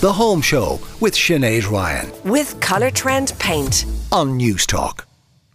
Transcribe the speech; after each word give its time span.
The 0.00 0.10
Home 0.14 0.40
Show 0.40 0.80
with 1.00 1.12
Sinead 1.12 1.70
Ryan 1.70 2.10
with 2.24 2.58
Colourtrend 2.60 3.38
Paint. 3.38 3.84
on 4.10 4.38
Newstalk. 4.38 5.04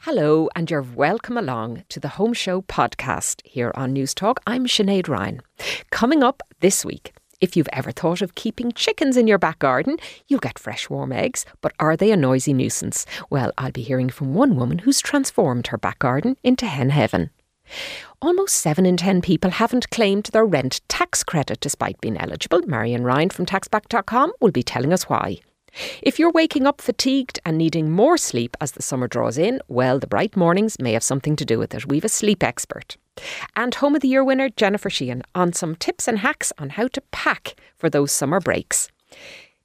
Hello, 0.02 0.50
and 0.56 0.70
you're 0.70 0.84
welcome 0.84 1.36
along 1.36 1.84
to 1.90 2.00
the 2.00 2.10
Home 2.10 2.34
Show 2.34 2.62
podcast 2.62 3.42
here 3.44 3.72
on 3.74 3.96
Newstalk. 3.96 4.38
I'm 4.46 4.68
Sinead 4.68 5.08
Ryan. 5.08 5.42
Coming 5.90 6.22
up 6.22 6.44
this 6.60 6.86
week, 6.86 7.16
if 7.42 7.58
you've 7.58 7.70
ever 7.74 7.92
thought 7.92 8.22
of 8.22 8.36
keeping 8.36 8.72
chickens 8.72 9.18
in 9.18 9.26
your 9.26 9.40
back 9.40 9.58
garden, 9.58 9.98
you'll 10.28 10.40
get 10.40 10.60
fresh 10.60 10.92
warm 10.92 11.12
eggs, 11.12 11.44
but 11.62 11.74
are 11.80 11.98
they 11.98 12.12
a 12.12 12.16
noisy 12.16 12.54
nuisance? 12.54 13.08
Well, 13.32 13.52
I'll 13.58 13.72
be 13.72 13.82
hearing 13.82 14.10
from 14.10 14.36
one 14.36 14.58
woman 14.58 14.78
who's 14.78 15.00
transformed 15.00 15.66
her 15.68 15.78
back 15.80 15.98
garden 15.98 16.38
into 16.44 16.68
hen 16.68 16.92
heaven. 16.92 17.32
Almost 18.22 18.56
7 18.56 18.86
in 18.86 18.98
10 18.98 19.22
people 19.22 19.52
haven't 19.52 19.90
claimed 19.90 20.26
their 20.26 20.46
rent 20.46 20.82
tax 20.88 21.24
credit 21.24 21.60
despite 21.60 22.00
being 22.02 22.18
eligible. 22.18 22.62
Marian 22.66 23.04
Ryan 23.04 23.30
from 23.30 23.46
taxback.com 23.46 24.34
will 24.40 24.52
be 24.52 24.64
telling 24.64 24.94
us 24.94 25.10
why. 25.10 25.40
If 26.02 26.20
you're 26.20 26.32
waking 26.32 26.66
up 26.66 26.82
fatigued 26.82 27.40
and 27.46 27.58
needing 27.58 27.92
more 27.92 28.18
sleep 28.18 28.56
as 28.62 28.72
the 28.72 28.82
summer 28.82 29.08
draws 29.08 29.38
in, 29.38 29.60
well, 29.68 30.00
the 30.00 30.08
bright 30.08 30.36
mornings 30.38 30.80
may 30.80 30.94
have 30.94 31.04
something 31.04 31.36
to 31.36 31.46
do 31.46 31.60
with 31.60 31.76
it. 31.76 31.88
We've 31.88 32.06
a 32.06 32.10
sleep 32.10 32.44
expert. 32.44 32.98
And 33.56 33.76
Home 33.76 33.96
of 33.96 34.02
the 34.02 34.08
Year 34.08 34.24
winner 34.24 34.50
Jennifer 34.50 34.90
Sheahan 34.90 35.22
on 35.34 35.54
some 35.54 35.76
tips 35.76 36.08
and 36.08 36.20
hacks 36.20 36.54
on 36.58 36.72
how 36.72 36.88
to 36.88 37.02
pack 37.12 37.56
for 37.78 37.90
those 37.90 38.12
summer 38.12 38.40
breaks. 38.40 38.90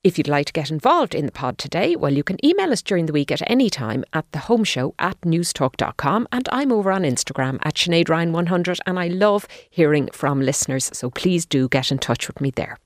If 0.03 0.17
you'd 0.17 0.29
like 0.29 0.47
to 0.47 0.53
get 0.55 0.71
involved 0.71 1.15
in 1.15 1.27
the 1.27 1.33
pod 1.33 1.59
today, 1.59 1.95
well, 1.95 2.15
you 2.15 2.23
can 2.23 2.43
email 2.43 2.73
us 2.73 2.81
during 2.81 3.05
the 3.05 3.13
week 3.13 3.31
at 3.31 3.43
any 3.51 3.69
time 3.69 4.03
at 4.15 4.25
the 4.33 4.39
home 4.39 4.65
show 4.65 4.95
at 4.99 5.21
newstalk.com. 5.21 6.27
And 6.33 6.49
I'm 6.51 6.73
over 6.73 6.91
on 6.91 7.03
Instagram 7.03 7.59
at 7.65 7.75
Sinead 7.75 8.09
Ryan 8.09 8.33
100 8.33 8.79
and 8.87 8.99
I 8.99 9.09
love 9.09 9.47
hearing 9.69 10.09
from 10.11 10.41
listeners. 10.41 10.89
So 10.95 11.11
please 11.11 11.45
do 11.45 11.69
get 11.69 11.91
in 11.91 11.99
touch 11.99 12.29
with 12.29 12.41
me 12.41 12.51
there. 12.51 12.79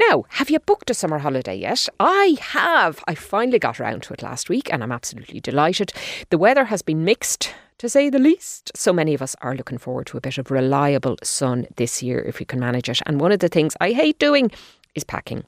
Now, 0.00 0.24
have 0.30 0.50
you 0.50 0.58
booked 0.58 0.90
a 0.90 0.94
summer 0.94 1.18
holiday 1.18 1.54
yet? 1.54 1.88
I 2.00 2.36
have. 2.40 3.04
I 3.06 3.14
finally 3.14 3.60
got 3.60 3.78
around 3.78 4.02
to 4.04 4.12
it 4.12 4.20
last 4.20 4.48
week 4.48 4.72
and 4.72 4.82
I'm 4.82 4.90
absolutely 4.90 5.38
delighted. 5.38 5.92
The 6.30 6.38
weather 6.38 6.64
has 6.64 6.82
been 6.82 7.04
mixed. 7.04 7.54
To 7.78 7.88
say 7.88 8.10
the 8.10 8.20
least. 8.20 8.70
So 8.76 8.92
many 8.92 9.12
of 9.12 9.22
us 9.22 9.34
are 9.42 9.56
looking 9.56 9.78
forward 9.78 10.06
to 10.06 10.16
a 10.16 10.20
bit 10.20 10.38
of 10.38 10.52
reliable 10.52 11.16
sun 11.24 11.66
this 11.76 12.00
year 12.00 12.20
if 12.20 12.38
we 12.38 12.46
can 12.46 12.60
manage 12.60 12.88
it. 12.88 13.00
And 13.06 13.20
one 13.20 13.32
of 13.32 13.40
the 13.40 13.48
things 13.48 13.76
I 13.80 13.90
hate 13.90 14.20
doing 14.20 14.52
is 14.94 15.02
packing. 15.02 15.44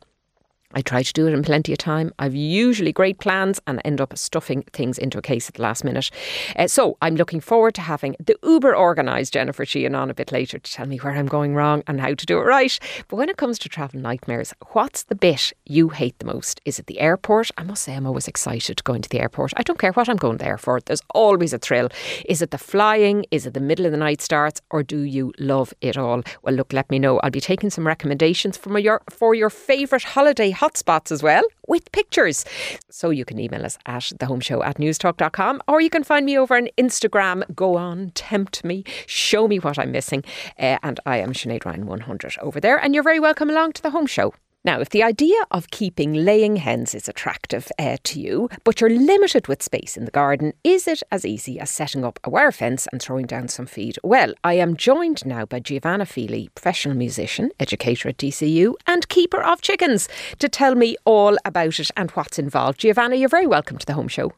I 0.75 0.83
try 0.83 1.03
to 1.03 1.13
do 1.13 1.27
it 1.27 1.33
in 1.33 1.43
plenty 1.43 1.73
of 1.73 1.79
time. 1.79 2.13
I've 2.19 2.35
usually 2.35 2.93
great 2.93 3.19
plans 3.19 3.61
and 3.67 3.81
end 3.85 4.01
up 4.01 4.17
stuffing 4.19 4.63
things 4.73 4.99
into 4.99 5.19
a 5.19 5.23
case 5.23 5.49
at 5.49 5.55
the 5.55 5.63
last 5.63 5.85
minute. 5.85 6.11
Uh, 6.57 6.67
so 6.67 6.97
I'm 7.01 7.17
looking 7.17 7.41
forward 7.41 7.75
to 7.77 7.81
having 7.81 8.17
the 8.19 8.37
uber 8.43 8.77
organised 8.77 9.33
Jennifer 9.33 9.65
Sheahan 9.65 9.97
on 9.97 10.11
a 10.11 10.15
bit 10.15 10.33
later 10.33 10.59
to 10.59 10.73
tell 10.73 10.87
me 10.87 10.99
where 10.99 11.15
I'm 11.15 11.27
going 11.27 11.55
wrong 11.55 11.83
and 11.87 12.01
how 12.01 12.15
to 12.15 12.27
do 12.27 12.39
it 12.39 12.43
right. 12.43 12.79
But 13.09 13.17
when 13.17 13.29
it 13.29 13.37
comes 13.37 13.59
to 13.61 13.69
travel 13.69 14.01
nightmares, 14.01 14.53
what's 14.73 15.05
the 15.05 15.15
bit 15.15 15.53
you 15.67 15.91
hate 15.91 16.19
the 16.19 16.27
most? 16.27 16.61
Is 16.65 16.79
it 16.79 16.87
the 16.87 17.01
airport? 17.01 17.51
I 17.57 17.63
must 17.63 17.85
say 17.85 17.95
I'm 17.95 18.07
always 18.07 18.29
excited 18.29 18.83
going 18.85 19.03
to 19.03 19.09
the 19.09 19.21
airport. 19.21 19.53
I 19.57 19.63
don't 19.63 19.79
care 19.79 19.93
what 19.93 20.09
I'm 20.09 20.17
going 20.17 20.39
there 20.39 20.59
for. 20.59 20.81
There's 20.81 21.03
always 21.15 21.53
a 21.53 21.59
thrill. 21.59 21.89
Is 22.27 22.43
it 22.43 22.51
the 22.51 22.59
flying? 22.59 23.27
Is 23.31 23.47
it 23.47 23.55
the 23.55 23.61
middle 23.61 23.87
of 23.87 23.93
the 23.93 23.99
night 23.99 24.21
starts? 24.21 24.61
Or 24.71 24.83
do 24.83 25.01
you 25.01 25.33
love 25.39 25.73
it 25.81 25.97
all? 25.97 26.23
Well, 26.43 26.55
look, 26.55 26.73
let 26.73 26.91
me 26.91 26.99
know. 26.99 27.21
I'll 27.21 27.31
be 27.31 27.41
taking 27.41 27.71
some 27.71 27.87
recommendations 27.87 28.57
from 28.57 28.79
your 28.79 29.03
for 29.11 29.35
your 29.35 29.51
favourite 29.51 30.03
holiday 30.03 30.51
hotspots 30.65 31.13
as 31.13 31.23
well 31.23 31.45
with 31.69 31.93
pictures. 31.93 32.45
So 32.91 33.11
you 33.11 33.25
can 33.25 33.39
email 33.39 33.65
us 33.65 33.79
at 33.87 34.05
thehomeshow 34.19 34.65
at 34.65 34.79
newstalk.com 34.79 35.63
or 35.69 35.81
you 35.81 35.91
can 35.91 36.05
find 36.05 36.25
me 36.25 36.39
over 36.39 36.57
on 36.57 36.69
Instagram. 36.79 37.43
Go 37.55 37.77
on, 37.77 38.11
tempt 38.15 38.65
me, 38.65 38.85
show 39.07 39.47
me 39.47 39.59
what 39.59 39.79
I'm 39.79 39.93
missing. 39.93 40.25
Uh, 40.59 40.79
and 40.83 41.01
I 41.05 41.19
am 41.19 41.33
Sinead 41.33 41.65
Ryan 41.65 41.87
100 41.87 42.37
over 42.41 42.61
there. 42.61 42.79
And 42.79 42.95
you're 42.95 43.03
very 43.03 43.21
welcome 43.21 43.51
along 43.51 43.73
to 43.75 43.83
the 43.83 43.91
home 43.91 44.07
show. 44.07 44.33
Now, 44.65 44.81
if 44.81 44.89
the 44.89 45.03
idea 45.03 45.37
of 45.51 45.71
keeping 45.71 46.15
laying 46.15 46.57
hens 46.57 46.95
is 46.95 47.07
attractive 47.07 47.71
uh, 47.79 47.99
to 48.03 48.19
you, 48.19 48.49
but 48.65 48.81
you're 48.81 48.89
limited 48.89 49.47
with 49.47 49.63
space 49.63 49.95
in 49.95 50.07
the 50.07 50.11
garden, 50.11 50.55
is 50.65 50.89
it 50.89 51.03
as 51.13 51.27
easy 51.27 51.61
as 51.61 51.69
setting 51.69 52.03
up 52.03 52.19
a 52.25 52.31
wire 52.31 52.51
fence 52.51 52.89
and 52.91 53.03
throwing 53.03 53.27
down 53.27 53.49
some 53.49 53.67
feed? 53.67 53.99
Well, 54.03 54.33
I 54.43 54.55
am 54.55 54.75
joined 54.75 55.27
now 55.27 55.45
by 55.45 55.61
Giovanna 55.61 56.07
Feeley, 56.07 56.49
professional 56.55 56.97
musician, 56.97 57.51
educator 57.61 58.09
at 58.09 58.17
DCU, 58.17 58.73
and 58.87 59.07
keeper 59.11 59.43
of 59.43 59.61
chickens, 59.61 60.09
to 60.39 60.49
tell 60.49 60.75
me 60.75 60.97
all 61.05 61.37
about 61.45 61.79
it 61.79 61.91
and 61.95 62.11
what's 62.13 62.39
involved. 62.39 62.81
Giovanna, 62.81 63.17
you're 63.17 63.29
very 63.29 63.47
welcome 63.47 63.77
to 63.77 63.85
the 63.85 63.93
home 63.93 64.09
show. 64.09 64.33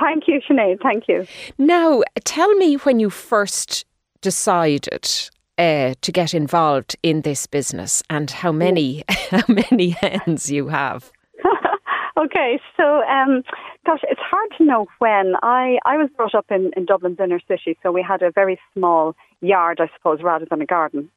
Thank 0.00 0.28
you, 0.28 0.40
Sinead. 0.48 0.80
Thank 0.82 1.08
you. 1.08 1.26
Now, 1.58 2.02
tell 2.24 2.54
me 2.54 2.76
when 2.76 2.98
you 3.00 3.10
first 3.10 3.84
decided 4.22 5.30
uh, 5.58 5.94
to 6.00 6.12
get 6.12 6.34
involved 6.34 6.96
in 7.02 7.22
this 7.22 7.46
business 7.46 8.02
and 8.10 8.30
how 8.30 8.52
many 8.52 9.04
how 9.30 9.44
many 9.48 9.90
hens 9.90 10.50
you 10.50 10.68
have. 10.68 11.12
okay, 12.16 12.60
so 12.76 13.02
um, 13.04 13.42
gosh, 13.86 14.00
it's 14.04 14.20
hard 14.20 14.50
to 14.58 14.64
know 14.64 14.86
when. 14.98 15.34
I, 15.42 15.78
I 15.84 15.96
was 15.96 16.08
brought 16.16 16.34
up 16.34 16.46
in, 16.50 16.70
in 16.76 16.86
Dublin's 16.86 17.18
inner 17.20 17.40
city, 17.48 17.76
so 17.82 17.92
we 17.92 18.02
had 18.02 18.22
a 18.22 18.30
very 18.30 18.58
small 18.74 19.14
yard, 19.40 19.80
I 19.80 19.90
suppose, 19.96 20.22
rather 20.22 20.46
than 20.48 20.62
a 20.62 20.66
garden. 20.66 21.10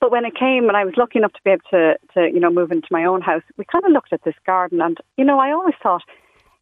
But 0.00 0.10
when 0.10 0.24
it 0.24 0.34
came, 0.34 0.68
and 0.68 0.76
I 0.76 0.84
was 0.84 0.94
lucky 0.96 1.18
enough 1.18 1.34
to 1.34 1.40
be 1.44 1.50
able 1.50 1.62
to, 1.70 1.94
to 2.14 2.30
you 2.32 2.40
know, 2.40 2.50
move 2.50 2.72
into 2.72 2.88
my 2.90 3.04
own 3.04 3.20
house, 3.20 3.42
we 3.58 3.64
kind 3.70 3.84
of 3.84 3.92
looked 3.92 4.12
at 4.12 4.24
this 4.24 4.34
garden, 4.46 4.80
and 4.80 4.98
you 5.16 5.24
know, 5.24 5.38
I 5.38 5.52
always 5.52 5.74
thought 5.82 6.02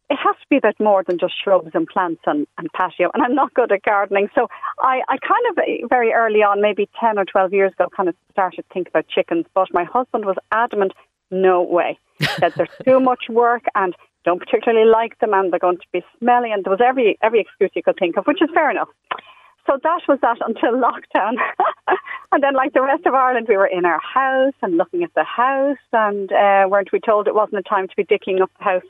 it 0.09 0.17
has 0.17 0.35
to 0.35 0.47
be 0.49 0.57
a 0.57 0.61
bit 0.61 0.79
more 0.79 1.03
than 1.03 1.19
just 1.19 1.33
shrubs 1.41 1.69
and 1.73 1.87
plants 1.87 2.21
and, 2.25 2.47
and 2.57 2.67
patio. 2.73 3.11
And 3.13 3.23
I'm 3.23 3.35
not 3.35 3.53
good 3.53 3.71
at 3.71 3.83
gardening. 3.83 4.29
So 4.33 4.47
I, 4.81 5.01
I 5.07 5.17
kind 5.17 5.45
of 5.49 5.89
very 5.89 6.13
early 6.13 6.39
on, 6.39 6.61
maybe 6.61 6.89
10 6.99 7.19
or 7.19 7.25
12 7.25 7.53
years 7.53 7.71
ago, 7.73 7.87
kind 7.95 8.09
of 8.09 8.15
started 8.31 8.63
to 8.63 8.73
think 8.73 8.89
about 8.89 9.07
chickens. 9.07 9.45
But 9.53 9.67
my 9.71 9.83
husband 9.83 10.25
was 10.25 10.35
adamant, 10.51 10.93
no 11.29 11.61
way. 11.61 11.99
that 12.39 12.55
there's 12.55 12.69
too 12.85 12.99
much 12.99 13.25
work 13.29 13.63
and 13.75 13.95
don't 14.25 14.39
particularly 14.39 14.89
like 14.89 15.17
them 15.19 15.33
and 15.33 15.53
they're 15.53 15.59
going 15.59 15.77
to 15.77 15.87
be 15.93 16.03
smelly. 16.17 16.51
And 16.51 16.63
there 16.63 16.71
was 16.71 16.81
every, 16.83 17.17
every 17.21 17.41
excuse 17.41 17.71
you 17.75 17.83
could 17.83 17.97
think 17.99 18.17
of, 18.17 18.25
which 18.25 18.41
is 18.41 18.49
fair 18.53 18.71
enough. 18.71 18.89
So 19.67 19.77
that 19.83 20.01
was 20.07 20.17
that 20.23 20.37
until 20.41 20.73
lockdown. 20.81 21.35
and 22.31 22.41
then, 22.41 22.55
like 22.55 22.73
the 22.73 22.81
rest 22.81 23.05
of 23.05 23.13
Ireland, 23.13 23.45
we 23.47 23.57
were 23.57 23.67
in 23.67 23.85
our 23.85 23.99
house 23.99 24.55
and 24.63 24.77
looking 24.77 25.03
at 25.03 25.13
the 25.13 25.23
house, 25.23 25.77
and 25.93 26.31
uh, 26.31 26.67
weren't 26.67 26.91
we 26.91 26.99
told 26.99 27.27
it 27.27 27.35
wasn't 27.35 27.59
a 27.59 27.69
time 27.69 27.87
to 27.87 27.95
be 27.95 28.03
dicking 28.03 28.41
up 28.41 28.49
the 28.57 28.63
house? 28.63 28.83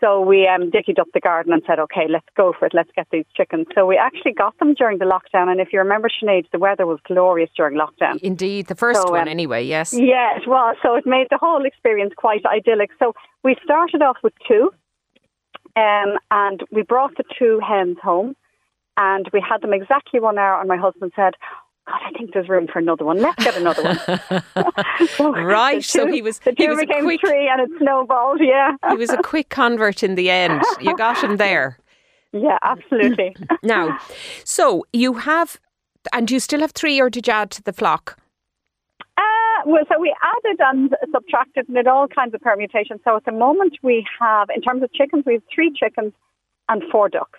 So 0.00 0.20
we 0.20 0.46
um, 0.46 0.70
dickied 0.70 0.98
up 0.98 1.08
the 1.14 1.20
garden 1.20 1.54
and 1.54 1.62
said, 1.66 1.78
okay, 1.78 2.06
let's 2.08 2.26
go 2.36 2.52
for 2.58 2.66
it. 2.66 2.74
Let's 2.74 2.90
get 2.94 3.06
these 3.10 3.24
chickens. 3.34 3.66
So 3.74 3.86
we 3.86 3.96
actually 3.96 4.32
got 4.32 4.58
them 4.58 4.74
during 4.74 4.98
the 4.98 5.06
lockdown. 5.06 5.48
And 5.50 5.58
if 5.58 5.72
you 5.72 5.78
remember, 5.78 6.08
Sinead, 6.08 6.44
the 6.52 6.58
weather 6.58 6.86
was 6.86 6.98
glorious 7.06 7.48
during 7.56 7.78
lockdown. 7.78 8.18
Indeed, 8.22 8.66
the 8.66 8.74
first 8.74 9.00
So, 9.00 9.12
one 9.12 9.22
um, 9.22 9.28
anyway, 9.28 9.64
yes. 9.64 9.94
Yeah, 9.94 10.36
it 10.36 10.46
was. 10.46 10.76
So 10.82 10.96
it 10.96 11.06
made 11.06 11.28
the 11.30 11.38
whole 11.38 11.64
experience 11.64 12.12
quite 12.14 12.44
idyllic. 12.44 12.90
So 12.98 13.14
we 13.42 13.56
started 13.64 14.02
off 14.02 14.18
with 14.22 14.34
two, 14.46 14.70
um, 15.76 16.18
and 16.30 16.62
we 16.70 16.82
brought 16.82 17.16
the 17.16 17.24
two 17.38 17.58
hens 17.66 17.96
home, 18.02 18.36
and 18.98 19.28
we 19.32 19.42
had 19.46 19.62
them 19.62 19.72
exactly 19.72 20.20
one 20.20 20.36
hour. 20.36 20.60
And 20.60 20.68
my 20.68 20.76
husband 20.76 21.12
said, 21.16 21.34
God, 21.88 22.00
I 22.04 22.10
think 22.18 22.32
there's 22.34 22.48
room 22.48 22.66
for 22.72 22.78
another 22.78 23.04
one. 23.04 23.20
Let's 23.20 23.42
get 23.44 23.56
another 23.56 23.82
one. 23.82 23.98
So 25.16 25.32
Right, 25.32 25.78
the 25.78 25.82
so 25.82 26.06
he 26.06 26.20
was- 26.22 26.38
the 26.40 26.50
he 26.56 26.64
two 26.66 26.70
was 26.70 26.78
a 26.78 26.86
became 26.86 27.04
quick- 27.04 27.20
three, 27.20 27.48
and 27.48 27.60
it 27.60 27.70
snowballed. 27.78 28.40
Yeah, 28.40 28.72
He 28.90 28.96
was 28.96 29.10
a 29.10 29.18
quick 29.22 29.48
convert 29.50 30.02
in 30.02 30.14
the 30.16 30.30
end. 30.30 30.62
You 30.80 30.96
got 30.96 31.22
him 31.22 31.36
there. 31.36 31.78
yeah, 32.32 32.58
absolutely. 32.62 33.36
Now, 33.62 33.98
so 34.44 34.84
you 34.92 35.14
have, 35.14 35.60
and 36.12 36.30
you 36.30 36.40
still 36.40 36.60
have 36.60 36.72
three, 36.72 37.00
or 37.00 37.08
did 37.10 37.26
you 37.26 37.32
add 37.32 37.50
to 37.52 37.62
the 37.62 37.72
flock? 37.72 38.18
Uh, 39.16 39.22
well, 39.66 39.84
so 39.90 39.98
we 40.00 40.14
added 40.22 40.56
and 40.60 40.94
subtracted, 41.12 41.68
and 41.68 41.76
it 41.76 41.86
all 41.86 42.06
kinds 42.08 42.34
of 42.34 42.40
permutations. 42.40 43.00
So 43.04 43.16
at 43.16 43.24
the 43.24 43.32
moment, 43.32 43.76
we 43.82 44.04
have, 44.20 44.48
in 44.54 44.60
terms 44.60 44.82
of 44.82 44.92
chickens, 44.92 45.24
we 45.26 45.34
have 45.34 45.42
three 45.54 45.72
chickens 45.74 46.12
and 46.68 46.82
four 46.90 47.08
ducks. 47.08 47.38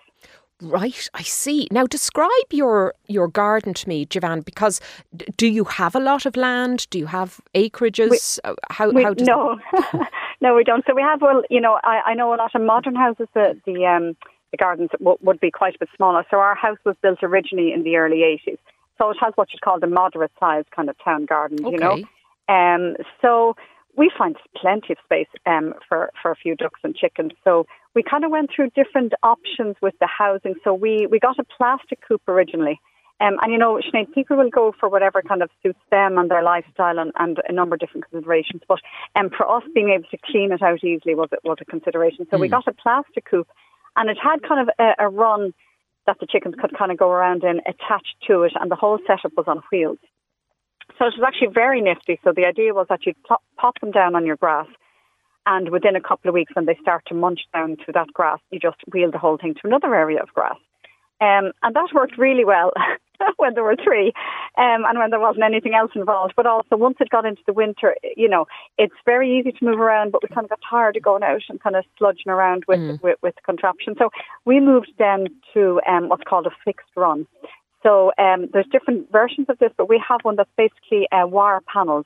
Right, 0.62 1.08
I 1.14 1.22
see. 1.22 1.68
Now, 1.72 1.86
describe 1.86 2.52
your 2.52 2.96
your 3.08 3.28
garden 3.28 3.76
to 3.76 3.88
me, 3.88 4.06
Javan, 4.06 4.42
because 4.42 4.82
d- 5.16 5.26
do 5.38 5.48
you 5.48 5.66
have 5.66 5.96
a 5.96 6.00
lot 6.00 6.26
of 6.26 6.36
land? 6.36 6.88
Do 6.90 6.98
you 6.98 7.06
have 7.06 7.40
acreages? 7.54 8.40
Uh, 8.44 8.56
how, 8.72 8.90
We, 8.90 9.04
how 9.04 9.14
does 9.14 9.28
no, 9.28 9.60
no, 10.42 10.56
we 10.56 10.64
don't. 10.64 10.84
So 10.88 10.96
we 10.96 11.04
have, 11.04 11.22
well, 11.22 11.44
you 11.52 11.62
know, 11.62 11.80
I, 11.84 12.02
I 12.08 12.14
know 12.16 12.34
a 12.34 12.38
lot 12.38 12.56
of 12.56 12.62
modern 12.64 12.96
houses, 12.96 13.28
the, 13.36 13.56
the, 13.66 13.86
um, 13.86 14.16
the 14.52 14.58
gardens 14.58 14.90
w- 14.98 15.18
would 15.22 15.40
be 15.40 15.52
quite 15.52 15.76
a 15.76 15.80
bit 15.80 15.90
smaller. 15.96 16.26
So 16.32 16.38
our 16.38 16.56
house 16.56 16.80
was 16.86 16.96
built 17.04 17.20
originally 17.22 17.72
in 17.72 17.84
the 17.84 17.98
early 17.98 18.40
80s. 18.48 18.58
So 18.98 19.12
it 19.12 19.18
has 19.22 19.34
what 19.36 19.50
you'd 19.54 19.62
call 19.62 19.80
the 19.80 19.86
moderate 19.86 20.32
sized 20.40 20.72
kind 20.72 20.90
of 20.90 20.96
town 21.04 21.26
garden, 21.26 21.60
you 21.68 21.78
know. 21.78 21.92
Okay. 21.92 22.06
Um, 22.50 22.96
so 23.22 23.56
we 23.98 24.12
find 24.16 24.36
plenty 24.56 24.94
of 24.94 24.98
space 25.04 25.28
um, 25.46 25.74
for, 25.90 26.12
for 26.22 26.32
a 26.32 26.36
few 26.36 26.56
ducks 26.56 26.80
and 26.84 26.96
chickens. 26.96 27.32
So 27.44 27.66
we 27.96 28.04
kind 28.04 28.24
of 28.24 28.32
went 28.32 28.52
through 28.56 28.70
different 28.76 29.14
options 29.24 29.76
with 29.82 29.96
the 30.00 30.08
housing. 30.08 30.54
So 30.64 30.74
we, 30.74 31.08
we 31.10 31.20
got 31.20 31.40
a 31.40 31.44
plastic 31.44 32.00
coop 32.08 32.22
originally. 32.28 32.80
Um, 33.20 33.38
and 33.42 33.52
you 33.52 33.58
know, 33.58 33.82
Sinead, 33.82 34.14
people 34.14 34.38
will 34.38 34.52
go 34.52 34.76
for 34.80 34.88
whatever 34.88 35.24
kind 35.24 35.42
of 35.42 35.50
suits 35.64 35.80
them 35.90 36.20
and 36.20 36.30
their 36.30 36.44
lifestyle 36.44 37.00
and, 37.00 37.12
and 37.18 37.42
a 37.50 37.52
number 37.52 37.74
of 37.74 37.80
different 37.80 38.08
considerations. 38.08 38.62
But 38.68 38.80
um, 39.16 39.32
for 39.36 39.50
us, 39.50 39.64
being 39.74 39.90
able 39.90 40.08
to 40.12 40.18
clean 40.24 40.52
it 40.52 40.62
out 40.62 40.84
easily 40.84 41.16
was 41.16 41.30
a, 41.32 41.38
was 41.44 41.58
a 41.60 41.66
consideration. 41.66 42.28
So 42.30 42.38
we 42.38 42.48
got 42.48 42.68
a 42.68 42.74
plastic 42.74 43.26
coop, 43.26 43.48
and 43.96 44.12
it 44.12 44.18
had 44.22 44.48
kind 44.48 44.62
of 44.62 44.70
a, 44.78 45.06
a 45.06 45.10
run 45.10 45.56
that 46.06 46.18
the 46.20 46.28
chickens 46.28 46.54
could 46.62 46.78
kind 46.78 46.92
of 46.92 46.98
go 47.00 47.10
around 47.10 47.44
in 47.44 47.60
attached 47.66 48.16
to 48.28 48.44
it, 48.44 48.54
and 48.62 48.70
the 48.70 48.76
whole 48.76 49.00
setup 49.08 49.32
was 49.36 49.46
on 49.48 49.64
wheels. 49.72 49.98
So 50.98 51.06
it 51.06 51.14
was 51.18 51.24
actually 51.26 51.54
very 51.54 51.82
nifty. 51.82 52.20
So 52.24 52.32
the 52.36 52.46
idea 52.46 52.74
was 52.74 52.88
that 52.90 53.06
you'd 53.06 53.22
pop, 53.24 53.44
pop 53.58 53.80
them 53.80 53.92
down 53.92 54.16
on 54.16 54.26
your 54.26 54.38
grass, 54.38 54.68
And 55.46 55.70
within 55.70 55.96
a 55.96 56.02
couple 56.02 56.30
of 56.30 56.34
weeks, 56.34 56.56
when 56.56 56.66
they 56.66 56.78
start 56.82 57.04
to 57.08 57.14
munch 57.14 57.42
down 57.54 57.78
to 57.86 57.92
that 57.94 58.12
grass, 58.14 58.40
you 58.52 58.60
just 58.60 58.78
wheel 58.92 59.12
the 59.12 59.18
whole 59.18 59.38
thing 59.38 59.54
to 59.54 59.62
another 59.64 59.94
area 59.94 60.22
of 60.22 60.34
grass. 60.34 60.58
Um, 61.20 61.52
and 61.64 61.76
that 61.76 61.90
worked 61.96 62.18
really 62.18 62.46
well 62.46 62.72
when 63.38 63.56
there 63.56 63.64
were 63.64 63.76
three 63.76 64.14
um, 64.58 64.86
and 64.86 65.00
when 65.00 65.10
there 65.10 65.20
wasn't 65.20 65.44
anything 65.44 65.74
else 65.74 65.92
involved. 65.96 66.34
But 66.36 66.46
also, 66.46 66.76
once 66.76 66.98
it 67.00 67.10
got 67.10 67.26
into 67.26 67.42
the 67.48 67.54
winter, 67.54 67.96
you 68.16 68.30
know, 68.30 68.46
it's 68.78 68.94
very 69.06 69.40
easy 69.40 69.52
to 69.52 69.66
move 69.66 69.80
around, 69.80 70.12
but 70.12 70.22
we 70.22 70.30
kind 70.30 70.46
of 70.46 70.50
got 70.50 70.60
tired 70.70 70.96
of 70.96 71.04
going 71.04 71.24
out 71.24 71.42
and 71.50 71.62
kind 71.62 71.76
of 71.76 71.86
sludging 72.00 72.28
around 72.28 72.66
with, 72.68 72.80
mm. 72.80 73.02
with, 73.02 73.18
with, 73.24 73.36
the 73.36 73.42
contraption. 73.42 73.96
So 73.98 74.10
we 74.46 74.60
moved 74.60 74.92
then 75.00 75.28
to 75.54 75.82
um, 75.88 76.10
what's 76.10 76.24
called 76.24 76.46
a 76.46 76.52
fixed 76.64 76.90
run. 76.96 77.26
So 77.84 78.12
um, 78.18 78.48
there's 78.52 78.68
different 78.72 79.12
versions 79.12 79.48
of 79.50 79.60
this, 79.60 79.72
but 79.78 79.88
we 79.88 80.02
have 80.08 80.22
one 80.24 80.36
that's 80.36 80.50
basically 80.58 81.08
uh, 81.12 81.28
wire 81.28 81.62
panels 81.72 82.06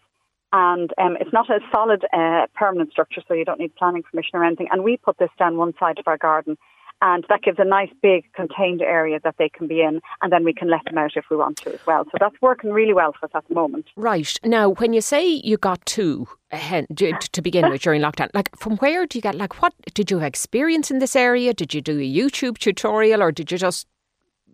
and 0.54 0.92
um, 0.98 1.18
it's 1.20 1.32
not 1.32 1.50
a 1.50 1.60
solid 1.72 2.06
uh, 2.14 2.48
permanent 2.56 2.92
structure, 2.92 3.22
so 3.28 3.34
you 3.34 3.46
don't 3.46 3.60
need 3.60 3.76
planning 3.76 4.04
permission 4.04 4.32
or 4.34 4.44
anything. 4.44 4.68
And 4.72 4.84
we 4.84 4.98
put 4.98 5.18
this 5.18 5.30
down 5.40 5.58
one 5.58 5.74
side 5.80 5.98
of 5.98 6.08
our 6.08 6.18
garden, 6.18 6.58
and 7.02 7.26
that 7.30 7.42
gives 7.42 7.58
a 7.58 7.64
nice 7.64 7.90
big 8.02 8.32
contained 8.34 8.82
area 8.82 9.20
that 9.24 9.36
they 9.40 9.48
can 9.48 9.68
be 9.68 9.82
in, 9.82 10.02
and 10.22 10.32
then 10.32 10.44
we 10.44 10.54
can 10.54 10.70
let 10.70 10.84
them 10.84 10.98
out 10.98 11.12
if 11.16 11.26
we 11.32 11.38
want 11.38 11.58
to 11.60 11.74
as 11.74 11.80
well. 11.88 12.04
So 12.06 12.18
that's 12.20 12.36
working 12.42 12.72
really 12.72 12.94
well 12.94 13.14
for 13.18 13.28
us 13.28 13.32
at 13.34 13.48
the 13.48 13.56
moment. 13.56 13.88
Right 13.96 14.38
now, 14.44 14.70
when 14.72 14.92
you 14.92 15.02
say 15.02 15.26
you 15.26 15.58
got 15.58 15.86
two 15.86 16.28
uh, 16.52 16.82
to 16.90 17.42
begin 17.42 17.70
with 17.70 17.82
during 17.82 18.02
lockdown, 18.02 18.30
like 18.34 18.54
from 18.58 18.76
where 18.78 19.06
do 19.06 19.18
you 19.18 19.22
get? 19.22 19.36
Like, 19.36 19.62
what 19.62 19.74
did 19.94 20.12
you 20.12 20.20
experience 20.20 20.92
in 20.92 21.00
this 21.00 21.16
area? 21.16 21.54
Did 21.54 21.74
you 21.74 21.80
do 21.80 21.98
a 21.98 22.14
YouTube 22.14 22.58
tutorial, 22.58 23.24
or 23.24 23.32
did 23.32 23.54
you 23.54 23.58
just 23.58 23.88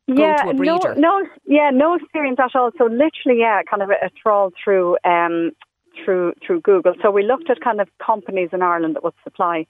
yeah, 0.08 0.44
no, 0.54 0.80
no, 0.98 1.28
yeah, 1.46 1.70
no 1.74 1.96
experience 1.96 2.40
at 2.40 2.56
all. 2.56 2.72
So 2.78 2.86
literally, 2.86 3.40
yeah, 3.40 3.62
kind 3.70 3.84
of 3.84 3.90
a, 3.90 4.06
a 4.06 4.10
trawl 4.10 4.52
through 4.64 4.98
um, 5.04 5.52
through 6.04 6.34
through 6.46 6.62
Google. 6.62 6.94
So 7.02 7.12
we 7.12 7.24
looked 7.24 7.50
at 7.50 7.60
kind 7.60 7.82
of 7.82 7.90
companies 8.04 8.50
in 8.54 8.62
Ireland 8.62 8.96
that 8.96 9.04
would 9.04 9.14
supply 9.24 9.66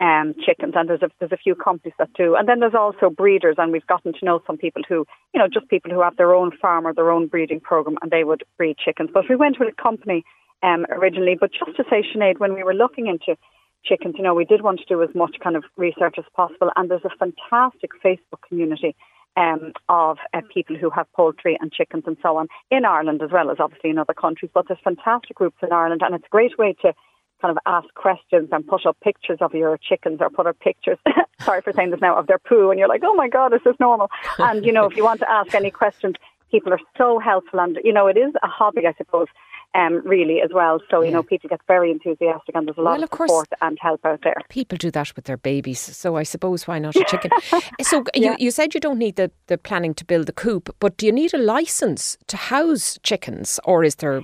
um, 0.00 0.34
chickens, 0.46 0.74
and 0.76 0.88
there's 0.88 1.02
a, 1.02 1.10
there's 1.18 1.32
a 1.32 1.36
few 1.36 1.54
companies 1.54 1.94
that 1.98 2.12
do. 2.14 2.36
And 2.36 2.48
then 2.48 2.60
there's 2.60 2.74
also 2.74 3.10
breeders, 3.10 3.56
and 3.58 3.72
we've 3.72 3.86
gotten 3.86 4.12
to 4.12 4.24
know 4.24 4.40
some 4.46 4.56
people 4.56 4.82
who, 4.88 5.04
you 5.34 5.40
know, 5.40 5.48
just 5.52 5.68
people 5.68 5.90
who 5.90 6.02
have 6.02 6.16
their 6.16 6.34
own 6.34 6.52
farm 6.56 6.86
or 6.86 6.94
their 6.94 7.10
own 7.10 7.26
breeding 7.26 7.60
program, 7.60 7.96
and 8.00 8.10
they 8.10 8.24
would 8.24 8.44
breed 8.56 8.76
chickens. 8.78 9.10
But 9.12 9.24
we 9.28 9.36
went 9.36 9.58
with 9.58 9.68
a 9.68 9.82
company 9.82 10.24
um, 10.62 10.86
originally. 10.88 11.36
But 11.38 11.50
just 11.52 11.76
to 11.76 11.84
say, 11.90 12.04
Sinead, 12.14 12.38
when 12.38 12.54
we 12.54 12.62
were 12.62 12.74
looking 12.74 13.08
into 13.08 13.36
chickens, 13.84 14.14
you 14.16 14.22
know, 14.22 14.34
we 14.34 14.44
did 14.44 14.62
want 14.62 14.78
to 14.78 14.86
do 14.86 15.02
as 15.02 15.10
much 15.14 15.36
kind 15.42 15.56
of 15.56 15.64
research 15.76 16.14
as 16.16 16.24
possible, 16.34 16.70
and 16.76 16.90
there's 16.90 17.04
a 17.04 17.16
fantastic 17.18 17.90
Facebook 18.04 18.42
community 18.48 18.94
um, 19.36 19.72
of 19.88 20.18
uh, 20.34 20.40
people 20.52 20.76
who 20.76 20.90
have 20.90 21.10
poultry 21.12 21.56
and 21.60 21.72
chickens 21.72 22.04
and 22.06 22.16
so 22.22 22.36
on 22.36 22.48
in 22.70 22.84
Ireland 22.84 23.22
as 23.22 23.30
well 23.30 23.50
as 23.50 23.58
obviously 23.60 23.90
in 23.90 23.98
other 23.98 24.14
countries. 24.14 24.50
But 24.52 24.68
there's 24.68 24.80
fantastic 24.82 25.36
groups 25.36 25.58
in 25.62 25.72
Ireland, 25.72 26.02
and 26.04 26.14
it's 26.14 26.26
a 26.26 26.30
great 26.30 26.58
way 26.58 26.74
to 26.82 26.94
kind 27.40 27.56
of 27.56 27.58
ask 27.66 27.92
questions 27.94 28.48
and 28.52 28.66
put 28.66 28.84
up 28.86 28.98
pictures 29.00 29.38
of 29.40 29.54
your 29.54 29.78
chickens 29.78 30.18
or 30.20 30.30
put 30.30 30.46
up 30.46 30.58
pictures, 30.60 30.98
sorry 31.40 31.62
for 31.62 31.72
saying 31.72 31.90
this 31.90 32.00
now, 32.00 32.16
of 32.16 32.26
their 32.26 32.38
poo, 32.38 32.70
and 32.70 32.78
you're 32.78 32.88
like, 32.88 33.02
oh 33.04 33.14
my 33.14 33.28
God, 33.28 33.52
this 33.52 33.60
is 33.60 33.64
this 33.64 33.76
normal? 33.80 34.10
And, 34.38 34.64
you 34.64 34.72
know, 34.72 34.84
if 34.84 34.96
you 34.96 35.04
want 35.04 35.20
to 35.20 35.30
ask 35.30 35.54
any 35.54 35.70
questions, 35.70 36.16
people 36.50 36.72
are 36.72 36.80
so 36.98 37.18
helpful. 37.18 37.60
And, 37.60 37.78
you 37.82 37.92
know, 37.92 38.06
it 38.08 38.16
is 38.16 38.32
a 38.42 38.46
hobby, 38.46 38.86
I 38.86 38.92
suppose, 38.94 39.28
um, 39.74 40.02
really 40.04 40.40
as 40.40 40.50
well. 40.52 40.80
So, 40.90 41.00
you 41.00 41.06
yeah. 41.06 41.14
know, 41.14 41.22
people 41.22 41.48
get 41.48 41.60
very 41.66 41.90
enthusiastic 41.90 42.54
and 42.54 42.66
there's 42.66 42.78
a 42.78 42.82
lot 42.82 42.98
well, 42.98 43.04
of, 43.04 43.12
of 43.12 43.18
support 43.18 43.48
and 43.60 43.78
help 43.80 44.04
out 44.04 44.20
there. 44.22 44.36
People 44.48 44.76
do 44.78 44.90
that 44.90 45.14
with 45.14 45.26
their 45.26 45.36
babies. 45.36 45.80
So 45.80 46.16
I 46.16 46.24
suppose 46.24 46.66
why 46.66 46.78
not 46.78 46.96
a 46.96 47.04
chicken? 47.04 47.30
so 47.82 48.04
yeah. 48.14 48.30
you, 48.32 48.36
you 48.38 48.50
said 48.50 48.74
you 48.74 48.80
don't 48.80 48.98
need 48.98 49.16
the, 49.16 49.30
the 49.46 49.58
planning 49.58 49.94
to 49.94 50.04
build 50.04 50.26
the 50.26 50.32
coop, 50.32 50.74
but 50.80 50.96
do 50.96 51.06
you 51.06 51.12
need 51.12 51.32
a 51.34 51.38
license 51.38 52.18
to 52.26 52.36
house 52.36 52.98
chickens 53.02 53.60
or 53.64 53.84
is 53.84 53.96
there, 53.96 54.22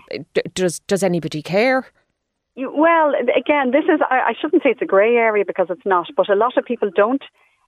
does, 0.54 0.80
does 0.80 1.02
anybody 1.02 1.42
care? 1.42 1.86
Well, 2.56 3.12
again, 3.36 3.70
this 3.70 3.84
is, 3.84 4.00
I, 4.10 4.30
I 4.30 4.32
shouldn't 4.40 4.62
say 4.62 4.70
it's 4.70 4.82
a 4.82 4.86
grey 4.86 5.16
area 5.16 5.44
because 5.46 5.66
it's 5.68 5.84
not, 5.84 6.08
but 6.16 6.30
a 6.30 6.34
lot 6.34 6.56
of 6.56 6.64
people 6.64 6.90
don't 6.94 7.22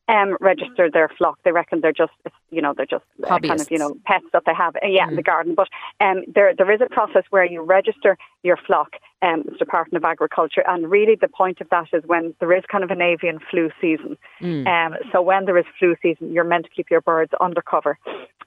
um, 0.08 0.36
register 0.40 0.90
their 0.90 1.08
flock. 1.08 1.38
They 1.44 1.52
reckon 1.52 1.80
they're 1.80 1.92
just, 1.92 2.12
you 2.50 2.62
know, 2.62 2.72
they're 2.74 2.86
just 2.86 3.04
uh, 3.24 3.38
kind 3.38 3.60
of, 3.60 3.70
you 3.70 3.78
know, 3.78 3.94
pets 4.04 4.24
that 4.32 4.44
they 4.46 4.54
have, 4.54 4.74
uh, 4.76 4.86
yeah, 4.86 5.06
mm. 5.06 5.10
in 5.10 5.16
the 5.16 5.22
garden. 5.22 5.54
But 5.54 5.68
um, 6.00 6.22
there, 6.34 6.54
there 6.56 6.70
is 6.72 6.80
a 6.80 6.86
process 6.86 7.24
where 7.30 7.44
you 7.44 7.62
register 7.62 8.16
your 8.42 8.56
flock 8.56 8.94
um, 9.22 9.42
the 9.44 9.56
Department 9.56 10.02
of 10.02 10.08
Agriculture, 10.08 10.62
and 10.66 10.90
really 10.90 11.16
the 11.20 11.28
point 11.28 11.60
of 11.60 11.68
that 11.70 11.88
is 11.92 12.02
when 12.06 12.34
there 12.40 12.52
is 12.56 12.64
kind 12.70 12.84
of 12.84 12.90
an 12.90 13.02
avian 13.02 13.38
flu 13.50 13.70
season. 13.80 14.16
Mm. 14.40 14.66
Um, 14.66 14.96
so 15.12 15.22
when 15.22 15.44
there 15.44 15.58
is 15.58 15.64
flu 15.78 15.96
season, 16.02 16.32
you're 16.32 16.44
meant 16.44 16.66
to 16.66 16.70
keep 16.70 16.90
your 16.90 17.00
birds 17.00 17.32
under 17.40 17.62
cover. 17.62 17.98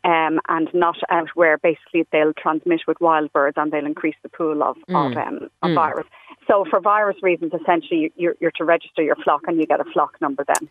Um, 0.04 0.40
and 0.50 0.68
not 0.74 0.98
out 1.12 1.30
where 1.36 1.60
basically 1.60 2.08
they'll 2.12 2.34
transmit 2.34 2.82
with 2.88 3.00
wild 3.00 3.32
birds 3.34 3.56
and 3.56 3.72
they'll 3.72 3.86
increase 3.86 4.16
the 4.24 4.30
pool 4.30 4.64
of, 4.64 4.76
mm. 4.90 5.12
of, 5.12 5.16
um, 5.16 5.50
of 5.62 5.70
mm. 5.70 5.76
virus. 5.76 6.08
So 6.48 6.66
for 6.70 6.80
virus 6.80 7.18
reasons, 7.22 7.54
essentially, 7.54 8.12
you're, 8.16 8.36
you're, 8.40 8.52
to 8.52 8.66
register 8.66 9.02
your 9.04 9.16
flock 9.18 9.42
and 9.48 9.58
you 9.58 9.66
get 9.66 9.80
a 9.80 9.86
flock 9.86 10.20
number 10.22 10.44
then. 10.46 10.70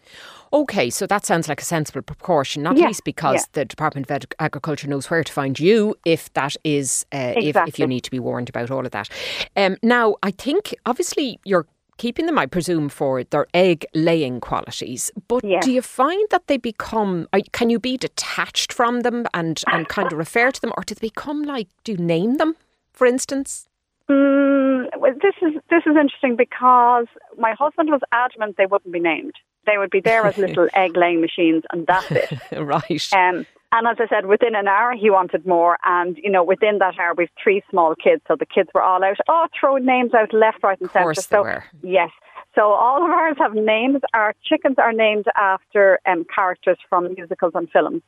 Okay, 0.53 0.91
so 0.91 1.07
that 1.07 1.25
sounds 1.25 1.49
like 1.49 1.61
a 1.61 1.65
sensible 1.65 2.03
proportion, 2.03 2.63
not 2.63 2.77
yeah, 2.77 2.89
least 2.89 3.05
because 3.05 3.41
yeah. 3.41 3.47
the 3.53 3.65
Department 3.65 4.11
of 4.11 4.27
Agriculture 4.41 4.89
knows 4.89 5.09
where 5.11 5.23
to 5.23 5.33
find 5.33 5.59
you 5.61 5.95
if 6.05 6.33
that 6.35 6.57
is, 6.65 7.07
uh, 7.15 7.35
exactly. 7.37 7.49
if, 7.49 7.57
if 7.69 7.79
you 7.79 7.87
need 7.87 8.01
to 8.01 8.11
be 8.11 8.19
warned 8.19 8.49
about 8.49 8.71
all 8.71 8.85
of 8.85 8.93
that. 8.93 9.09
Um, 9.57 9.77
now, 9.91 10.17
I 10.23 10.31
think 10.31 10.75
obviously 10.87 11.41
you're 11.45 11.67
keeping 11.99 12.27
them, 12.27 12.39
I 12.39 12.47
presume, 12.47 12.89
for 12.89 13.25
their 13.25 13.47
egg 13.53 13.85
laying 13.93 14.41
qualities. 14.41 15.11
But 15.29 15.45
yes. 15.45 15.65
do 15.65 15.73
you 15.73 15.83
find 15.83 16.27
that 16.31 16.47
they 16.47 16.57
become, 16.57 17.29
can 17.53 17.69
you 17.71 17.79
be 17.79 17.97
detached 17.97 18.73
from 18.73 19.01
them 19.01 19.27
and, 19.35 19.63
and 19.67 19.89
kind 19.89 20.11
of 20.13 20.17
refer 20.17 20.51
to 20.53 20.61
them, 20.61 20.73
or 20.77 20.83
do 20.85 20.95
they 20.95 21.09
become 21.09 21.43
like, 21.43 21.69
do 21.85 21.93
you 21.93 21.99
name 21.99 22.37
them, 22.37 22.55
for 22.93 23.07
instance? 23.07 23.69
Mm, 24.09 24.87
well, 24.99 25.13
this 25.23 25.35
is 25.43 25.61
this 25.71 25.83
is 25.87 25.95
interesting 25.97 26.35
because 26.37 27.07
my 27.39 27.53
husband 27.57 27.91
was 27.91 28.01
adamant 28.13 28.57
they 28.57 28.67
wouldn't 28.67 28.93
be 28.93 28.99
named. 28.99 29.35
They 29.67 29.79
would 29.79 29.91
be 29.91 30.01
there 30.01 30.25
as 30.27 30.37
little 30.37 30.69
egg 30.75 30.97
laying 30.97 31.21
machines, 31.21 31.63
and 31.73 31.87
that's 31.87 32.11
it. 32.11 32.39
right. 32.61 33.09
Um, 33.13 33.47
and 33.73 33.87
as 33.87 33.97
I 34.01 34.07
said, 34.09 34.27
within 34.27 34.55
an 34.55 34.67
hour 34.67 34.93
he 34.93 35.11
wanted 35.11 35.47
more, 35.47 35.79
and 35.85 36.17
you 36.19 36.31
know 36.31 36.43
within 36.43 36.79
that 36.79 36.99
hour 36.99 37.15
we've 37.17 37.31
three 37.43 37.63
small 37.71 37.95
kids, 37.95 38.23
so 38.27 38.37
the 38.37 38.47
kids 38.47 38.69
were 38.75 38.83
all 38.83 39.03
out. 39.03 39.19
Oh, 39.29 39.47
throwing 39.59 39.87
names 39.87 40.13
out 40.15 40.33
left, 40.33 40.63
right, 40.63 40.81
and 40.81 40.91
centre. 40.91 41.15
So 41.15 41.43
were. 41.43 41.65
yes. 41.83 42.11
So 42.55 42.73
all 42.73 43.05
of 43.05 43.11
ours 43.11 43.37
have 43.39 43.55
names. 43.55 44.01
Our 44.13 44.35
chickens 44.45 44.77
are 44.79 44.93
named 44.93 45.27
after 45.37 46.01
um, 46.05 46.27
characters 46.35 46.79
from 46.89 47.15
musicals 47.15 47.53
and 47.55 47.71
films. 47.71 48.03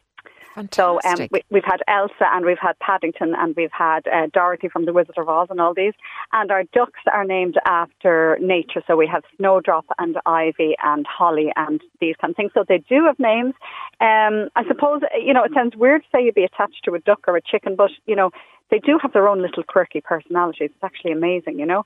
Fantastic. 0.55 1.31
So 1.31 1.35
um, 1.35 1.43
we, 1.51 1.61
have 1.61 1.65
had 1.65 1.83
Elsa 1.89 2.27
and 2.33 2.45
we've 2.45 2.59
had 2.59 2.79
Paddington 2.79 3.35
and 3.37 3.55
we've 3.57 3.73
had 3.73 4.07
uh, 4.07 4.27
Dorothy 4.33 4.69
from 4.69 4.85
The 4.85 4.93
Wizard 4.93 5.17
of 5.17 5.29
Oz 5.29 5.49
and 5.51 5.61
all 5.61 5.75
these. 5.75 5.95
And 6.33 6.51
our 6.51 6.65
ducks 6.75 7.01
are 7.13 7.25
named 7.25 7.59
after 7.65 8.39
nature. 8.41 8.83
So 8.87 8.97
we 8.97 9.07
have 9.07 9.23
Snowdrop 9.37 9.87
and 9.99 10.17
Ivy 10.27 10.77
and 10.83 11.07
Holly 11.07 11.53
and 11.57 11.81
these 12.01 12.17
kind 12.21 12.33
of 12.33 12.37
things. 12.37 12.53
So 12.55 12.65
they 12.69 12.79
do 12.79 13.05
have 13.07 13.19
names. 13.19 13.55
Um, 14.01 14.49
I 14.55 14.65
suppose, 14.69 15.03
you 15.19 15.33
know, 15.33 15.45
it 15.45 15.53
sounds 15.55 15.75
weird 15.77 16.03
to 16.03 16.09
say 16.13 16.25
you'd 16.25 16.35
be 16.35 16.45
attached 16.45 16.85
to 16.85 16.95
a 16.95 16.99
duck 16.99 17.25
or 17.27 17.37
a 17.37 17.43
chicken, 17.43 17.75
but, 17.77 17.91
you 18.07 18.17
know, 18.17 18.31
they 18.71 18.79
do 18.79 18.99
have 19.01 19.13
their 19.13 19.29
own 19.29 19.43
little 19.43 19.63
quirky 19.63 20.01
personalities. 20.01 20.71
It's 20.75 20.85
actually 20.85 21.13
amazing, 21.13 21.59
you 21.59 21.67
know. 21.67 21.85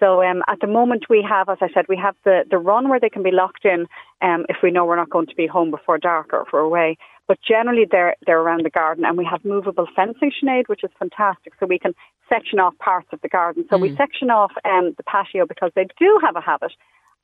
So 0.00 0.22
um, 0.22 0.42
at 0.46 0.60
the 0.60 0.66
moment 0.66 1.06
we 1.10 1.26
have, 1.28 1.48
as 1.48 1.58
I 1.60 1.68
said, 1.74 1.86
we 1.88 1.96
have 1.96 2.14
the, 2.24 2.44
the 2.48 2.58
run 2.58 2.88
where 2.88 3.00
they 3.00 3.08
can 3.08 3.22
be 3.22 3.32
locked 3.32 3.64
in 3.64 3.86
um, 4.22 4.46
if 4.48 4.58
we 4.62 4.70
know 4.70 4.84
we're 4.84 4.96
not 4.96 5.10
going 5.10 5.26
to 5.26 5.34
be 5.34 5.46
home 5.46 5.70
before 5.70 5.98
dark 5.98 6.32
or 6.32 6.42
if 6.42 6.48
we're 6.52 6.60
away. 6.60 6.96
But 7.28 7.38
generally 7.46 7.86
they're, 7.88 8.16
they're 8.26 8.40
around 8.40 8.64
the 8.64 8.70
garden 8.70 9.04
and 9.04 9.16
we 9.18 9.28
have 9.30 9.44
movable 9.44 9.86
fencing, 9.94 10.32
Sinead, 10.42 10.68
which 10.68 10.82
is 10.82 10.90
fantastic. 10.98 11.52
So 11.60 11.66
we 11.66 11.78
can 11.78 11.94
section 12.28 12.58
off 12.58 12.76
parts 12.78 13.08
of 13.12 13.20
the 13.20 13.28
garden. 13.28 13.66
So 13.70 13.76
mm. 13.76 13.82
we 13.82 13.96
section 13.96 14.30
off 14.30 14.52
um, 14.64 14.94
the 14.96 15.02
patio 15.02 15.46
because 15.46 15.70
they 15.76 15.86
do 15.98 16.18
have 16.24 16.36
a 16.36 16.40
habit 16.40 16.72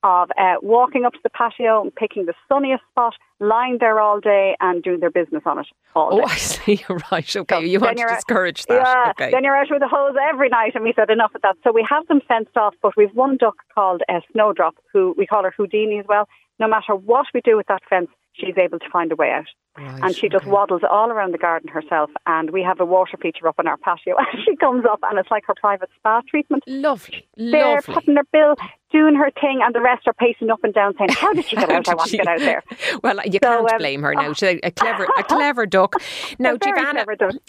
of 0.05 0.29
uh, 0.37 0.55
walking 0.61 1.03
up 1.03 1.13
to 1.13 1.19
the 1.23 1.31
patio 1.31 1.81
and 1.81 1.93
picking 1.93 2.27
the 2.27 2.35
sunniest 2.47 2.83
spot, 2.91 3.15
lying 3.39 3.77
there 3.79 3.99
all 3.99 4.19
day 4.19 4.55
and 4.59 4.83
doing 4.83 4.99
their 4.99 5.09
business 5.09 5.41
on 5.47 5.57
it 5.57 5.65
all 5.95 6.11
day. 6.11 6.23
Oh, 6.23 6.29
I 6.29 6.35
see. 6.37 6.85
right. 7.11 7.35
Okay. 7.35 7.55
So 7.55 7.61
you 7.61 7.79
want 7.79 7.97
to 7.97 8.05
discourage 8.07 8.65
that. 8.67 8.75
Yeah. 8.75 9.11
Okay. 9.11 9.31
Then 9.31 9.43
you're 9.43 9.55
out 9.55 9.67
with 9.71 9.79
the 9.81 9.87
hose 9.87 10.15
every 10.31 10.49
night 10.49 10.73
and 10.75 10.83
we 10.83 10.93
said 10.95 11.09
enough 11.09 11.33
of 11.33 11.41
that. 11.41 11.55
So 11.63 11.71
we 11.71 11.85
have 11.89 12.05
them 12.07 12.21
fenced 12.27 12.55
off, 12.55 12.75
but 12.83 12.95
we've 12.95 13.13
one 13.15 13.37
duck 13.37 13.55
called 13.73 14.03
uh, 14.07 14.19
Snowdrop, 14.31 14.75
who 14.93 15.15
we 15.17 15.25
call 15.25 15.43
her 15.43 15.53
Houdini 15.57 15.97
as 15.99 16.05
well. 16.07 16.27
No 16.59 16.67
matter 16.67 16.95
what 16.95 17.25
we 17.33 17.41
do 17.41 17.57
with 17.57 17.65
that 17.67 17.81
fence, 17.89 18.09
she's 18.39 18.57
able 18.57 18.79
to 18.79 18.89
find 18.91 19.11
a 19.11 19.15
way 19.15 19.31
out. 19.31 19.45
Right, 19.77 20.03
and 20.03 20.15
she 20.15 20.29
just 20.29 20.45
waddles 20.45 20.83
all 20.89 21.11
around 21.11 21.33
the 21.33 21.37
garden 21.37 21.67
herself. 21.67 22.09
And 22.25 22.51
we 22.51 22.63
have 22.63 22.79
a 22.79 22.85
water 22.85 23.17
feature 23.21 23.45
up 23.47 23.55
on 23.59 23.67
our 23.67 23.77
patio. 23.77 24.15
And 24.35 24.41
she 24.45 24.55
comes 24.55 24.85
up, 24.89 24.99
and 25.03 25.19
it's 25.19 25.29
like 25.29 25.43
her 25.47 25.53
private 25.59 25.89
spa 25.97 26.21
treatment. 26.27 26.63
Lovely, 26.65 27.27
Lovely. 27.37 27.51
They're 27.51 27.75
lovely. 27.75 27.93
putting 27.93 28.15
her 28.15 28.23
bill, 28.31 28.55
doing 28.91 29.15
her 29.15 29.29
thing, 29.31 29.59
and 29.63 29.75
the 29.75 29.81
rest 29.81 30.07
are 30.07 30.13
pacing 30.13 30.49
up 30.49 30.63
and 30.63 30.73
down, 30.73 30.93
saying, 30.97 31.09
"How 31.11 31.33
did 31.33 31.45
she 31.45 31.55
get 31.57 31.69
out? 31.71 31.87
I 31.89 31.95
want 31.95 32.09
she... 32.09 32.17
to 32.17 32.23
get 32.23 32.27
out 32.27 32.39
there." 32.39 32.63
well, 33.03 33.17
you 33.25 33.39
so, 33.43 33.49
can't 33.49 33.71
um, 33.71 33.77
blame 33.77 34.01
her 34.01 34.13
now. 34.13 34.33
She's 34.33 34.59
a 34.63 34.71
clever, 34.71 35.07
a 35.17 35.23
clever 35.23 35.65
duck. 35.65 35.95
Now, 36.39 36.55
Giovanna, 36.55 37.05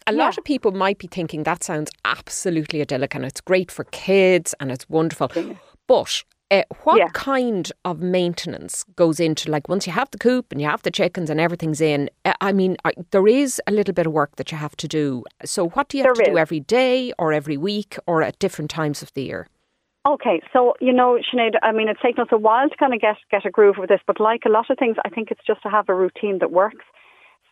a 0.06 0.12
lot 0.12 0.36
of 0.36 0.44
people 0.44 0.72
might 0.72 0.98
be 0.98 1.06
thinking 1.06 1.44
that 1.44 1.62
sounds 1.62 1.90
absolutely 2.04 2.80
idyllic, 2.80 3.14
and 3.14 3.24
it's 3.24 3.40
great 3.40 3.70
for 3.70 3.84
kids, 3.84 4.54
and 4.58 4.72
it's 4.72 4.88
wonderful. 4.88 5.30
But 5.86 6.24
uh, 6.50 6.62
what 6.84 6.98
yeah. 6.98 7.08
kind 7.12 7.72
of 7.84 8.00
maintenance 8.00 8.84
goes 8.94 9.18
into 9.18 9.50
like 9.50 9.68
once 9.68 9.86
you 9.86 9.92
have 9.92 10.10
the 10.12 10.18
coop 10.18 10.52
and 10.52 10.60
you 10.60 10.68
have 10.68 10.82
the 10.82 10.90
chickens 10.90 11.28
and 11.28 11.40
everything's 11.40 11.80
in? 11.80 12.08
Uh, 12.24 12.34
I 12.40 12.52
mean, 12.52 12.76
there 13.10 13.26
is 13.26 13.60
a 13.66 13.72
little 13.72 13.94
bit 13.94 14.06
of 14.06 14.12
work 14.12 14.36
that 14.36 14.52
you 14.52 14.58
have 14.58 14.76
to 14.76 14.88
do. 14.88 15.24
So, 15.44 15.68
what 15.70 15.88
do 15.88 15.98
you 15.98 16.04
have 16.04 16.16
there 16.16 16.24
to 16.24 16.30
is. 16.30 16.34
do 16.34 16.38
every 16.38 16.60
day 16.60 17.12
or 17.18 17.32
every 17.32 17.56
week 17.56 17.96
or 18.06 18.22
at 18.22 18.38
different 18.38 18.70
times 18.70 19.02
of 19.02 19.12
the 19.14 19.24
year? 19.24 19.48
Okay, 20.06 20.40
so 20.52 20.74
you 20.80 20.92
know, 20.92 21.18
Sinead, 21.32 21.54
I 21.64 21.72
mean, 21.72 21.88
it's 21.88 22.00
taken 22.00 22.22
us 22.22 22.28
a 22.30 22.38
while 22.38 22.68
to 22.68 22.76
kind 22.76 22.94
of 22.94 23.00
get 23.00 23.16
get 23.30 23.44
a 23.44 23.50
groove 23.50 23.76
with 23.78 23.88
this, 23.88 24.00
but 24.06 24.20
like 24.20 24.42
a 24.46 24.48
lot 24.48 24.70
of 24.70 24.78
things, 24.78 24.96
I 25.04 25.08
think 25.08 25.32
it's 25.32 25.44
just 25.44 25.62
to 25.62 25.68
have 25.68 25.88
a 25.88 25.94
routine 25.94 26.38
that 26.38 26.52
works. 26.52 26.84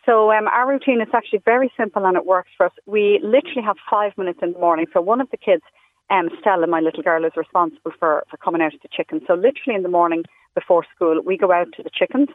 So 0.05 0.31
um, 0.31 0.47
our 0.47 0.69
routine 0.69 1.01
is 1.01 1.07
actually 1.13 1.41
very 1.43 1.71
simple 1.75 2.05
and 2.05 2.15
it 2.15 2.25
works 2.25 2.51
for 2.55 2.67
us. 2.67 2.71
We 2.85 3.19
literally 3.23 3.63
have 3.65 3.75
five 3.89 4.11
minutes 4.17 4.39
in 4.41 4.53
the 4.53 4.59
morning. 4.59 4.85
So 4.93 5.01
one 5.01 5.19
of 5.19 5.29
the 5.31 5.37
kids, 5.37 5.63
um, 6.09 6.29
Stella, 6.39 6.67
my 6.67 6.79
little 6.79 7.03
girl, 7.03 7.25
is 7.25 7.31
responsible 7.35 7.91
for, 7.99 8.23
for 8.29 8.37
coming 8.37 8.61
out 8.61 8.71
to 8.71 8.79
the 8.81 8.89
chickens. 8.91 9.23
So 9.27 9.33
literally 9.33 9.75
in 9.75 9.83
the 9.83 9.89
morning 9.89 10.23
before 10.53 10.85
school, 10.95 11.21
we 11.25 11.37
go 11.37 11.51
out 11.51 11.67
to 11.75 11.83
the 11.83 11.89
chickens 11.93 12.29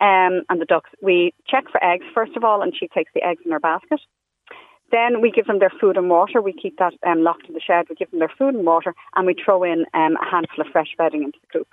um, 0.00 0.42
and 0.48 0.60
the 0.60 0.66
ducks. 0.66 0.90
We 1.02 1.34
check 1.48 1.64
for 1.70 1.82
eggs 1.82 2.06
first 2.14 2.36
of 2.36 2.44
all, 2.44 2.62
and 2.62 2.72
she 2.76 2.88
takes 2.88 3.10
the 3.14 3.24
eggs 3.24 3.42
in 3.44 3.52
her 3.52 3.60
basket. 3.60 4.00
Then 4.92 5.20
we 5.20 5.32
give 5.32 5.46
them 5.46 5.58
their 5.58 5.72
food 5.80 5.96
and 5.96 6.08
water. 6.08 6.40
We 6.40 6.52
keep 6.52 6.78
that 6.78 6.92
um, 7.04 7.22
locked 7.22 7.46
in 7.48 7.54
the 7.54 7.60
shed. 7.60 7.86
We 7.90 7.96
give 7.96 8.10
them 8.12 8.20
their 8.20 8.32
food 8.38 8.54
and 8.54 8.64
water, 8.64 8.94
and 9.16 9.26
we 9.26 9.34
throw 9.34 9.64
in 9.64 9.84
um, 9.94 10.16
a 10.16 10.30
handful 10.30 10.64
of 10.64 10.70
fresh 10.70 10.94
bedding 10.96 11.24
into 11.24 11.38
the 11.40 11.58
coop, 11.58 11.68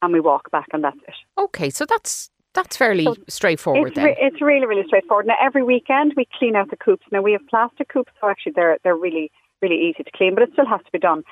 and 0.00 0.12
we 0.12 0.20
walk 0.20 0.50
back, 0.50 0.68
and 0.72 0.82
that's 0.82 0.96
it. 1.06 1.14
Okay, 1.36 1.68
so 1.68 1.84
that's 1.84 2.30
that's 2.54 2.76
fairly 2.76 3.04
so 3.04 3.14
straightforward. 3.28 3.88
It's, 3.88 3.96
then 3.96 4.06
re- 4.06 4.16
it's 4.18 4.40
really 4.40 4.66
really 4.66 4.84
straightforward. 4.86 5.26
Now 5.26 5.36
every 5.40 5.62
weekend 5.62 6.14
we 6.16 6.26
clean 6.38 6.56
out 6.56 6.70
the 6.70 6.76
coops. 6.76 7.04
Now 7.12 7.20
we 7.20 7.32
have 7.32 7.42
plastic 7.50 7.90
coops, 7.90 8.12
so 8.20 8.28
actually 8.28 8.52
they're 8.56 8.78
they're 8.82 8.96
really 8.96 9.30
really 9.62 9.88
easy 9.88 10.02
to 10.02 10.10
clean, 10.14 10.34
but 10.34 10.42
it 10.42 10.50
still 10.52 10.66
has 10.66 10.80
to 10.84 10.92
be 10.92 10.98
done. 10.98 11.22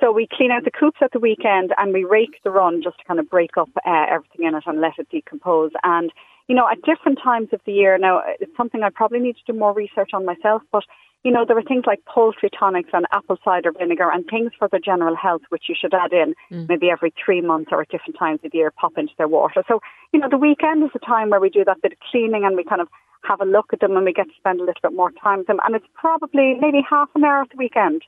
So 0.00 0.10
we 0.12 0.26
clean 0.32 0.50
out 0.50 0.64
the 0.64 0.70
coops 0.70 0.98
at 1.02 1.12
the 1.12 1.18
weekend 1.18 1.72
and 1.76 1.92
we 1.92 2.04
rake 2.04 2.40
the 2.42 2.50
run 2.50 2.82
just 2.82 2.98
to 2.98 3.04
kind 3.04 3.20
of 3.20 3.28
break 3.28 3.56
up 3.58 3.68
uh, 3.86 4.06
everything 4.08 4.46
in 4.46 4.54
it 4.54 4.64
and 4.66 4.80
let 4.80 4.98
it 4.98 5.08
decompose. 5.10 5.72
And 5.82 6.10
you 6.48 6.56
know, 6.56 6.66
at 6.68 6.82
different 6.82 7.18
times 7.22 7.48
of 7.52 7.60
the 7.64 7.72
year, 7.72 7.96
now 7.96 8.22
it's 8.40 8.56
something 8.56 8.82
I 8.82 8.90
probably 8.90 9.20
need 9.20 9.36
to 9.36 9.52
do 9.52 9.56
more 9.56 9.72
research 9.72 10.10
on 10.12 10.24
myself, 10.24 10.62
but 10.72 10.82
you 11.22 11.30
know, 11.30 11.44
there 11.46 11.58
are 11.58 11.62
things 11.62 11.84
like 11.86 12.02
poultry 12.06 12.48
tonics 12.56 12.90
and 12.92 13.04
apple 13.12 13.36
cider 13.44 13.72
vinegar 13.72 14.10
and 14.10 14.24
things 14.26 14.52
for 14.58 14.68
their 14.68 14.80
general 14.80 15.14
health, 15.14 15.42
which 15.50 15.64
you 15.68 15.74
should 15.78 15.92
add 15.92 16.12
in 16.12 16.34
mm. 16.50 16.68
maybe 16.68 16.90
every 16.90 17.12
three 17.22 17.42
months 17.42 17.70
or 17.72 17.82
at 17.82 17.88
different 17.90 18.18
times 18.18 18.40
of 18.42 18.52
the 18.52 18.58
year, 18.58 18.70
pop 18.70 18.96
into 18.96 19.12
their 19.18 19.28
water. 19.28 19.62
So, 19.68 19.80
you 20.12 20.20
know, 20.20 20.28
the 20.30 20.38
weekend 20.38 20.82
is 20.82 20.90
a 20.94 20.98
time 21.04 21.30
where 21.30 21.40
we 21.40 21.50
do 21.50 21.64
that 21.64 21.82
bit 21.82 21.92
of 21.92 21.98
cleaning 22.10 22.44
and 22.44 22.56
we 22.56 22.64
kind 22.64 22.80
of 22.80 22.88
have 23.24 23.40
a 23.40 23.44
look 23.44 23.66
at 23.72 23.80
them 23.80 23.96
and 23.96 24.06
we 24.06 24.14
get 24.14 24.28
to 24.28 24.34
spend 24.38 24.60
a 24.60 24.64
little 24.64 24.80
bit 24.82 24.94
more 24.94 25.10
time 25.22 25.38
with 25.38 25.46
them. 25.46 25.60
And 25.66 25.76
it's 25.76 25.86
probably 25.94 26.54
maybe 26.58 26.80
half 26.88 27.10
an 27.14 27.24
hour 27.24 27.42
at 27.42 27.50
the 27.50 27.56
weekend. 27.58 28.02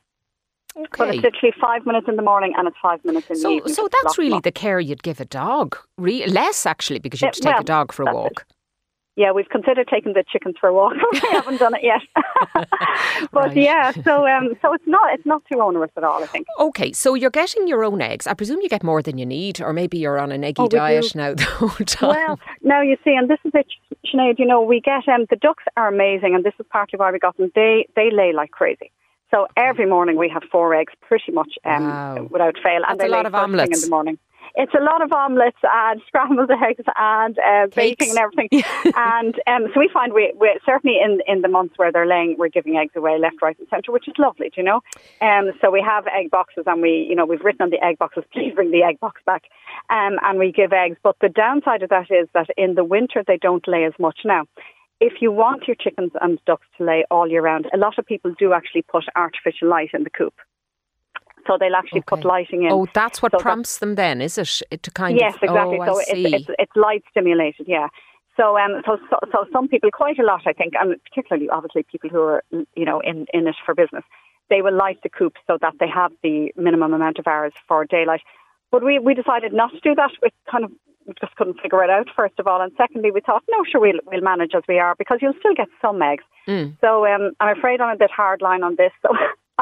Okay. 0.75 0.87
But 0.97 1.09
it's 1.11 1.23
literally 1.23 1.55
five 1.61 1.85
minutes 1.85 2.07
in 2.09 2.17
the 2.17 2.23
morning 2.23 2.55
and 2.57 2.67
it's 2.67 2.79
five 2.81 3.05
minutes 3.05 3.29
in 3.29 3.37
so, 3.37 3.49
the 3.49 3.55
evening. 3.57 3.75
So 3.75 3.89
that's 4.03 4.17
really 4.17 4.41
the 4.41 4.53
care 4.53 4.81
you'd 4.81 5.03
give 5.03 5.21
a 5.21 5.27
dog. 5.27 5.77
Re- 5.99 6.27
less 6.27 6.65
actually, 6.65 6.99
because 6.99 7.21
you 7.21 7.27
have 7.27 7.35
to 7.35 7.43
take 7.43 7.53
well, 7.53 7.61
a 7.61 7.65
dog 7.65 7.93
for 7.93 8.09
a 8.09 8.15
walk. 8.15 8.33
It. 8.49 8.55
Yeah, 9.15 9.33
we've 9.33 9.49
considered 9.49 9.89
taking 9.89 10.15
the 10.15 10.25
chickens 10.33 10.57
for 10.59 10.69
a 10.69 10.75
walk. 10.75 10.95
we 11.13 11.21
haven't 11.31 11.59
done 11.59 11.75
it 11.75 11.83
yet. 11.83 12.01
but 13.31 13.49
right. 13.49 13.57
yeah, 13.57 13.93
so 13.93 14.27
um, 14.27 14.55
so 14.63 14.73
it's 14.73 14.87
not 14.87 15.13
it's 15.13 15.27
not 15.27 15.43
too 15.53 15.61
onerous 15.61 15.91
at 15.99 16.05
all. 16.05 16.23
I 16.23 16.27
think. 16.27 16.47
Okay, 16.59 16.93
so 16.93 17.15
you're 17.15 17.31
getting 17.31 17.69
your 17.69 17.85
own 17.85 18.01
eggs. 18.01 18.27
I 18.27 18.33
presume 18.33 18.61
you 18.63 18.71
get 18.71 18.83
more 18.83 19.03
than 19.03 19.19
you 19.19 19.27
need, 19.27 19.61
or 19.61 19.75
maybe 19.75 19.99
you're 19.99 20.19
on 20.19 20.33
an 20.33 20.45
eggy 20.45 20.63
oh, 20.63 20.69
diet 20.69 21.13
do. 21.13 21.19
now 21.19 21.35
the 21.35 21.45
whole 21.45 21.69
time. 21.85 22.11
Well, 22.11 22.41
now 22.63 22.81
you 22.81 22.97
see, 23.05 23.15
and 23.15 23.29
this 23.29 23.39
is 23.45 23.53
it, 23.55 23.67
Sinead. 24.07 24.39
You 24.39 24.47
know, 24.47 24.63
we 24.63 24.81
get 24.81 25.07
um, 25.09 25.27
the 25.29 25.37
ducks 25.37 25.65
are 25.77 25.89
amazing, 25.89 26.35
and 26.35 26.43
this 26.43 26.55
is 26.59 26.65
partly 26.71 26.99
why 26.99 27.13
we 27.13 27.19
got 27.19 27.37
them. 27.37 27.53
They 27.55 27.87
they 27.95 28.11
lay 28.11 28.33
like 28.33 28.51
crazy. 28.51 28.91
So 29.31 29.47
every 29.57 29.87
morning 29.87 30.17
we 30.17 30.29
have 30.29 30.43
four 30.51 30.75
eggs, 30.75 30.93
pretty 31.01 31.33
much 31.33 31.55
um, 31.65 31.85
wow. 31.85 32.29
without 32.31 32.55
fail, 32.63 32.81
That's 32.81 32.93
and 32.93 33.01
they 33.01 33.07
a 33.07 33.11
lot 33.11 33.27
of 33.27 33.33
first 33.33 33.45
omelets. 33.45 33.71
thing 33.71 33.77
in 33.77 33.81
the 33.81 33.95
morning. 33.95 34.19
It's 34.55 34.75
a 34.75 34.83
lot 34.83 35.03
of 35.03 35.13
omelets 35.13 35.59
and 35.63 36.01
scrambled 36.07 36.51
eggs 36.51 36.85
and 36.97 37.39
uh, 37.39 37.67
baking 37.75 38.11
and 38.11 38.19
everything. 38.19 38.63
and 38.97 39.35
um, 39.47 39.71
so 39.73 39.81
we 39.81 39.91
find 39.93 40.13
we 40.13 40.33
we 40.39 40.59
certainly 40.65 40.99
in 41.03 41.21
in 41.27 41.43
the 41.43 41.49
months 41.49 41.75
where 41.77 41.93
they're 41.93 42.07
laying, 42.07 42.37
we're 42.39 42.49
giving 42.49 42.77
eggs 42.77 42.93
away 42.97 43.19
left, 43.19 43.41
right, 43.43 43.59
and 43.59 43.69
centre, 43.69 43.93
which 43.93 44.09
is 44.09 44.15
lovely, 44.19 44.49
do 44.49 44.61
you 44.61 44.63
know. 44.63 44.81
Um, 45.21 45.53
so 45.61 45.71
we 45.71 45.83
have 45.87 46.07
egg 46.07 46.31
boxes, 46.31 46.65
and 46.67 46.83
we 46.83 47.07
you 47.09 47.15
know 47.15 47.27
we've 47.27 47.45
written 47.45 47.63
on 47.63 47.71
the 47.71 47.85
egg 47.85 47.99
boxes, 47.99 48.25
please 48.33 48.53
bring 48.55 48.71
the 48.71 48.83
egg 48.83 49.01
box 49.01 49.21
back, 49.25 49.45
um, 49.91 50.19
and 50.23 50.39
we 50.39 50.53
give 50.53 50.73
eggs. 50.73 50.97
But 51.03 51.17
the 51.21 51.29
downside 51.29 51.83
of 51.83 51.91
that 51.91 52.11
is 52.11 52.29
that 52.35 52.49
in 52.57 52.75
the 52.75 52.85
winter 52.85 53.23
they 53.27 53.39
don't 53.39 53.67
lay 53.67 53.85
as 53.85 53.95
much 53.99 54.21
now 54.25 54.45
if 55.01 55.15
you 55.21 55.33
want 55.33 55.67
your 55.67 55.75
chickens 55.75 56.13
and 56.21 56.39
ducks 56.47 56.67
to 56.79 56.85
lay 56.85 57.05
all 57.11 57.29
year 57.29 57.43
round, 57.43 57.67
a 57.75 57.77
lot 57.77 57.99
of 57.99 58.07
people 58.07 58.33
do 58.39 58.53
actually 58.53 58.83
put 58.83 59.03
artificial 59.17 59.69
light 59.69 59.91
in 59.93 60.05
the 60.05 60.11
coop. 60.11 60.35
So 61.47 61.57
they'll 61.59 61.75
actually 61.75 62.01
okay. 62.01 62.17
put 62.17 62.25
lighting 62.25 62.65
in. 62.65 62.73
Oh, 62.73 62.87
that's 62.95 63.21
what 63.23 63.33
so 63.33 63.39
prompts 63.39 63.79
them 63.79 63.95
then, 63.97 64.21
is 64.21 64.39
it? 64.39 64.63
it 64.71 64.83
to 64.85 64.91
kind 64.91 65.19
yes, 65.19 65.35
of, 65.37 65.43
exactly. 65.43 65.79
Oh, 65.81 65.95
so 65.95 65.99
it's, 65.99 66.35
it's 66.35 66.51
it's 66.59 66.77
light 66.77 67.03
stimulated, 67.11 67.67
yeah. 67.69 67.89
So 68.37 68.57
um 68.57 68.83
so, 68.87 68.97
so 69.11 69.19
so 69.31 69.45
some 69.53 69.69
people 69.69 69.91
quite 69.93 70.19
a 70.19 70.25
lot 70.25 70.43
I 70.47 70.53
think, 70.53 70.75
and 70.81 70.97
particularly 71.05 71.49
obviously 71.51 71.85
people 71.85 72.11
who 72.11 72.21
are 72.23 72.45
you 72.51 72.85
know 72.85 73.01
in 73.01 73.27
in 73.33 73.47
it 73.47 73.57
for 73.65 73.75
business, 73.75 74.05
they 74.51 74.63
will 74.63 74.77
light 74.77 74.99
the 75.03 75.09
coop 75.09 75.35
so 75.47 75.59
that 75.61 75.75
they 75.81 75.89
have 75.89 76.13
the 76.23 76.53
minimum 76.57 76.93
amount 76.95 77.19
of 77.19 77.27
hours 77.27 77.53
for 77.69 77.85
daylight. 77.85 78.23
But 78.71 78.85
we 78.85 78.99
we 78.99 79.15
decided 79.15 79.53
not 79.53 79.71
to 79.73 79.81
do 79.81 79.95
that. 79.95 80.11
We 80.23 80.31
kind 80.51 80.65
of 80.65 80.73
we 81.07 81.15
just 81.21 81.35
couldn't 81.37 81.61
figure 81.61 81.83
it 81.85 81.91
out 81.91 82.09
first 82.17 82.39
of 82.39 82.47
all, 82.47 82.61
and 82.63 82.73
secondly 82.77 83.11
we 83.11 83.21
thought 83.21 83.43
no, 83.51 83.65
sure 83.71 83.81
we'll 83.81 84.01
we'll 84.07 84.23
manage 84.23 84.53
as 84.55 84.63
we 84.69 84.79
are 84.79 84.95
because 84.97 85.19
you'll 85.21 85.39
still 85.41 85.55
get 85.55 85.69
some 85.81 86.01
eggs. 86.01 86.25
Mm. 86.49 86.79
So 86.81 87.07
um, 87.07 87.33
I'm 87.41 87.57
afraid 87.57 87.81
I'm 87.81 87.95
a 87.95 87.99
bit 87.99 88.11
hard 88.11 88.41
line 88.41 88.63
on 88.63 88.77
this. 88.77 88.93
So 89.03 89.11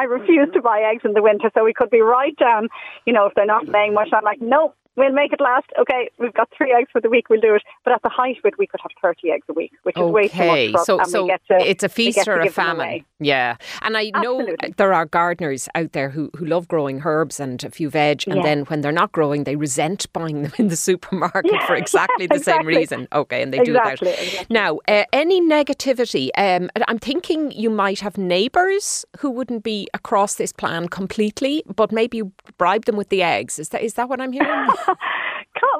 I 0.00 0.04
refuse 0.04 0.48
to 0.54 0.62
buy 0.62 0.80
eggs 0.90 1.02
in 1.04 1.12
the 1.12 1.22
winter. 1.22 1.50
So 1.52 1.62
we 1.62 1.74
could 1.74 1.90
be 1.90 2.00
right 2.00 2.34
down, 2.36 2.68
you 3.04 3.12
know, 3.12 3.26
if 3.26 3.34
they're 3.34 3.44
not 3.44 3.68
laying 3.68 3.92
much. 3.92 4.08
I'm 4.14 4.24
like, 4.24 4.40
no, 4.40 4.72
we'll 4.96 5.12
make 5.12 5.32
it 5.32 5.40
last. 5.40 5.66
Okay, 5.78 6.10
we've 6.18 6.34
got 6.34 6.48
three 6.56 6.72
eggs 6.72 6.88
for 6.92 7.00
the 7.00 7.08
week. 7.08 7.28
We'll 7.28 7.40
do 7.40 7.54
it. 7.54 7.62
But 7.84 7.94
at 7.94 8.02
the 8.02 8.08
height 8.08 8.38
of 8.38 8.44
it, 8.44 8.58
we 8.58 8.66
could 8.66 8.80
have 8.82 8.90
30 9.00 9.30
eggs 9.30 9.46
a 9.48 9.52
week, 9.52 9.72
which 9.82 9.96
is 9.96 10.02
okay. 10.02 10.12
way 10.12 10.28
too 10.28 10.72
much. 10.74 10.84
So, 10.84 11.00
so 11.04 11.26
to, 11.26 11.38
it's 11.50 11.82
a 11.82 11.88
feast 11.88 12.26
or 12.26 12.40
a 12.40 12.50
famine. 12.50 13.04
Yeah. 13.18 13.56
And 13.82 13.96
I 13.96 14.10
know 14.20 14.46
there 14.76 14.92
are 14.92 15.04
gardeners 15.04 15.68
out 15.74 15.92
there 15.92 16.10
who, 16.10 16.30
who 16.36 16.46
love 16.46 16.68
growing 16.68 17.02
herbs 17.04 17.38
and 17.38 17.62
a 17.62 17.70
few 17.70 17.90
veg. 17.90 18.24
And 18.26 18.36
Yeah. 18.36 18.42
then 18.42 18.64
when 18.64 18.80
they're 18.80 18.92
not 18.92 19.12
growing, 19.12 19.44
they 19.44 19.56
resent 19.56 20.10
buying 20.12 20.42
them 20.42 20.52
in 20.58 20.68
the 20.68 20.76
supermarket 20.88 21.52
Yeah, 21.52 21.66
for 21.66 21.74
exactly 21.84 22.26
the 22.26 22.38
same 22.38 22.66
reason. 22.66 23.08
Okay. 23.12 23.42
And 23.42 23.52
they 23.52 23.58
do 23.60 23.72
that. 23.74 23.92
Exactly, 23.92 24.26
exactly. 24.26 24.46
Now, 24.54 24.78
uh, 24.88 25.04
any 25.12 25.40
negativity? 25.40 26.30
Um, 26.36 26.70
I'm 26.88 26.98
thinking 26.98 27.52
you 27.52 27.70
might 27.70 28.00
have 28.00 28.16
neighbours 28.18 29.04
who 29.18 29.30
wouldn't 29.30 29.62
be 29.62 29.88
across 29.94 30.34
this 30.36 30.52
plan 30.52 30.88
completely, 30.88 31.62
but 31.74 31.92
maybe 31.92 32.22
bribe 32.58 32.84
them 32.84 32.96
with 32.96 33.08
the 33.08 33.22
eggs. 33.22 33.58
Is 33.58 33.70
that 33.70 33.82
is 33.82 33.94
that 33.94 34.08
what 34.08 34.20
I'm 34.20 34.32
hearing? 34.32 34.68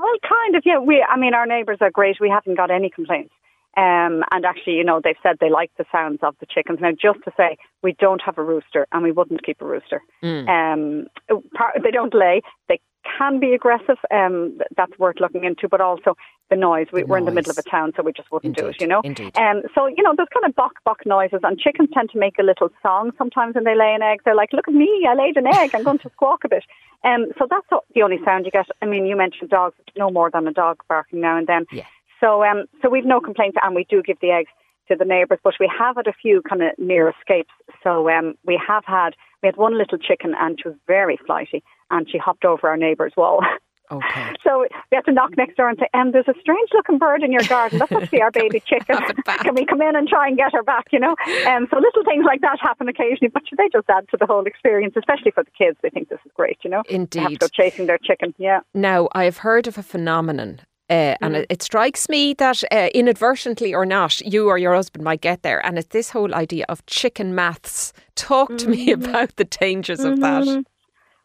Well, 0.01 0.15
kind 0.29 0.57
of, 0.57 0.63
yeah. 0.65 0.79
We, 0.79 1.05
I 1.09 1.17
mean, 1.19 1.35
our 1.35 1.47
neighbours 1.47 1.79
are 1.81 1.91
great. 1.91 2.17
We 2.21 2.31
haven't 2.31 2.57
got 2.57 2.71
any 2.71 2.91
complaints. 2.91 3.33
Um, 3.77 4.25
and 4.33 4.45
actually, 4.45 4.75
you 4.75 4.85
know, 4.85 5.01
they've 5.03 5.15
said 5.23 5.37
they 5.41 5.51
like 5.51 5.71
the 5.79 5.85
sounds 5.93 6.19
of 6.23 6.35
the 6.41 6.47
chickens. 6.47 6.81
Now, 6.83 6.91
just 6.91 7.21
to 7.25 7.33
say, 7.37 7.57
we 7.83 7.95
don't 7.99 8.21
have 8.23 8.37
a 8.37 8.43
rooster, 8.43 8.87
and 8.93 9.03
we 9.03 9.13
wouldn't 9.13 9.45
keep 9.45 9.61
a 9.61 9.65
rooster. 9.65 10.03
Um, 10.49 11.07
par- 11.55 11.75
they 11.83 11.93
don't 11.93 12.15
lay. 12.15 12.43
They 12.69 12.81
can 13.19 13.41
be 13.41 13.55
aggressive. 13.55 13.97
Um, 14.11 14.59
that's 14.77 14.97
worth 14.99 15.21
looking 15.21 15.45
into. 15.45 15.69
But 15.69 15.81
also 15.81 16.17
the 16.51 16.57
noise. 16.57 16.89
We, 16.93 17.05
we're 17.05 17.19
in 17.19 17.25
the 17.25 17.31
middle 17.31 17.51
of 17.51 17.59
a 17.59 17.63
town, 17.63 17.93
so 17.97 18.03
we 18.03 18.13
just 18.13 18.31
wouldn't 18.31 18.57
do 18.57 18.67
it. 18.67 18.81
You 18.81 18.87
know. 18.87 19.01
indeed. 19.03 19.37
Um, 19.37 19.63
so 19.75 19.87
you 19.87 20.03
know, 20.03 20.15
there's 20.17 20.29
kind 20.35 20.45
of 20.45 20.55
buck 20.55 20.75
buck 20.85 21.07
noises, 21.07 21.41
and 21.43 21.59
chickens 21.59 21.89
tend 21.95 22.11
to 22.11 22.19
make 22.19 22.39
a 22.39 22.43
little 22.43 22.69
song 22.83 23.13
sometimes 23.17 23.55
when 23.55 23.65
they 23.65 23.77
lay 23.77 23.95
an 23.95 24.03
egg. 24.03 24.21
They're 24.25 24.35
like, 24.35 24.53
"Look 24.53 24.69
at 24.69 24.75
me! 24.75 25.07
I 25.09 25.15
laid 25.15 25.37
an 25.37 25.47
egg. 25.47 25.71
I'm 25.75 25.85
going 25.85 25.99
to 26.01 26.11
squawk 26.11 26.45
a 26.45 26.49
bit." 26.49 26.65
Um, 27.05 27.27
so 27.39 27.47
that's 27.49 27.67
the 27.95 28.03
only 28.03 28.19
sound 28.25 28.45
you 28.45 28.51
get. 28.51 28.67
I 28.83 28.87
mean, 28.87 29.07
you 29.07 29.17
mentioned 29.17 29.51
dogs. 29.51 29.77
No 29.97 30.11
more 30.11 30.31
than 30.31 30.47
a 30.47 30.53
dog 30.53 30.83
barking 30.89 31.21
now 31.21 31.39
and 31.39 31.47
then. 31.47 31.65
Yeah. 31.73 31.87
So, 32.21 32.45
um, 32.45 32.67
so 32.83 32.91
we've 32.91 33.07
no 33.07 33.21
complaints, 33.21 33.57
and 33.63 33.75
we 33.75 33.87
do 33.89 34.03
give 34.03 34.21
the 34.21 34.31
eggs 34.31 34.51
to 34.89 34.97
the 34.97 35.05
neighbours, 35.05 35.39
but 35.43 35.55
we 35.59 35.71
have 35.79 35.97
had 35.97 36.07
a 36.07 36.13
few 36.13 36.43
kind 36.43 36.63
of 36.63 36.73
near 36.79 37.09
escapes. 37.09 37.53
So, 37.83 38.11
um, 38.11 38.35
we 38.45 38.61
have 38.67 38.85
had 38.85 39.11
we 39.43 39.47
had 39.47 39.57
one 39.57 39.79
little 39.79 39.99
chicken, 39.99 40.35
and 40.39 40.59
she 40.61 40.69
was 40.69 40.77
very 40.87 41.19
flighty, 41.27 41.63
and 41.91 42.09
she 42.11 42.19
hopped 42.19 42.45
over 42.45 42.69
our 42.69 42.77
neighbour's 42.77 43.13
wall. 43.17 43.41
Okay. 43.93 44.35
So 44.45 44.61
we 44.61 44.95
had 44.95 45.05
to 45.07 45.13
knock 45.13 45.37
next 45.37 45.57
door 45.57 45.69
and 45.69 45.77
say, 45.77 45.89
um, 45.95 46.13
there's 46.13 46.29
a 46.29 46.35
strange 46.41 46.69
looking 46.73 46.97
bird 46.97 47.25
in 47.25 47.33
your 47.33 47.43
garden. 47.43 47.81
That 47.81 47.91
must 47.91 48.11
be 48.13 48.23
our 48.23 48.31
baby 48.43 48.61
chicken. 48.61 48.97
have 48.97 49.11
it 49.11 49.25
back?" 49.25 49.41
Can 49.41 49.55
we 49.57 49.67
come 49.67 49.83
in 49.83 49.97
and 49.97 50.07
try 50.07 50.29
and 50.29 50.37
get 50.37 50.53
her 50.53 50.63
back, 50.63 50.87
you 50.93 51.01
know? 51.01 51.17
Um, 51.49 51.67
so 51.71 51.77
little 51.77 52.05
things 52.05 52.25
like 52.25 52.41
that 52.43 52.59
happen 52.61 52.89
occasionally, 52.89 53.31
but 53.35 53.43
they 53.59 53.69
just 53.73 53.91
add 53.91 54.09
to 54.11 54.17
the 54.17 54.27
whole 54.27 54.47
experience, 54.47 54.95
especially 54.97 55.33
for 55.33 55.43
the 55.43 55.51
kids. 55.51 55.77
They 55.83 55.91
think 55.91 56.09
this 56.09 56.21
is 56.25 56.31
great, 56.37 56.59
you 56.63 56.71
know? 56.71 56.83
They 56.89 56.99
have 56.99 57.11
to 57.11 57.19
Indeed. 57.21 57.41
go 57.41 57.49
chasing 57.49 57.87
their 57.87 57.99
chicken, 57.99 58.33
yeah. 58.39 58.61
Now, 58.75 59.09
I've 59.13 59.39
heard 59.39 59.67
of 59.67 59.77
a 59.77 59.83
phenomenon. 59.83 60.61
Uh, 60.89 61.15
and 61.21 61.37
it, 61.37 61.47
it 61.49 61.63
strikes 61.63 62.09
me 62.09 62.35
that 62.35 62.65
uh, 62.73 62.89
inadvertently 62.93 63.73
or 63.73 63.87
not, 63.87 64.21
you 64.21 64.49
or 64.49 64.59
your 64.59 64.75
husband 64.75 65.05
might 65.05 65.21
get 65.21 65.43
there. 65.43 65.65
And 65.65 65.79
it's 65.79 65.89
this 65.89 66.11
whole 66.11 66.35
idea 66.35 66.65
of 66.69 66.85
chicken 66.87 67.33
maths. 67.33 67.93
Talk 68.17 68.57
to 68.59 68.69
me 68.69 68.91
about 68.93 69.37
the 69.37 69.45
dangers 69.45 70.01
of 70.01 70.19
that. 70.21 70.65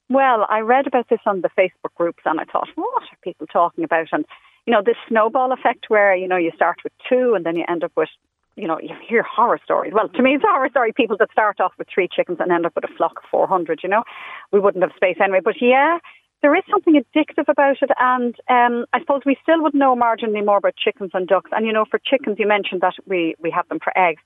Well, 0.09 0.45
I 0.49 0.59
read 0.59 0.87
about 0.87 1.09
this 1.09 1.19
on 1.25 1.41
the 1.41 1.49
Facebook 1.57 1.93
groups 1.95 2.23
and 2.25 2.39
I 2.39 2.43
thought, 2.45 2.69
what 2.75 3.03
are 3.03 3.17
people 3.23 3.47
talking 3.47 3.83
about? 3.83 4.07
And, 4.11 4.25
you 4.65 4.73
know, 4.73 4.81
this 4.85 4.97
snowball 5.07 5.51
effect 5.51 5.85
where, 5.87 6.15
you 6.15 6.27
know, 6.27 6.37
you 6.37 6.51
start 6.55 6.77
with 6.83 6.93
two 7.09 7.33
and 7.35 7.45
then 7.45 7.55
you 7.55 7.65
end 7.67 7.83
up 7.83 7.91
with, 7.95 8.09
you 8.55 8.67
know, 8.67 8.79
you 8.79 8.95
hear 9.07 9.23
horror 9.23 9.59
stories. 9.63 9.93
Well, 9.93 10.09
to 10.09 10.21
me, 10.21 10.35
it's 10.35 10.43
a 10.43 10.47
horror 10.47 10.69
story. 10.69 10.93
People 10.93 11.17
that 11.19 11.31
start 11.31 11.59
off 11.59 11.73
with 11.77 11.87
three 11.93 12.07
chickens 12.07 12.37
and 12.39 12.51
end 12.51 12.65
up 12.65 12.75
with 12.75 12.83
a 12.83 12.95
flock 12.95 13.17
of 13.17 13.29
400, 13.31 13.79
you 13.81 13.89
know. 13.89 14.03
We 14.51 14.59
wouldn't 14.59 14.83
have 14.83 14.93
space 14.95 15.17
anyway. 15.21 15.41
But 15.43 15.55
yeah, 15.59 15.97
there 16.41 16.55
is 16.55 16.63
something 16.69 16.93
addictive 16.93 17.49
about 17.49 17.77
it. 17.81 17.89
And 17.99 18.35
um, 18.47 18.85
I 18.93 18.99
suppose 18.99 19.21
we 19.25 19.37
still 19.41 19.63
would 19.63 19.73
know 19.73 19.95
marginally 19.95 20.45
more 20.45 20.57
about 20.57 20.75
chickens 20.77 21.11
and 21.15 21.27
ducks. 21.27 21.49
And, 21.51 21.65
you 21.65 21.73
know, 21.73 21.85
for 21.89 21.99
chickens, 21.99 22.37
you 22.37 22.47
mentioned 22.47 22.81
that 22.81 22.93
we, 23.07 23.33
we 23.39 23.49
have 23.49 23.67
them 23.69 23.79
for 23.83 23.97
eggs. 23.97 24.21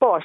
But 0.00 0.24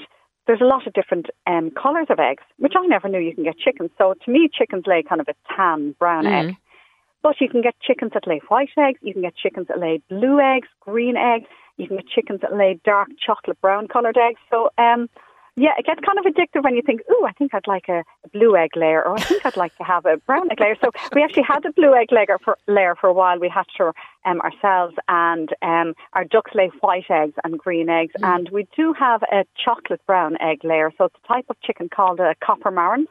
there's 0.49 0.61
a 0.61 0.65
lot 0.65 0.87
of 0.87 0.93
different 0.93 1.27
um, 1.45 1.69
colours 1.79 2.07
of 2.09 2.19
eggs, 2.19 2.41
which 2.57 2.73
I 2.75 2.83
never 2.87 3.07
knew 3.07 3.19
you 3.19 3.35
can 3.35 3.43
get 3.43 3.59
chickens. 3.59 3.91
So 3.99 4.15
to 4.25 4.31
me, 4.31 4.49
chickens 4.51 4.85
lay 4.87 5.03
kind 5.03 5.21
of 5.21 5.27
a 5.27 5.35
tan 5.55 5.91
brown 5.99 6.25
Mm. 6.25 6.39
egg. 6.39 6.55
But 7.21 7.39
you 7.39 7.47
can 7.47 7.61
get 7.61 7.75
chickens 7.79 8.13
that 8.15 8.25
lay 8.25 8.39
white 8.47 8.71
eggs. 8.75 8.97
You 9.03 9.13
can 9.13 9.21
get 9.21 9.35
chickens 9.35 9.67
that 9.67 9.77
lay 9.77 10.01
blue 10.09 10.39
eggs, 10.39 10.67
green 10.79 11.17
eggs. 11.17 11.45
You 11.77 11.85
can 11.87 11.97
get 11.97 12.07
chickens 12.07 12.41
that 12.41 12.55
lay 12.55 12.79
dark 12.83 13.09
chocolate 13.23 13.61
brown 13.61 13.87
coloured 13.87 14.17
eggs. 14.17 14.39
So, 14.49 14.71
um, 14.79 15.07
yeah, 15.59 15.71
it 15.77 15.85
gets 15.85 15.99
kind 15.99 16.17
of 16.17 16.25
addictive 16.25 16.63
when 16.63 16.75
you 16.75 16.81
think, 16.81 17.01
ooh, 17.11 17.25
I 17.25 17.33
think 17.33 17.53
I'd 17.53 17.67
like 17.67 17.89
a, 17.89 18.03
a 18.23 18.29
blue 18.31 18.55
egg 18.55 18.71
layer, 18.75 19.05
or 19.05 19.15
I 19.17 19.21
think 19.21 19.45
I'd 19.45 19.57
like 19.57 19.75
to 19.77 19.83
have 19.83 20.05
a 20.05 20.17
brown 20.17 20.49
egg 20.51 20.59
layer. 20.59 20.75
So 20.81 20.91
we 21.13 21.21
actually 21.21 21.43
had 21.43 21.63
the 21.63 21.71
blue 21.71 21.93
egg 21.93 22.11
layer 22.11 22.37
for, 22.43 22.57
layer 22.67 22.95
for 22.95 23.07
a 23.07 23.13
while. 23.13 23.39
We 23.39 23.49
hatched 23.49 23.77
her 23.77 23.93
um, 24.25 24.39
ourselves, 24.41 24.95
and 25.07 25.49
um, 25.61 25.93
our 26.13 26.23
ducks 26.23 26.51
lay 26.55 26.71
white 26.79 27.09
eggs 27.09 27.35
and 27.43 27.59
green 27.59 27.89
eggs. 27.89 28.13
And 28.21 28.49
we 28.49 28.67
do 28.75 28.93
have 28.93 29.21
a 29.23 29.45
chocolate 29.63 30.01
brown 30.07 30.37
egg 30.41 30.63
layer. 30.63 30.91
So 30.97 31.05
it's 31.05 31.15
a 31.23 31.27
type 31.27 31.45
of 31.49 31.59
chicken 31.61 31.89
called 31.89 32.19
a 32.19 32.35
Copper 32.43 32.71
Marans 32.71 33.07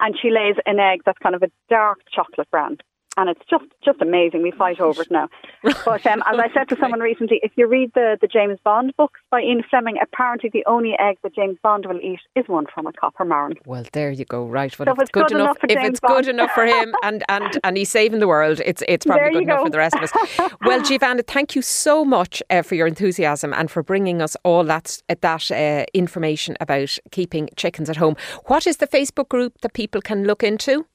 and 0.00 0.16
she 0.20 0.30
lays 0.30 0.56
an 0.66 0.78
egg 0.78 1.02
that's 1.06 1.18
kind 1.18 1.34
of 1.34 1.42
a 1.42 1.50
dark 1.68 2.00
chocolate 2.12 2.50
brown. 2.50 2.78
And 3.16 3.28
it's 3.28 3.42
just, 3.50 3.64
just 3.84 4.00
amazing. 4.00 4.42
We 4.42 4.52
fight 4.52 4.80
over 4.80 5.02
it 5.02 5.10
now. 5.10 5.28
But 5.84 6.06
um, 6.06 6.22
as 6.26 6.38
I 6.38 6.48
said 6.54 6.68
to 6.70 6.76
someone 6.80 7.00
recently, 7.00 7.38
if 7.42 7.52
you 7.56 7.66
read 7.68 7.92
the, 7.94 8.16
the 8.20 8.26
James 8.26 8.58
Bond 8.64 8.94
books 8.96 9.20
by 9.30 9.40
Ian 9.42 9.62
Fleming, 9.68 9.96
apparently 10.02 10.48
the 10.52 10.64
only 10.66 10.94
egg 10.98 11.18
that 11.22 11.34
James 11.34 11.58
Bond 11.62 11.84
will 11.86 12.00
eat 12.00 12.20
is 12.34 12.44
one 12.48 12.66
from 12.74 12.86
a 12.86 12.92
Copper 12.92 13.24
Marans. 13.24 13.58
Well, 13.66 13.84
there 13.92 14.10
you 14.10 14.24
go. 14.24 14.46
Right. 14.46 14.76
Well, 14.78 14.86
So 14.86 14.92
if 14.92 14.98
it's 15.00 15.10
good, 15.10 15.30
enough, 15.30 15.58
for 15.58 15.66
if 15.68 15.76
James 15.76 15.88
it's 15.90 16.00
Bond. 16.00 16.24
good 16.24 16.28
enough 16.28 16.50
for 16.52 16.64
him, 16.64 16.94
and 17.02 17.22
and 17.28 17.58
and 17.64 17.76
he's 17.76 17.90
saving 17.90 18.20
the 18.20 18.28
world, 18.28 18.60
it's 18.64 18.82
it's 18.88 19.04
probably 19.04 19.22
There 19.22 19.32
good 19.32 19.42
enough 19.42 19.58
go. 19.58 19.64
for 19.64 19.70
the 19.70 19.78
rest 19.78 19.94
of 19.96 20.02
us. 20.04 20.50
Well, 20.64 20.82
Giovanna, 20.88 21.22
thank 21.22 21.54
you 21.54 21.62
so 21.62 22.04
much 22.04 22.42
uh, 22.50 22.62
for 22.62 22.74
your 22.76 22.86
enthusiasm 22.86 23.52
and 23.52 23.70
for 23.70 23.82
bringing 23.82 24.22
us 24.22 24.36
all 24.44 24.64
that 24.64 25.02
that 25.20 25.50
uh, 25.50 25.84
information 25.94 26.56
about 26.60 26.98
keeping 27.10 27.48
chickens 27.56 27.90
at 27.90 27.96
home. 27.96 28.16
What 28.46 28.66
is 28.66 28.78
the 28.78 28.86
Facebook 28.86 29.28
group 29.28 29.60
that 29.60 29.74
people 29.74 30.00
can 30.00 30.24
look 30.24 30.42
into? 30.42 30.86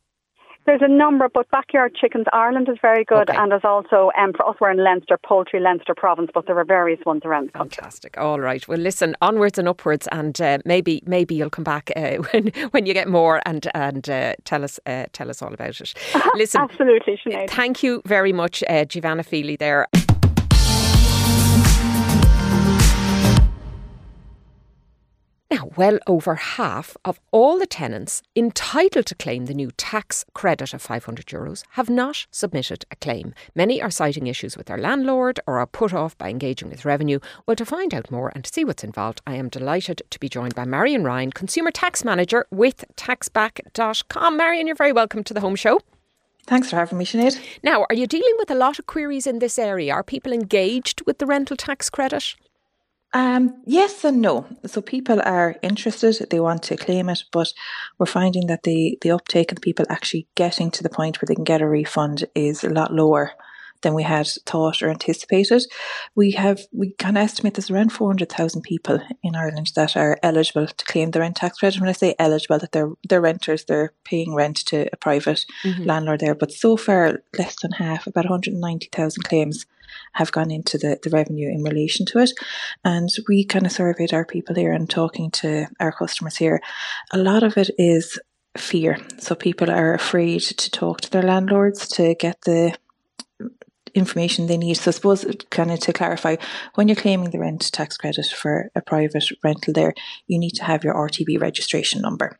There's 0.68 0.82
a 0.82 0.88
number, 0.90 1.30
but 1.34 1.50
Backyard 1.50 1.96
Chickens 1.96 2.26
Ireland 2.34 2.68
is 2.68 2.76
very 2.82 3.06
good. 3.06 3.30
Okay. 3.30 3.38
And 3.38 3.52
there's 3.52 3.64
also, 3.64 4.12
um, 4.20 4.34
for 4.34 4.46
us, 4.50 4.58
we're 4.60 4.70
in 4.70 4.84
Leinster, 4.84 5.18
Poultry, 5.18 5.62
Leinster 5.62 5.96
Province, 5.96 6.30
but 6.34 6.46
there 6.46 6.60
are 6.60 6.66
various 6.66 7.00
ones 7.06 7.22
around 7.24 7.48
the 7.48 7.52
country. 7.54 7.78
Fantastic. 7.78 8.18
All 8.18 8.42
right. 8.42 8.68
Well, 8.68 8.78
listen, 8.78 9.16
onwards 9.22 9.58
and 9.58 9.70
upwards, 9.70 10.10
and 10.12 10.40
uh, 10.42 10.58
maybe 10.66 11.02
maybe 11.06 11.36
you'll 11.36 11.50
come 11.50 11.64
back 11.64 11.90
uh, 11.96 12.16
when 12.32 12.48
when 12.72 12.86
you 12.86 12.94
get 12.94 13.08
more 13.08 13.42
and 13.46 13.66
and 13.74 14.10
uh, 14.10 14.34
tell 14.44 14.66
us 14.66 14.78
uh, 14.86 15.06
tell 15.14 15.30
us 15.30 15.42
all 15.42 15.54
about 15.54 15.80
it. 15.80 15.94
Listen, 16.36 16.60
Absolutely, 16.60 17.18
Sinead. 17.26 17.50
Thank 17.50 17.82
you 17.82 18.02
very 18.06 18.34
much, 18.34 18.62
uh, 18.68 18.84
Giovanna 18.84 19.24
Feeley 19.24 19.58
there. 19.58 19.88
Now, 25.50 25.70
well 25.78 25.98
over 26.08 26.36
half 26.36 26.98
of 27.06 27.22
all 27.32 27.58
the 27.58 27.66
tenants 27.66 28.22
entitled 28.36 29.06
to 29.06 29.16
claim 29.16 29.46
the 29.46 29.54
new 29.54 29.72
tax 29.78 30.26
credit 30.34 30.74
of 30.74 30.82
500 30.82 31.26
euros 31.28 31.64
have 31.72 31.90
not 31.90 32.28
submitted 32.32 32.84
a 32.92 32.98
claim. 32.98 33.34
Many 33.56 33.82
are 33.82 33.90
citing 33.90 34.28
issues 34.28 34.58
with 34.58 34.66
their 34.66 34.78
landlord 34.78 35.40
or 35.48 35.60
are 35.60 35.66
put 35.66 35.94
off 35.94 36.18
by 36.18 36.30
engaging 36.30 36.70
with 36.70 36.84
revenue. 36.84 37.20
Well, 37.46 37.56
to 37.56 37.66
find 37.66 37.94
out 37.94 38.12
more 38.12 38.30
and 38.36 38.44
to 38.44 38.54
see 38.54 38.66
what's 38.66 38.84
involved, 38.84 39.22
I 39.26 39.36
am 39.36 39.48
delighted 39.48 40.02
to 40.10 40.20
be 40.20 40.28
joined 40.28 40.54
by 40.54 40.66
Marian 40.66 41.06
Ryan, 41.06 41.32
Consumer 41.32 41.72
Tax 41.72 42.04
Manager 42.04 42.46
with 42.52 42.84
taxback.com. 42.98 44.36
Marian, 44.36 44.68
you're 44.68 44.76
very 44.76 44.94
welcome 44.94 45.24
to 45.24 45.34
the 45.34 45.42
home 45.42 45.56
show. 45.56 45.80
Thanks 46.46 46.70
for 46.70 46.76
having 46.76 46.98
me, 46.98 47.06
Sinead. 47.06 47.40
Now, 47.64 47.86
are 47.90 47.96
you 47.96 48.08
dealing 48.08 48.36
with 48.38 48.52
a 48.52 48.56
lot 48.56 48.80
of 48.80 48.86
queries 48.86 49.28
in 49.28 49.40
this 49.40 49.58
area? 49.58 49.94
Are 49.94 50.04
people 50.04 50.34
engaged 50.34 51.04
with 51.06 51.20
the 51.20 51.26
rental 51.26 51.56
tax 51.56 51.90
credit? 51.90 52.36
Um, 53.14 53.64
yes 53.66 54.04
and 54.04 54.22
no. 54.22 54.46
So 54.66 54.82
people 54.82 55.22
are 55.22 55.56
interested, 55.62 56.30
they 56.30 56.40
want 56.40 56.64
to 56.64 56.78
claim 56.78 57.10
it, 57.10 57.24
but 57.32 57.54
we're 57.98 58.06
finding 58.06 58.48
that 58.48 58.64
the, 58.64 58.98
the 59.02 59.12
uptake 59.12 59.52
of 59.52 59.62
people 59.62 59.86
actually 59.90 60.28
getting 60.36 60.72
to 60.72 60.84
the 60.84 60.90
point 60.90 61.22
where 61.22 61.28
they 61.28 61.36
can 61.36 61.44
get 61.44 61.62
a 61.62 61.68
refund 61.68 62.26
is 62.36 62.64
a 62.64 62.70
lot 62.70 62.94
lower 62.94 63.32
than 63.82 63.94
we 63.94 64.04
had 64.04 64.28
thought 64.46 64.82
or 64.82 64.90
anticipated. 64.90 65.64
We 66.16 66.32
have 66.32 66.62
we 66.72 66.96
of 67.00 67.16
estimate 67.16 67.54
there's 67.54 67.70
around 67.70 67.92
four 67.92 68.10
hundred 68.10 68.30
thousand 68.30 68.64
people 68.64 69.00
in 69.24 69.36
Ireland 69.36 69.72
that 69.76 69.96
are 69.96 70.18
eligible 70.24 70.68
to 70.68 70.86
claim 70.86 71.12
the 71.12 71.20
rent 71.20 71.36
tax 71.38 71.60
credit. 71.60 71.80
When 71.80 71.90
I 71.90 71.94
say 71.94 72.16
eligible, 72.18 72.60
that 72.60 72.72
they're 72.72 72.92
they're 73.08 73.22
renters, 73.22 73.66
they're 73.66 73.94
paying 74.04 74.34
rent 74.34 74.58
to 74.68 74.90
a 74.92 74.98
private 74.98 75.46
landlord 75.86 76.22
there. 76.22 76.36
But 76.36 76.52
so 76.52 76.76
far, 76.76 77.22
less 77.38 77.56
than 77.62 77.72
half, 77.74 78.08
about 78.08 78.26
one 78.26 78.32
hundred 78.32 78.54
and 78.54 78.62
ninety 78.62 78.90
thousand 78.92 79.24
claims 79.24 79.66
have 80.18 80.32
gone 80.32 80.52
into 80.52 80.78
the, 80.78 81.00
the 81.04 81.10
revenue 81.10 81.50
in 81.50 81.64
relation 81.64 82.06
to 82.08 82.20
it. 82.20 82.32
And 82.84 83.10
we 83.28 83.46
kind 83.46 83.66
of 83.66 83.72
surveyed 83.72 84.14
our 84.14 84.26
people 84.26 84.56
here 84.56 84.74
and 84.74 84.90
talking 84.90 85.32
to 85.32 85.68
our 85.80 85.92
customers 85.92 86.38
here. 86.38 86.60
A 87.12 87.18
lot 87.18 87.44
of 87.44 87.58
it 87.58 87.70
is 87.78 88.20
fear. 88.58 88.98
So 89.20 89.36
people 89.36 89.70
are 89.70 89.94
afraid 89.94 90.42
to 90.42 90.72
talk 90.72 91.02
to 91.02 91.12
their 91.12 91.22
landlords 91.22 91.88
to 91.90 92.16
get 92.16 92.42
the 92.42 92.76
information 93.94 94.48
they 94.48 94.58
need. 94.58 94.76
So 94.76 94.90
I 94.90 94.94
suppose 94.94 95.26
kind 95.50 95.72
of 95.72 95.80
to 95.82 95.94
clarify, 95.94 96.38
when 96.76 96.88
you're 96.88 96.96
claiming 96.96 97.30
the 97.30 97.40
rent 97.40 97.72
tax 97.72 97.98
credit 97.98 98.26
for 98.26 98.70
a 98.76 98.82
private 98.82 99.26
rental 99.44 99.74
there, 99.74 99.94
you 100.28 100.40
need 100.40 100.56
to 100.56 100.64
have 100.64 100.84
your 100.84 100.96
RTB 100.96 101.40
registration 101.40 102.02
number. 102.02 102.38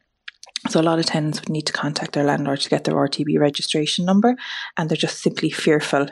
So 0.70 0.82
a 0.82 0.84
lot 0.84 1.00
of 1.00 1.06
tenants 1.06 1.40
would 1.40 1.50
need 1.50 1.68
to 1.68 1.74
contact 1.74 2.14
their 2.14 2.24
landlord 2.24 2.62
to 2.62 2.70
get 2.70 2.84
their 2.84 2.96
RTB 2.96 3.40
registration 3.40 4.06
number 4.06 4.36
and 4.76 4.90
they're 4.90 4.98
just 4.98 5.22
simply 5.22 5.52
fearful 5.52 6.08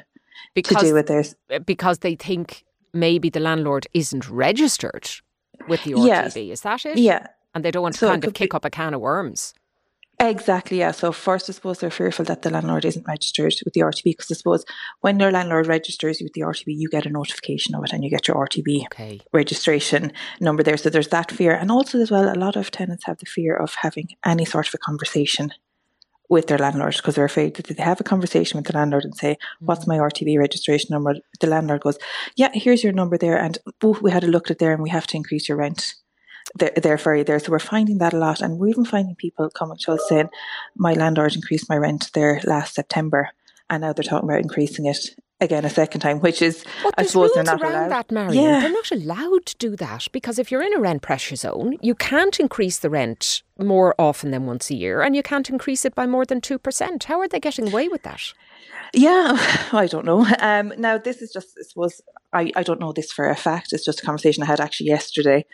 to 0.45 0.51
Because 0.55 0.83
do 0.83 0.93
with 0.93 1.07
theirs. 1.07 1.35
Eh, 1.49 1.59
because 1.59 1.99
they 1.99 2.15
think 2.15 2.63
maybe 2.93 3.29
the 3.29 3.39
landlord 3.39 3.87
isn't 3.93 4.29
registered 4.29 5.09
with 5.67 5.83
the 5.83 5.91
RTB. 5.93 6.05
Yes. 6.07 6.35
Is 6.37 6.61
that 6.61 6.85
it? 6.85 6.97
Yeah, 6.97 7.27
And 7.53 7.63
they 7.63 7.71
don't 7.71 7.83
want 7.83 7.95
to 7.95 7.99
So 7.99 8.07
kind 8.09 8.23
of 8.23 8.27
could 8.27 8.33
be- 8.33 8.45
kick 8.45 8.53
up 8.53 8.65
a 8.65 8.69
can 8.69 8.93
of 8.93 9.01
worms. 9.01 9.53
Exactly, 10.17 10.79
yeah. 10.79 10.91
So 10.91 11.11
first, 11.11 11.49
I 11.49 11.53
suppose 11.53 11.79
they're 11.79 11.91
fearful 11.91 12.23
that 12.25 12.41
the 12.41 12.49
landlord 12.49 12.85
isn't 12.85 13.05
registered 13.05 13.53
with 13.65 13.73
the 13.73 13.81
RTB 13.81 14.03
because 14.11 14.31
I 14.31 14.35
suppose 14.35 14.63
when 15.01 15.19
your 15.19 15.29
landlord 15.29 15.67
registers 15.67 16.21
you 16.21 16.25
with 16.25 16.31
the 16.33 16.41
RTB, 16.43 16.67
you 16.73 16.87
get 16.87 17.05
a 17.05 17.09
notification 17.09 17.75
of 17.75 17.83
it 17.83 17.91
and 17.91 18.01
you 18.01 18.09
get 18.09 18.25
your 18.29 18.37
RTB 18.37 18.85
Okay. 18.85 19.19
registration 19.33 20.13
number 20.39 20.63
there. 20.63 20.77
So 20.77 20.89
there's 20.89 21.09
that 21.09 21.31
fear, 21.33 21.53
and 21.53 21.69
also 21.69 21.99
as 21.99 22.11
well, 22.11 22.33
a 22.33 22.39
lot 22.39 22.55
of 22.55 22.71
tenants 22.71 23.03
have 23.07 23.17
the 23.17 23.25
fear 23.25 23.57
of 23.57 23.75
having 23.81 24.07
any 24.25 24.45
sort 24.45 24.67
of 24.69 24.73
a 24.73 24.77
conversation 24.77 25.51
with 26.29 26.47
their 26.47 26.57
landlord 26.57 26.95
because 26.95 27.15
they're 27.15 27.25
afraid 27.25 27.55
that 27.55 27.69
if 27.69 27.77
they 27.77 27.83
have 27.83 27.99
a 27.99 28.03
conversation 28.03 28.57
with 28.57 28.67
the 28.67 28.73
landlord 28.73 29.03
and 29.03 29.15
say, 29.15 29.33
mm. 29.33 29.37
"What's 29.59 29.87
my 29.87 29.97
RTB 29.97 30.37
registration 30.37 30.89
number?" 30.91 31.15
The 31.39 31.47
landlord 31.47 31.81
goes, 31.81 31.97
"Yeah, 32.35 32.49
here's 32.53 32.83
your 32.83 32.93
number 32.93 33.17
there," 33.17 33.37
and 33.37 33.57
oh, 33.83 33.97
we 34.01 34.11
had 34.11 34.23
a 34.23 34.27
look 34.27 34.47
at 34.47 34.51
it 34.51 34.59
there, 34.59 34.73
and 34.73 34.83
we 34.83 34.89
have 34.89 35.07
to 35.07 35.17
increase 35.17 35.47
your 35.47 35.57
rent 35.57 35.95
there, 36.55 36.73
there 36.75 36.97
for 36.97 37.15
you 37.15 37.23
there. 37.23 37.39
So 37.39 37.51
we're 37.51 37.59
finding 37.59 37.99
that 37.99 38.13
a 38.13 38.17
lot, 38.17 38.41
and 38.41 38.59
we're 38.59 38.69
even 38.69 38.85
finding 38.85 39.15
people 39.15 39.49
coming 39.49 39.77
to 39.81 39.93
us 39.93 40.01
saying, 40.09 40.29
"My 40.75 40.93
landlord 40.93 41.35
increased 41.35 41.69
my 41.69 41.77
rent 41.77 42.11
there 42.13 42.41
last 42.45 42.75
September, 42.75 43.29
and 43.69 43.81
now 43.81 43.93
they're 43.93 44.03
talking 44.03 44.29
about 44.29 44.41
increasing 44.41 44.85
it 44.85 45.15
again 45.41 45.65
a 45.65 45.69
second 45.69 46.01
time," 46.01 46.19
which 46.19 46.41
is, 46.41 46.63
But 46.83 46.93
I 46.97 47.03
suppose, 47.05 47.31
they're 47.33 47.43
not 47.43 47.61
around 47.61 47.73
allowed. 47.73 47.89
that, 47.89 48.11
Marian. 48.11 48.43
Yeah. 48.43 48.59
They're 48.61 48.71
not 48.71 48.91
allowed 48.91 49.45
to 49.47 49.55
do 49.57 49.75
that 49.77 50.07
because 50.11 50.39
if 50.39 50.51
you're 50.51 50.61
in 50.63 50.73
a 50.73 50.79
rent 50.79 51.01
pressure 51.01 51.35
zone, 51.35 51.77
you 51.81 51.95
can't 51.95 52.39
increase 52.39 52.79
the 52.79 52.89
rent 52.89 53.43
more 53.59 53.95
often 53.99 54.31
than 54.31 54.45
once 54.45 54.69
a 54.69 54.75
year, 54.75 55.01
and 55.01 55.15
you 55.15 55.23
can't 55.23 55.49
increase 55.49 55.85
it 55.85 55.95
by 55.95 56.05
more 56.05 56.25
than 56.25 56.41
two 56.41 56.57
percent. 56.59 57.05
How 57.05 57.19
are 57.19 57.27
they 57.27 57.39
getting 57.39 57.67
away 57.67 57.87
with 57.87 58.03
that? 58.03 58.21
Yeah, 58.93 59.31
I 59.73 59.87
don't 59.87 60.05
know. 60.05 60.25
Um, 60.39 60.73
now 60.77 60.97
this 60.97 61.21
is 61.21 61.31
just, 61.31 61.57
I 61.59 61.63
suppose, 61.63 62.01
I, 62.35 62.51
I 62.55 62.63
don't 62.63 62.81
know 62.81 62.91
this 62.91 63.11
for 63.11 63.29
a 63.29 63.35
fact. 63.35 63.71
It's 63.71 63.85
just 63.85 64.01
a 64.01 64.05
conversation 64.05 64.43
I 64.43 64.47
had 64.47 64.59
actually 64.59 64.87
yesterday 64.87 65.45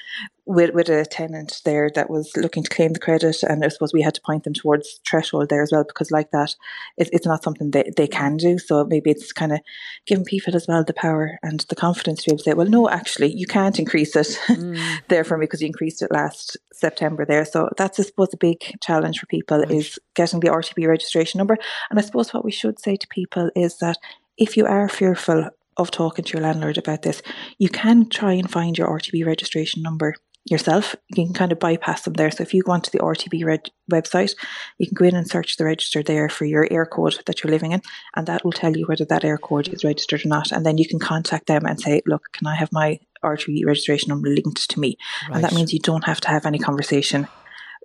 with 0.46 0.74
with 0.74 0.90
a 0.90 1.06
tenant 1.06 1.62
there 1.64 1.92
that 1.94 2.10
was 2.10 2.36
looking 2.36 2.64
to 2.64 2.70
claim 2.70 2.94
the 2.94 3.00
credit, 3.00 3.44
and 3.44 3.64
I 3.64 3.68
suppose 3.68 3.94
we 3.94 4.02
had 4.02 4.16
to 4.16 4.22
point 4.22 4.44
them 4.44 4.54
towards 4.54 5.00
threshold 5.08 5.50
there 5.50 5.62
as 5.62 5.72
well 5.72 5.84
because 5.84 6.10
like 6.10 6.32
that, 6.32 6.56
it, 6.98 7.10
it's 7.14 7.26
not 7.26 7.44
something 7.44 7.70
they, 7.70 7.92
they 7.96 8.08
can 8.08 8.38
do. 8.38 8.58
So 8.58 8.84
maybe 8.84 9.12
it's 9.12 9.32
kind 9.32 9.52
of 9.52 9.60
giving 10.08 10.26
people 10.26 10.56
as 10.56 10.68
well 10.68 10.84
the 10.84 10.94
power 10.94 11.38
and 11.44 11.60
the 11.70 11.76
confidence 11.76 12.24
to 12.24 12.30
be 12.30 12.34
able 12.34 12.38
to 12.40 12.44
say, 12.44 12.54
well, 12.54 12.68
no, 12.68 12.90
actually, 12.90 13.36
you 13.36 13.46
can't 13.46 13.78
increase 13.78 14.16
it 14.16 14.40
mm. 14.48 15.00
there 15.08 15.24
for 15.24 15.38
me 15.38 15.46
because 15.46 15.62
you 15.62 15.68
increased 15.68 16.02
it 16.02 16.12
last 16.12 16.58
September 16.74 17.26
there. 17.26 17.46
So 17.46 17.70
that's 17.78 18.00
I 18.00 18.04
suppose 18.04 18.34
a 18.34 18.38
big 18.38 18.58
challenge 18.82 19.20
for 19.20 19.28
people 19.28 19.62
is 19.62 20.00
getting 20.16 20.40
the 20.40 20.50
RTB 20.50 20.88
registration 20.88 21.38
number. 21.38 21.58
And 21.92 22.00
I 22.00 22.02
suppose 22.02 22.34
what 22.34 22.44
we 22.44 22.52
should 22.52 22.80
say 22.80 22.96
to 22.96 23.08
people 23.08 23.52
is 23.56 23.78
that 23.78 23.98
if 24.38 24.58
you 24.58 24.66
are 24.66 24.90
fearful 24.90 25.50
of 25.78 25.92
talking 25.92 26.26
to 26.26 26.34
your 26.38 26.44
landlord 26.44 26.78
about 26.78 27.02
this, 27.02 27.22
you 27.58 27.70
can 27.70 28.10
try 28.10 28.34
and 28.34 28.50
find 28.50 28.78
your 28.78 28.88
RTB 28.88 29.26
registration 29.26 29.82
number 29.82 30.16
yourself. 30.46 30.96
You 31.10 31.26
can 31.26 31.34
kind 31.34 31.52
of 31.52 31.60
bypass 31.60 32.02
them 32.02 32.14
there. 32.14 32.32
So 32.32 32.42
if 32.42 32.54
you 32.54 32.64
go 32.64 32.72
onto 32.72 32.92
the 32.92 33.00
RTB 33.00 33.46
reg- 33.46 33.70
website, 33.92 34.36
you 34.80 34.88
can 34.88 34.96
go 34.96 35.06
in 35.06 35.16
and 35.16 35.30
search 35.30 35.58
the 35.58 35.66
register 35.66 36.02
there 36.02 36.30
for 36.30 36.46
your 36.46 36.68
Eircode 36.68 37.24
that 37.26 37.44
you're 37.44 37.52
living 37.52 37.72
in, 37.74 37.82
and 38.16 38.28
that 38.28 38.44
will 38.44 38.52
tell 38.52 38.76
you 38.76 38.86
whether 38.88 39.06
that 39.06 39.22
Eircode 39.22 39.74
is 39.74 39.84
registered 39.84 40.26
or 40.26 40.30
not. 40.30 40.52
And 40.52 40.66
then 40.66 40.78
you 40.78 40.88
can 40.88 41.00
contact 41.00 41.48
them 41.48 41.66
and 41.66 41.80
say, 41.80 42.02
"Look, 42.06 42.32
can 42.34 42.48
I 42.48 42.56
have 42.56 42.72
my 42.72 43.00
RTB 43.24 43.66
registration 43.66 44.10
number 44.10 44.30
linked 44.30 44.70
to 44.70 44.80
me?" 44.80 44.98
And 45.32 45.44
that 45.44 45.54
means 45.54 45.74
you 45.74 45.80
don't 45.80 46.06
have 46.06 46.22
to 46.22 46.30
have 46.30 46.46
any 46.46 46.58
conversation 46.58 47.28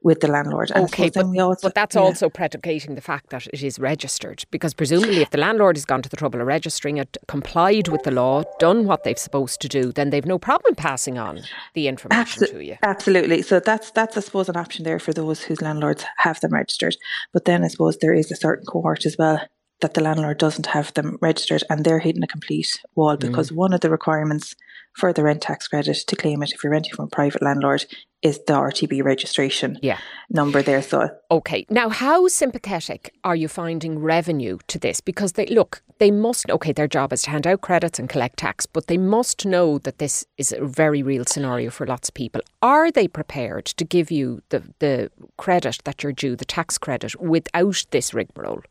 with 0.02 0.20
the 0.20 0.28
landlord. 0.28 0.70
And 0.74 0.84
okay, 0.84 1.10
but, 1.10 1.24
also, 1.38 1.68
but 1.68 1.74
that's 1.74 1.94
yeah. 1.94 2.02
also 2.02 2.28
predicating 2.28 2.94
the 2.94 3.00
fact 3.00 3.30
that 3.30 3.46
it 3.52 3.62
is 3.62 3.78
registered 3.78 4.44
because 4.50 4.74
presumably 4.74 5.22
if 5.22 5.30
the 5.30 5.38
landlord 5.38 5.76
has 5.76 5.84
gone 5.84 6.02
to 6.02 6.08
the 6.08 6.16
trouble 6.16 6.40
of 6.40 6.46
registering 6.46 6.96
it, 6.98 7.16
complied 7.28 7.88
with 7.88 8.02
the 8.04 8.10
law, 8.10 8.44
done 8.58 8.86
what 8.86 9.04
they've 9.04 9.18
supposed 9.18 9.60
to 9.60 9.68
do, 9.68 9.92
then 9.92 10.10
they've 10.10 10.26
no 10.26 10.38
problem 10.38 10.74
passing 10.74 11.18
on 11.18 11.40
the 11.74 11.88
information 11.88 12.42
Absol- 12.42 12.50
to 12.50 12.64
you. 12.64 12.76
Absolutely. 12.82 13.42
So 13.42 13.60
that's 13.60 13.90
that's 13.90 14.16
I 14.16 14.20
suppose 14.20 14.48
an 14.48 14.56
option 14.56 14.84
there 14.84 14.98
for 14.98 15.12
those 15.12 15.42
whose 15.42 15.62
landlords 15.62 16.04
have 16.18 16.40
them 16.40 16.52
registered. 16.52 16.96
But 17.32 17.44
then 17.44 17.64
I 17.64 17.68
suppose 17.68 17.98
there 17.98 18.14
is 18.14 18.30
a 18.30 18.36
certain 18.36 18.66
cohort 18.66 19.06
as 19.06 19.16
well 19.18 19.40
that 19.80 19.94
the 19.94 20.00
landlord 20.00 20.38
doesn't 20.38 20.66
have 20.66 20.92
them 20.94 21.18
registered 21.20 21.62
and 21.68 21.84
they're 21.84 21.98
hitting 21.98 22.22
a 22.22 22.26
complete 22.26 22.80
wall 22.94 23.16
mm. 23.16 23.20
because 23.20 23.50
mm. 23.50 23.56
one 23.56 23.72
of 23.72 23.80
the 23.80 23.90
requirements 23.90 24.54
for 24.96 25.12
the 25.12 25.22
rent 25.22 25.42
tax 25.42 25.68
credit 25.68 25.96
to 26.06 26.16
claim 26.16 26.42
it 26.42 26.52
if 26.52 26.64
you're 26.64 26.72
renting 26.72 26.94
from 26.94 27.04
a 27.04 27.08
private 27.08 27.42
landlord 27.42 27.84
is 28.22 28.38
the 28.46 28.54
RTB 28.54 29.04
registration 29.04 29.78
yeah. 29.82 29.98
number 30.30 30.62
there. 30.62 30.80
So 30.80 31.10
Okay. 31.30 31.66
Now 31.68 31.90
how 31.90 32.26
sympathetic 32.28 33.12
are 33.22 33.36
you 33.36 33.46
finding 33.46 33.98
revenue 33.98 34.58
to 34.68 34.78
this? 34.78 35.02
Because 35.02 35.32
they 35.32 35.46
look, 35.46 35.82
they 35.98 36.10
must 36.10 36.48
okay, 36.48 36.72
their 36.72 36.88
job 36.88 37.12
is 37.12 37.22
to 37.22 37.30
hand 37.30 37.46
out 37.46 37.60
credits 37.60 37.98
and 37.98 38.08
collect 38.08 38.38
tax, 38.38 38.64
but 38.64 38.86
they 38.86 38.96
must 38.96 39.44
know 39.44 39.78
that 39.78 39.98
this 39.98 40.24
is 40.38 40.52
a 40.52 40.64
very 40.64 41.02
real 41.02 41.26
scenario 41.26 41.70
for 41.70 41.86
lots 41.86 42.08
of 42.08 42.14
people. 42.14 42.40
Are 42.62 42.90
they 42.90 43.06
prepared 43.06 43.66
to 43.66 43.84
give 43.84 44.10
you 44.10 44.42
the, 44.48 44.62
the 44.78 45.10
credit 45.36 45.80
that 45.84 46.02
you're 46.02 46.12
due, 46.12 46.36
the 46.36 46.46
tax 46.46 46.78
credit, 46.78 47.20
without 47.20 47.84
this 47.90 48.14
rigmarole? 48.14 48.62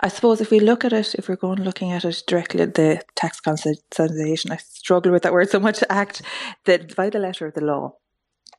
I 0.00 0.08
suppose 0.08 0.40
if 0.40 0.50
we 0.50 0.60
look 0.60 0.84
at 0.84 0.92
it, 0.92 1.14
if 1.14 1.28
we're 1.28 1.36
going 1.36 1.62
looking 1.62 1.92
at 1.92 2.04
it 2.04 2.22
directly, 2.26 2.62
at 2.62 2.74
the 2.74 3.02
tax 3.14 3.40
consolidation, 3.40 4.52
I 4.52 4.56
struggle 4.56 5.12
with 5.12 5.22
that 5.22 5.32
word 5.32 5.50
so 5.50 5.60
much, 5.60 5.82
act, 5.88 6.22
that 6.64 6.94
by 6.96 7.10
the 7.10 7.18
letter 7.18 7.46
of 7.46 7.54
the 7.54 7.64
law, 7.64 7.96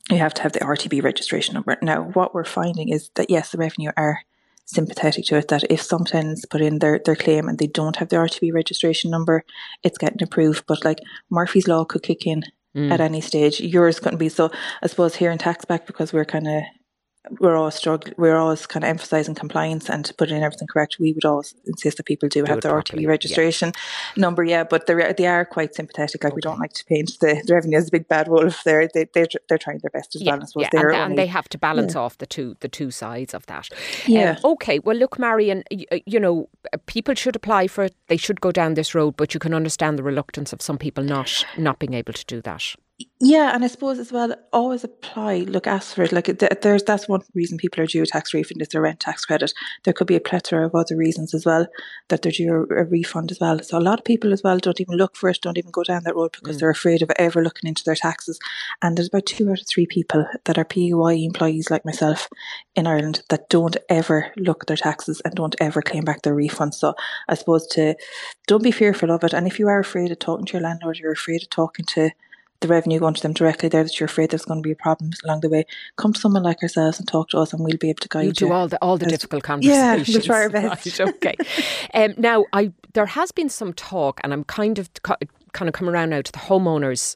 you 0.09 0.17
have 0.17 0.33
to 0.35 0.43
have 0.43 0.53
the 0.53 0.59
RTB 0.59 1.03
registration 1.03 1.53
number. 1.55 1.77
Now, 1.81 2.03
what 2.03 2.33
we're 2.33 2.43
finding 2.43 2.89
is 2.89 3.09
that 3.15 3.29
yes, 3.29 3.51
the 3.51 3.57
revenue 3.57 3.91
are 3.97 4.21
sympathetic 4.65 5.25
to 5.25 5.37
it, 5.37 5.47
that 5.47 5.63
if 5.69 5.81
some 5.81 6.05
tenants 6.05 6.45
put 6.45 6.61
in 6.61 6.79
their, 6.79 6.99
their 7.03 7.15
claim 7.15 7.47
and 7.47 7.57
they 7.57 7.67
don't 7.67 7.95
have 7.97 8.09
the 8.09 8.15
RTB 8.17 8.53
registration 8.53 9.11
number, 9.11 9.43
it's 9.83 9.97
getting 9.97 10.23
approved. 10.23 10.65
But 10.67 10.85
like 10.85 10.99
Murphy's 11.29 11.67
Law 11.67 11.85
could 11.85 12.03
kick 12.03 12.25
in 12.25 12.43
Mm. 12.75 12.91
at 12.91 12.99
any 12.99 13.21
stage. 13.21 13.61
Yours 13.61 14.01
couldn't 14.01 14.19
be. 14.19 14.27
So 14.27 14.51
I 14.83 14.87
suppose 14.87 15.15
here 15.15 15.31
in 15.31 15.37
taxback, 15.37 15.85
because 15.85 16.11
we're 16.11 16.25
kind 16.25 16.45
of 16.47 16.63
we're 17.39 17.55
always 17.55 17.75
struggling, 17.75 18.13
we're 18.17 18.37
always 18.37 18.65
kind 18.65 18.83
of 18.83 18.89
emphasising 18.89 19.35
compliance 19.35 19.89
and 19.89 20.11
putting 20.17 20.37
in 20.37 20.43
everything 20.43 20.67
correct. 20.67 20.97
We 20.99 21.13
would 21.13 21.25
always 21.25 21.55
insist 21.65 21.97
that 21.97 22.05
people 22.05 22.29
do, 22.29 22.43
do 22.43 22.51
have 22.51 22.61
their 22.61 22.73
RTB 22.73 23.07
registration 23.07 23.71
yeah. 23.75 24.21
number, 24.21 24.43
yeah, 24.43 24.63
but 24.63 24.87
they're, 24.87 25.13
they 25.13 25.27
are 25.27 25.45
quite 25.45 25.75
sympathetic. 25.75 26.23
Like, 26.23 26.33
okay. 26.33 26.35
we 26.35 26.41
don't 26.41 26.59
like 26.59 26.73
to 26.73 26.85
paint 26.85 27.11
the, 27.21 27.41
the 27.45 27.53
revenue 27.53 27.77
as 27.77 27.87
a 27.87 27.91
big 27.91 28.07
bad 28.07 28.27
wolf. 28.27 28.63
They're, 28.63 28.89
they, 28.93 29.07
they're, 29.13 29.27
they're 29.49 29.57
trying 29.57 29.79
their 29.79 29.91
best 29.91 30.15
as 30.15 30.21
yeah, 30.21 30.35
well. 30.35 30.47
Yeah. 30.55 30.69
and, 30.73 30.83
only, 30.83 30.95
and, 30.95 31.17
they 31.17 31.27
have 31.27 31.49
to 31.49 31.57
balance 31.57 31.95
off 31.95 32.17
the 32.17 32.25
two, 32.25 32.55
the 32.59 32.67
two 32.67 32.91
sides 32.91 33.33
of 33.33 33.45
that. 33.47 33.69
Yeah. 34.05 34.37
Um, 34.43 34.51
okay, 34.53 34.79
well, 34.79 34.95
look, 34.95 35.19
Marian, 35.19 35.63
you, 35.69 35.85
you 36.05 36.19
know, 36.19 36.49
people 36.85 37.15
should 37.15 37.35
apply 37.35 37.67
for 37.67 37.85
it. 37.85 37.95
They 38.07 38.17
should 38.17 38.41
go 38.41 38.51
down 38.51 38.73
this 38.73 38.95
road, 38.95 39.15
but 39.17 39.33
you 39.33 39.39
can 39.39 39.53
understand 39.53 39.97
the 39.97 40.03
reluctance 40.03 40.53
of 40.53 40.61
some 40.61 40.77
people 40.77 41.03
not, 41.03 41.45
not 41.57 41.79
being 41.79 41.93
able 41.93 42.13
to 42.13 42.25
do 42.25 42.41
that. 42.41 42.75
Yeah, 43.19 43.53
and 43.53 43.61
I 43.63 43.67
suppose 43.67 43.99
as 43.99 44.13
well, 44.13 44.33
always 44.53 44.85
apply. 44.85 45.39
Look, 45.39 45.67
ask 45.67 45.95
for 45.95 46.03
it. 46.03 46.13
Like 46.13 46.27
there's 46.61 46.83
that's 46.83 47.09
one 47.09 47.21
reason 47.33 47.57
people 47.57 47.83
are 47.83 47.87
due 47.87 48.03
a 48.03 48.05
tax 48.05 48.33
refund 48.33 48.61
is 48.61 48.69
their 48.69 48.81
rent 48.81 49.01
tax 49.01 49.25
credit. 49.25 49.53
There 49.83 49.93
could 49.93 50.07
be 50.07 50.15
a 50.15 50.21
plethora 50.21 50.65
of 50.65 50.75
other 50.75 50.95
reasons 50.95 51.33
as 51.33 51.45
well 51.45 51.67
that 52.07 52.21
they're 52.21 52.31
due 52.31 52.53
a, 52.53 52.83
a 52.83 52.83
refund 52.85 53.31
as 53.31 53.39
well. 53.39 53.59
So 53.63 53.77
a 53.77 53.79
lot 53.79 53.99
of 53.99 54.05
people 54.05 54.31
as 54.31 54.43
well 54.43 54.59
don't 54.59 54.79
even 54.79 54.95
look 54.95 55.17
for 55.17 55.29
it, 55.29 55.39
don't 55.41 55.57
even 55.57 55.71
go 55.71 55.83
down 55.83 56.03
that 56.03 56.15
road 56.15 56.37
because 56.39 56.55
mm. 56.55 56.59
they're 56.61 56.69
afraid 56.69 57.01
of 57.01 57.11
ever 57.17 57.43
looking 57.43 57.67
into 57.67 57.83
their 57.85 57.95
taxes. 57.95 58.39
And 58.81 58.97
there's 58.97 59.09
about 59.09 59.25
two 59.25 59.49
out 59.49 59.59
of 59.59 59.67
three 59.67 59.87
people 59.87 60.25
that 60.45 60.57
are 60.57 60.65
PAYE 60.65 61.25
employees 61.25 61.69
like 61.69 61.83
myself 61.83 62.29
in 62.75 62.87
Ireland 62.87 63.23
that 63.29 63.49
don't 63.49 63.75
ever 63.89 64.31
look 64.37 64.63
at 64.63 64.67
their 64.67 64.77
taxes 64.77 65.21
and 65.25 65.35
don't 65.35 65.55
ever 65.59 65.81
claim 65.81 66.05
back 66.05 66.21
their 66.21 66.35
refunds. 66.35 66.75
So 66.75 66.93
I 67.27 67.35
suppose 67.35 67.67
to 67.71 67.95
don't 68.47 68.63
be 68.63 68.71
fearful 68.71 69.11
of 69.11 69.23
it. 69.25 69.33
And 69.33 69.47
if 69.47 69.59
you 69.59 69.67
are 69.67 69.79
afraid 69.79 70.11
of 70.11 70.19
talking 70.19 70.45
to 70.45 70.53
your 70.53 70.61
landlord, 70.61 70.99
you're 70.99 71.11
afraid 71.11 71.43
of 71.43 71.49
talking 71.49 71.85
to 71.87 72.11
the 72.61 72.67
revenue 72.67 72.99
going 72.99 73.13
to 73.13 73.21
them 73.21 73.33
directly 73.33 73.69
there 73.69 73.83
that 73.83 73.99
you're 73.99 74.05
afraid 74.05 74.29
there's 74.29 74.45
going 74.45 74.61
to 74.61 74.67
be 74.67 74.71
a 74.71 74.75
problem 74.75 75.11
along 75.23 75.41
the 75.41 75.49
way, 75.49 75.65
come 75.97 76.13
to 76.13 76.19
someone 76.19 76.43
like 76.43 76.61
ourselves 76.63 76.99
and 76.99 77.07
talk 77.07 77.29
to 77.29 77.37
us 77.37 77.53
and 77.53 77.63
we'll 77.63 77.77
be 77.77 77.89
able 77.89 78.01
to 78.01 78.09
guide 78.09 78.25
you. 78.25 78.31
do 78.33 78.51
all 78.51 78.67
the 78.67 78.77
all 78.81 78.97
the 78.97 79.05
difficult 79.05 79.43
conversations. 79.43 80.07
Yeah, 80.09 80.15
we'll 80.15 80.25
try 80.25 80.43
our 80.43 80.49
best. 80.49 80.99
Right, 80.99 81.09
okay. 81.15 81.35
um, 81.93 82.13
now, 82.17 82.45
I 82.53 82.71
there 82.93 83.05
has 83.05 83.31
been 83.31 83.49
some 83.49 83.73
talk, 83.73 84.19
and 84.23 84.33
I'm 84.33 84.43
kind 84.43 84.79
of 84.79 84.89
kind 85.03 85.69
of 85.69 85.73
come 85.73 85.89
around 85.89 86.09
now 86.09 86.21
to 86.21 86.31
the 86.31 86.39
homeowners 86.39 87.15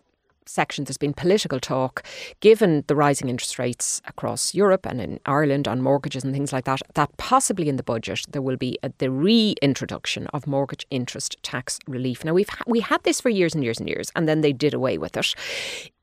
section, 0.50 0.84
there's 0.84 0.98
been 0.98 1.14
political 1.14 1.60
talk, 1.60 2.04
given 2.40 2.84
the 2.88 2.96
rising 2.96 3.30
interest 3.30 3.60
rates 3.60 4.02
across 4.06 4.54
Europe 4.54 4.86
and 4.86 5.00
in 5.00 5.20
Ireland 5.26 5.68
on 5.68 5.82
mortgages 5.82 6.24
and 6.24 6.34
things 6.34 6.52
like 6.52 6.66
that, 6.66 6.82
that 6.96 7.16
possibly 7.18 7.70
in 7.70 7.78
the 7.78 7.84
budget 7.84 8.26
there 8.30 8.42
will 8.42 8.58
be 8.58 8.78
a, 8.84 8.92
the 8.98 9.12
reintroduction 9.12 10.28
of 10.28 10.48
mortgage 10.48 10.86
interest 10.90 11.38
tax 11.44 11.80
relief. 11.88 12.26
Now, 12.26 12.34
we've 12.34 12.50
ha- 12.50 12.64
we 12.68 12.80
had 12.80 13.04
this 13.04 13.22
for 13.22 13.30
years 13.30 13.56
and 13.56 13.64
years 13.64 13.80
and 13.80 13.88
years, 13.88 14.12
and 14.16 14.28
then 14.28 14.42
they 14.42 14.54
did 14.54 14.74
away 14.74 14.98
with 14.98 15.16
it. 15.16 15.36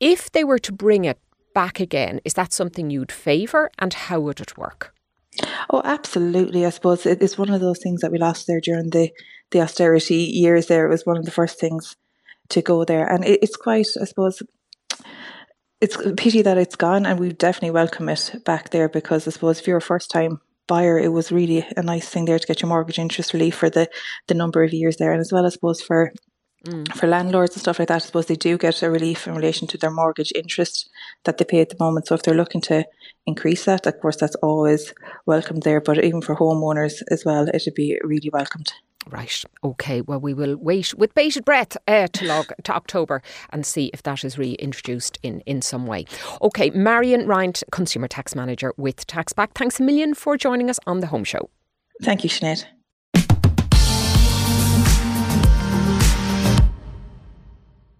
If 0.01 0.33
they 0.33 0.45
were 0.45 0.59
to 0.61 0.73
bring 0.73 1.05
it 1.05 1.19
back 1.55 1.81
again, 1.81 2.21
is 2.25 2.35
that 2.35 2.53
something 2.53 2.91
you'd 2.91 3.13
favour, 3.13 3.71
and 3.79 3.93
how 3.93 4.21
would 4.21 4.41
it 4.41 4.57
work? 4.59 4.95
Oh, 5.71 5.83
absolutely. 5.85 6.65
I 6.65 6.71
suppose 6.71 7.05
it's 7.05 7.37
one 7.39 7.51
of 7.51 7.61
those 7.61 7.79
things 7.83 8.01
that 8.01 8.13
we 8.13 8.19
lost 8.19 8.47
there 8.47 8.61
during 8.61 8.91
the, 8.91 9.11
the 9.51 9.61
austerity 9.61 10.17
years. 10.17 10.67
There, 10.67 10.87
it 10.87 10.91
was 10.91 11.05
one 11.05 11.19
of 11.19 11.25
the 11.25 11.31
first 11.31 11.61
things 11.61 11.97
to 12.51 12.63
go 12.63 12.85
there. 12.85 13.07
And 13.07 13.25
it, 13.25 13.41
it's 13.43 13.57
quite, 13.57 13.89
I 14.01 14.05
suppose, 14.05 14.43
it's 15.81 15.97
a 15.97 16.13
pity 16.15 16.43
that 16.43 16.59
it's 16.59 16.77
gone, 16.77 17.07
and 17.07 17.21
we 17.21 17.33
definitely 17.33 17.73
welcome 17.73 18.09
it 18.09 18.35
back 18.45 18.71
there 18.71 18.89
because 18.89 19.27
I 19.27 19.31
suppose 19.31 19.61
if 19.61 19.67
you're 19.67 19.77
a 19.77 19.83
first 19.83 20.11
time 20.11 20.41
buyer, 20.67 20.99
it 20.99 21.13
was 21.13 21.31
really 21.31 21.67
a 21.77 21.83
nice 21.83 22.09
thing 22.09 22.25
there 22.25 22.39
to 22.39 22.47
get 22.47 22.63
your 22.63 22.69
mortgage 22.69 22.99
interest 22.99 23.33
relief 23.33 23.55
for 23.55 23.71
the, 23.71 23.89
the 24.27 24.35
number 24.35 24.63
of 24.65 24.73
years 24.73 24.97
there. 24.97 25.13
And 25.13 25.21
as 25.21 25.33
well, 25.33 25.47
I 25.47 25.51
suppose, 25.51 25.81
for 25.81 26.13
Mm. 26.67 26.93
For 26.97 27.07
landlords 27.07 27.55
and 27.55 27.61
stuff 27.61 27.79
like 27.79 27.89
that, 27.89 28.03
I 28.03 28.07
suppose 28.07 28.27
they 28.27 28.35
do 28.35 28.59
get 28.59 28.83
a 28.83 28.91
relief 28.91 29.27
in 29.27 29.35
relation 29.35 29.69
to 29.69 29.79
their 29.79 29.91
mortgage 29.91 30.33
interest 30.35 30.91
that 31.25 31.39
they 31.39 31.45
pay 31.45 31.61
at 31.61 31.69
the 31.69 31.77
moment. 31.79 32.07
So 32.07 32.15
if 32.15 32.23
they're 32.23 32.35
looking 32.35 32.61
to 32.63 32.85
increase 33.27 33.65
that, 33.67 33.87
of 33.87 34.01
course, 34.01 34.17
that's 34.17 34.35
always 34.37 34.93
welcomed 35.27 35.63
there. 35.63 35.81
But 35.81 36.03
even 36.05 36.23
for 36.23 36.35
homeowners 36.35 37.03
as 37.11 37.25
well, 37.25 37.49
it 37.49 37.63
would 37.67 37.75
be 37.75 37.99
really 38.03 38.31
welcomed. 38.33 38.73
Right. 39.09 39.45
Okay. 39.63 40.01
Well, 40.01 40.19
we 40.21 40.35
will 40.35 40.57
wait 40.57 40.93
with 40.95 41.15
bated 41.15 41.45
breath 41.45 41.77
uh, 41.87 42.09
to, 42.09 42.25
log, 42.25 42.53
to 42.65 42.75
October 42.75 43.23
and 43.51 43.65
see 43.65 43.91
if 43.93 44.03
that 44.03 44.25
is 44.25 44.37
reintroduced 44.37 45.19
in, 45.23 45.41
in 45.43 45.63
some 45.63 45.87
way. 45.87 46.07
Okay. 46.43 46.71
Marian 46.71 47.27
Ryan, 47.27 47.53
Consumer 47.71 48.09
Tax 48.09 48.35
Manager 48.35 48.73
with 48.77 49.07
Taxback. 49.07 49.53
Thanks 49.55 49.79
a 49.79 49.85
million 49.85 50.15
for 50.15 50.37
joining 50.37 50.69
us 50.69 50.81
on 50.87 51.01
the 51.01 51.07
Home 51.07 51.25
Show. 51.25 51.51
Thank 52.03 52.25
you, 52.25 52.31
Sinead. 52.31 52.65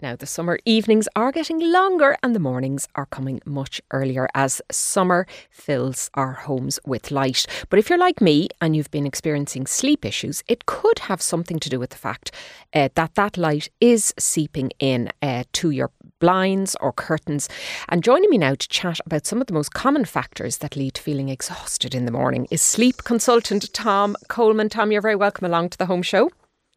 Now, 0.03 0.15
the 0.15 0.27
summer 0.27 0.59
evenings 0.67 1.09
are 1.17 1.33
getting 1.33 1.59
longer 1.59 2.19
and 2.23 2.35
the 2.35 2.41
mornings 2.41 2.87
are 2.97 3.07
coming 3.07 3.41
much 3.47 3.81
earlier 3.91 4.29
as 4.35 4.61
summer 4.71 5.27
fills 5.51 6.11
our 6.13 6.33
homes 6.33 6.79
with 6.85 7.11
light. 7.11 7.47
But 7.71 7.79
if 7.79 7.89
you're 7.89 7.99
like 7.99 8.21
me 8.21 8.49
and 8.61 8.77
you've 8.77 8.91
been 8.91 9.07
experiencing 9.07 9.67
sleep 9.67 10.05
issues, 10.05 10.45
it 10.49 10.67
could 10.67 10.99
have 11.01 11.23
something 11.23 11.59
to 11.61 11.71
do 11.71 11.81
with 11.81 11.91
the 11.91 11.97
fact 11.97 12.31
uh, 12.75 12.91
that 12.95 13.15
that 13.15 13.39
light 13.39 13.71
is 13.81 14.13
seeping 14.19 14.71
in 14.79 15.09
uh, 15.23 15.45
to 15.55 15.71
your 15.71 15.91
blinds 16.19 16.77
or 16.79 16.93
curtains. 16.93 17.49
And 17.89 18.05
joining 18.05 18.29
me 18.29 18.37
now 18.37 18.55
to 18.55 18.69
chat 18.69 19.01
about 19.07 19.25
some 19.25 19.41
of 19.41 19.47
the 19.47 19.55
most 19.55 19.73
common 19.73 20.05
factors 20.05 20.59
that 20.59 20.77
lead 20.77 20.95
to 20.95 21.03
feeling 21.03 21.31
exhausted 21.31 21.95
in 21.95 22.05
the 22.05 22.13
morning 22.13 22.47
is 22.51 22.61
sleep 22.61 23.05
consultant 23.05 23.73
Tom 23.73 24.15
Coleman. 24.29 24.69
Tom, 24.69 24.93
you're 24.93 25.01
very 25.01 25.17
welcome 25.17 25.47
along 25.47 25.71
to 25.71 25.79
the 25.79 25.87
home 25.87 26.03
show. 26.03 26.31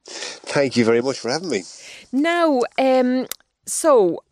Thank 0.09 0.75
you 0.75 0.85
very 0.85 1.01
much 1.01 1.19
for 1.19 1.29
having 1.29 1.49
me. 1.49 1.63
Now, 2.11 2.61
um, 2.77 3.27
so 3.65 4.23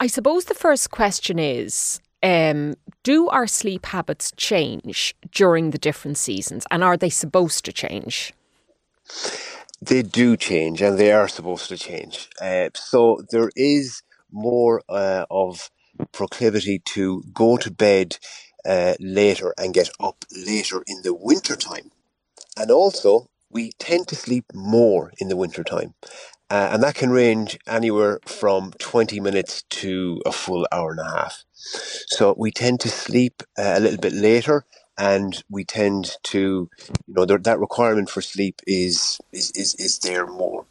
I 0.00 0.06
suppose 0.06 0.46
the 0.46 0.54
first 0.54 0.90
question 0.90 1.38
is 1.38 2.00
um, 2.22 2.74
do 3.02 3.28
our 3.28 3.46
sleep 3.46 3.86
habits 3.86 4.32
change 4.36 5.14
during 5.30 5.70
the 5.70 5.78
different 5.78 6.18
seasons 6.18 6.66
and 6.70 6.82
are 6.82 6.96
they 6.96 7.10
supposed 7.10 7.64
to 7.66 7.72
change? 7.72 8.32
They 9.80 10.02
do 10.02 10.36
change 10.36 10.80
and 10.82 10.98
they 10.98 11.12
are 11.12 11.28
supposed 11.28 11.68
to 11.68 11.76
change. 11.76 12.28
Uh, 12.40 12.70
so 12.74 13.20
there 13.30 13.50
is 13.54 14.02
more 14.32 14.82
uh, 14.88 15.26
of 15.30 15.70
proclivity 16.12 16.80
to 16.86 17.22
go 17.32 17.56
to 17.58 17.70
bed 17.70 18.18
uh, 18.64 18.94
later 18.98 19.54
and 19.58 19.74
get 19.74 19.90
up 20.00 20.24
later 20.34 20.82
in 20.86 21.02
the 21.02 21.14
winter 21.14 21.54
time. 21.54 21.90
And 22.56 22.70
also, 22.70 23.28
we 23.54 23.72
tend 23.78 24.08
to 24.08 24.16
sleep 24.16 24.44
more 24.52 25.12
in 25.18 25.28
the 25.28 25.36
winter 25.36 25.64
time. 25.64 25.94
Uh, 26.50 26.68
and 26.72 26.82
that 26.82 26.96
can 26.96 27.10
range 27.10 27.58
anywhere 27.66 28.20
from 28.26 28.72
20 28.78 29.18
minutes 29.20 29.62
to 29.70 30.20
a 30.26 30.32
full 30.32 30.66
hour 30.70 30.90
and 30.90 31.00
a 31.00 31.10
half. 31.10 31.44
So 31.54 32.34
we 32.36 32.50
tend 32.50 32.80
to 32.80 32.88
sleep 32.90 33.42
uh, 33.56 33.74
a 33.76 33.80
little 33.80 33.98
bit 33.98 34.12
later 34.12 34.66
and 34.98 35.42
we 35.48 35.64
tend 35.64 36.16
to, 36.24 36.68
you 37.06 37.14
know, 37.14 37.24
that 37.24 37.58
requirement 37.58 38.10
for 38.10 38.20
sleep 38.20 38.60
is, 38.66 39.18
is, 39.32 39.50
is, 39.52 39.74
is 39.76 39.98
there 40.00 40.26
more. 40.26 40.66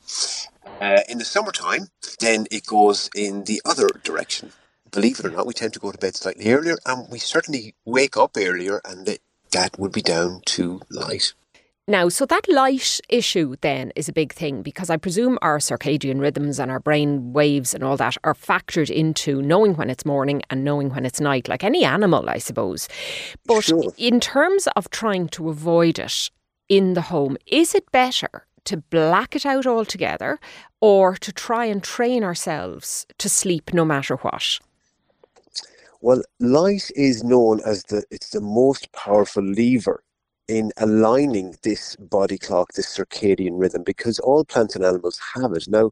Uh, 0.79 1.01
in 1.09 1.17
the 1.17 1.25
summertime, 1.25 1.87
then 2.19 2.45
it 2.51 2.65
goes 2.65 3.09
in 3.15 3.45
the 3.45 3.61
other 3.65 3.87
direction. 4.03 4.51
believe 4.91 5.19
it 5.19 5.25
or 5.25 5.31
not, 5.31 5.47
we 5.47 5.53
tend 5.53 5.73
to 5.73 5.79
go 5.79 5.91
to 5.91 5.97
bed 5.97 6.15
slightly 6.15 6.51
earlier, 6.51 6.77
and 6.85 7.09
we 7.09 7.19
certainly 7.19 7.75
wake 7.85 8.15
up 8.15 8.37
earlier, 8.37 8.79
and 8.85 9.05
that, 9.05 9.19
that 9.51 9.77
would 9.79 9.91
be 9.91 10.01
down 10.01 10.41
to 10.45 10.81
light. 10.89 11.33
Now, 11.85 12.07
so 12.07 12.25
that 12.25 12.47
light 12.47 13.01
issue 13.09 13.57
then 13.59 13.91
is 13.97 14.07
a 14.07 14.13
big 14.13 14.31
thing 14.31 14.61
because 14.61 14.89
I 14.89 14.95
presume 14.95 15.37
our 15.41 15.57
circadian 15.57 16.21
rhythms 16.21 16.57
and 16.57 16.71
our 16.71 16.79
brain 16.79 17.33
waves 17.33 17.73
and 17.73 17.83
all 17.83 17.97
that 17.97 18.15
are 18.23 18.33
factored 18.33 18.89
into 18.89 19.41
knowing 19.41 19.75
when 19.75 19.89
it's 19.89 20.05
morning 20.05 20.41
and 20.49 20.63
knowing 20.63 20.91
when 20.91 21.05
it's 21.05 21.19
night, 21.19 21.49
like 21.49 21.61
any 21.61 21.83
animal, 21.83 22.29
I 22.29 22.37
suppose. 22.37 22.87
But 23.45 23.65
Sure. 23.65 23.91
in 23.97 24.21
terms 24.21 24.67
of 24.77 24.89
trying 24.91 25.27
to 25.29 25.49
avoid 25.49 25.99
it 25.99 26.31
in 26.69 26.93
the 26.93 27.01
home, 27.01 27.35
is 27.47 27.75
it 27.75 27.91
better 27.91 28.47
to 28.63 28.77
black 28.77 29.35
it 29.35 29.45
out 29.45 29.67
altogether 29.67 30.39
or 30.79 31.17
to 31.17 31.33
try 31.33 31.65
and 31.65 31.83
train 31.83 32.23
ourselves 32.23 33.05
to 33.17 33.27
sleep 33.27 33.73
no 33.73 33.83
matter 33.83 34.15
what? 34.15 34.59
Well, 35.99 36.23
light 36.39 36.91
is 36.95 37.25
known 37.25 37.59
as 37.65 37.83
the 37.83 38.05
it's 38.09 38.29
the 38.29 38.39
most 38.39 38.89
powerful 38.93 39.43
lever 39.43 40.01
in 40.47 40.71
aligning 40.77 41.55
this 41.63 41.95
body 41.97 42.37
clock, 42.37 42.73
this 42.73 42.97
circadian 42.97 43.59
rhythm, 43.59 43.83
because 43.83 44.19
all 44.19 44.45
plants 44.45 44.75
and 44.75 44.83
animals 44.83 45.19
have 45.35 45.53
it. 45.53 45.65
Now, 45.67 45.91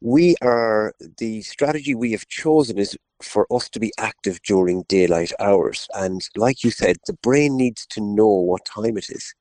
we 0.00 0.34
are 0.42 0.92
the 1.18 1.42
strategy 1.42 1.94
we 1.94 2.12
have 2.12 2.28
chosen 2.28 2.78
is 2.78 2.96
for 3.22 3.46
us 3.50 3.68
to 3.70 3.80
be 3.80 3.92
active 3.98 4.40
during 4.42 4.82
daylight 4.88 5.32
hours. 5.40 5.88
And 5.94 6.28
like 6.36 6.62
you 6.62 6.70
said, 6.70 6.96
the 7.06 7.14
brain 7.14 7.56
needs 7.56 7.86
to 7.86 8.00
know 8.00 8.26
what 8.26 8.66
time 8.66 8.98
it 8.98 9.08
is. 9.08 9.34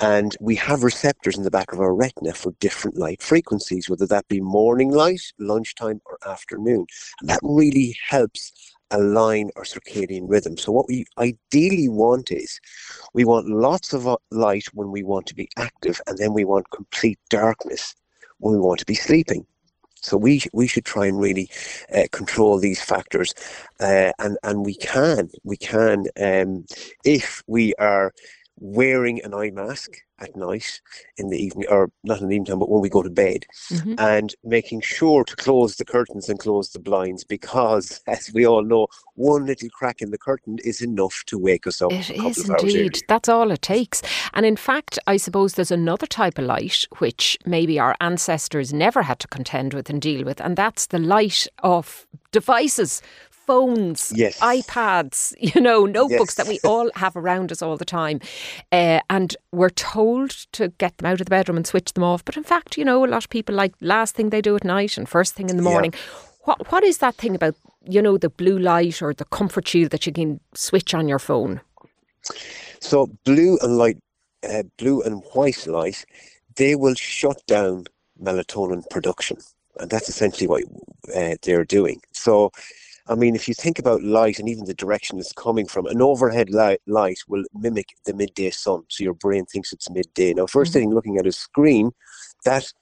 And 0.00 0.36
we 0.40 0.54
have 0.56 0.82
receptors 0.82 1.36
in 1.36 1.44
the 1.44 1.50
back 1.50 1.72
of 1.72 1.80
our 1.80 1.94
retina 1.94 2.32
for 2.32 2.52
different 2.60 2.96
light 2.96 3.22
frequencies, 3.22 3.88
whether 3.88 4.06
that 4.06 4.28
be 4.28 4.40
morning 4.40 4.90
light, 4.90 5.22
lunchtime, 5.38 6.00
or 6.06 6.18
afternoon. 6.26 6.86
And 7.20 7.28
that 7.28 7.40
really 7.42 7.96
helps 8.08 8.52
align 8.92 9.50
our 9.56 9.64
circadian 9.64 10.24
rhythm. 10.28 10.56
So, 10.56 10.72
what 10.72 10.88
we 10.88 11.04
ideally 11.18 11.88
want 11.88 12.30
is 12.30 12.60
we 13.14 13.24
want 13.24 13.48
lots 13.48 13.92
of 13.92 14.06
uh, 14.06 14.16
light 14.30 14.66
when 14.72 14.90
we 14.90 15.02
want 15.02 15.26
to 15.26 15.34
be 15.34 15.48
active, 15.56 16.00
and 16.06 16.18
then 16.18 16.32
we 16.32 16.44
want 16.44 16.70
complete 16.70 17.18
darkness 17.30 17.94
when 18.38 18.54
we 18.54 18.60
want 18.60 18.78
to 18.80 18.86
be 18.86 18.94
sleeping. 18.94 19.46
So 20.02 20.16
we 20.16 20.42
we 20.52 20.66
should 20.66 20.84
try 20.84 21.06
and 21.06 21.20
really 21.20 21.48
uh, 21.94 22.06
control 22.10 22.58
these 22.58 22.82
factors, 22.82 23.34
uh, 23.80 24.12
and 24.18 24.36
and 24.42 24.66
we 24.66 24.74
can 24.74 25.30
we 25.44 25.56
can 25.56 26.06
um, 26.20 26.66
if 27.04 27.42
we 27.46 27.72
are 27.74 28.12
wearing 28.58 29.22
an 29.22 29.32
eye 29.32 29.50
mask 29.50 29.92
at 30.22 30.36
night 30.36 30.80
in 31.16 31.28
the 31.28 31.36
evening, 31.38 31.66
or 31.68 31.90
not 32.04 32.20
in 32.20 32.28
the 32.28 32.34
evening 32.34 32.46
time, 32.46 32.58
but 32.60 32.70
when 32.70 32.80
we 32.80 32.88
go 32.88 33.02
to 33.02 33.10
bed, 33.10 33.44
Mhm. 33.70 33.94
and 33.98 34.34
making 34.44 34.80
sure 34.80 35.24
to 35.24 35.36
close 35.36 35.76
the 35.76 35.84
curtains 35.84 36.28
and 36.28 36.38
close 36.38 36.70
the 36.70 36.78
blinds 36.78 37.24
because, 37.24 38.00
as 38.06 38.30
we 38.32 38.46
all 38.46 38.62
know, 38.62 38.86
one 39.14 39.46
little 39.46 39.68
crack 39.70 40.00
in 40.00 40.10
the 40.10 40.18
curtain 40.18 40.58
is 40.64 40.80
enough 40.80 41.22
to 41.26 41.38
wake 41.38 41.66
us 41.66 41.82
up 41.82 41.92
It 41.92 42.10
a 42.10 42.26
is 42.28 42.48
of 42.48 42.60
indeed. 42.62 43.02
That's 43.08 43.28
all 43.28 43.50
it 43.50 43.62
takes. 43.62 44.02
And 44.32 44.46
in 44.46 44.56
fact, 44.56 44.98
I 45.06 45.16
suppose 45.16 45.54
there's 45.54 45.70
another 45.70 46.06
type 46.06 46.38
of 46.38 46.44
light 46.44 46.86
which 46.98 47.38
maybe 47.44 47.78
our 47.78 47.96
ancestors 48.00 48.72
never 48.72 49.02
had 49.02 49.18
to 49.20 49.28
contend 49.28 49.74
with 49.74 49.90
and 49.90 50.00
deal 50.00 50.24
with, 50.24 50.40
and 50.40 50.56
that's 50.56 50.86
the 50.86 50.98
light 50.98 51.46
of 51.62 52.06
devices. 52.30 53.02
Phones, 53.46 54.12
Yes. 54.12 54.38
iPads, 54.40 55.34
you 55.54 55.60
know, 55.60 55.84
notebooks 55.86 56.34
that 56.36 56.46
we 56.46 56.58
all 56.64 56.90
have 56.96 57.16
around 57.16 57.52
us 57.52 57.62
all 57.62 57.76
the 57.76 57.84
time. 57.84 58.20
Uh, 58.70 59.00
and 59.10 59.36
we're 59.52 59.70
told 59.70 60.30
to 60.52 60.68
get 60.78 60.96
them 60.98 61.06
out 61.06 61.20
of 61.20 61.26
the 61.26 61.30
bedroom 61.30 61.56
and 61.56 61.66
switch 61.66 61.92
them 61.92 62.04
off. 62.04 62.24
But 62.24 62.36
in 62.36 62.44
fact, 62.44 62.76
you 62.78 62.84
know, 62.84 63.04
a 63.04 63.06
lot 63.06 63.24
of 63.24 63.30
people 63.30 63.54
like 63.54 63.74
last 63.80 64.14
thing 64.14 64.30
they 64.30 64.40
do 64.42 64.56
at 64.56 64.64
night 64.64 64.96
and 64.98 65.08
first 65.08 65.34
thing 65.34 65.50
in 65.50 65.56
the 65.56 65.62
Yeah. 65.62 65.70
morning. 65.70 65.94
What 66.44 66.70
What 66.72 66.84
is 66.84 66.98
that 66.98 67.16
thing 67.16 67.34
about, 67.34 67.54
you 67.88 68.02
know, 68.02 68.18
the 68.18 68.30
blue 68.30 68.58
light 68.58 69.02
or 69.02 69.14
the 69.14 69.24
comfort 69.26 69.68
shield 69.68 69.90
that 69.90 70.06
you 70.06 70.12
can 70.12 70.40
switch 70.54 70.94
on 70.94 71.08
your 71.08 71.18
phone? 71.20 71.60
So 72.80 73.06
blue 73.24 73.58
and 73.62 73.78
light, 73.78 73.98
uh, 74.48 74.64
blue 74.76 75.02
and 75.02 75.22
white 75.34 75.66
light, 75.66 76.04
they 76.56 76.74
will 76.74 76.94
shut 76.94 77.42
down 77.46 77.84
melatonin 78.20 78.88
production, 78.90 79.38
and 79.80 79.90
that's 79.90 80.08
essentially 80.08 80.46
what 80.46 80.62
uh, 81.14 81.36
they're 81.42 81.64
doing. 81.64 82.00
So, 82.12 82.50
I 83.08 83.14
mean, 83.16 83.34
if 83.34 83.48
you 83.48 83.54
think 83.54 83.78
about 83.78 84.02
light 84.02 84.38
and 84.38 84.48
even 84.48 84.64
the 84.64 84.74
direction 84.74 85.18
it's 85.18 85.32
coming 85.32 85.66
from, 85.66 85.86
an 85.86 86.00
overhead 86.00 86.50
light, 86.50 86.80
light 86.86 87.18
will 87.28 87.44
mimic 87.54 87.88
the 88.06 88.14
midday 88.14 88.50
sun, 88.50 88.82
so 88.88 89.02
your 89.02 89.14
brain 89.14 89.44
thinks 89.46 89.72
it's 89.72 89.90
midday. 89.90 90.32
Now, 90.34 90.46
1st 90.46 90.70
Mhm. 90.70 90.74
thing, 90.74 90.94
looking 90.94 91.18
at 91.18 91.26
a 91.26 91.32
screen, 91.32 91.92
that 92.44 92.72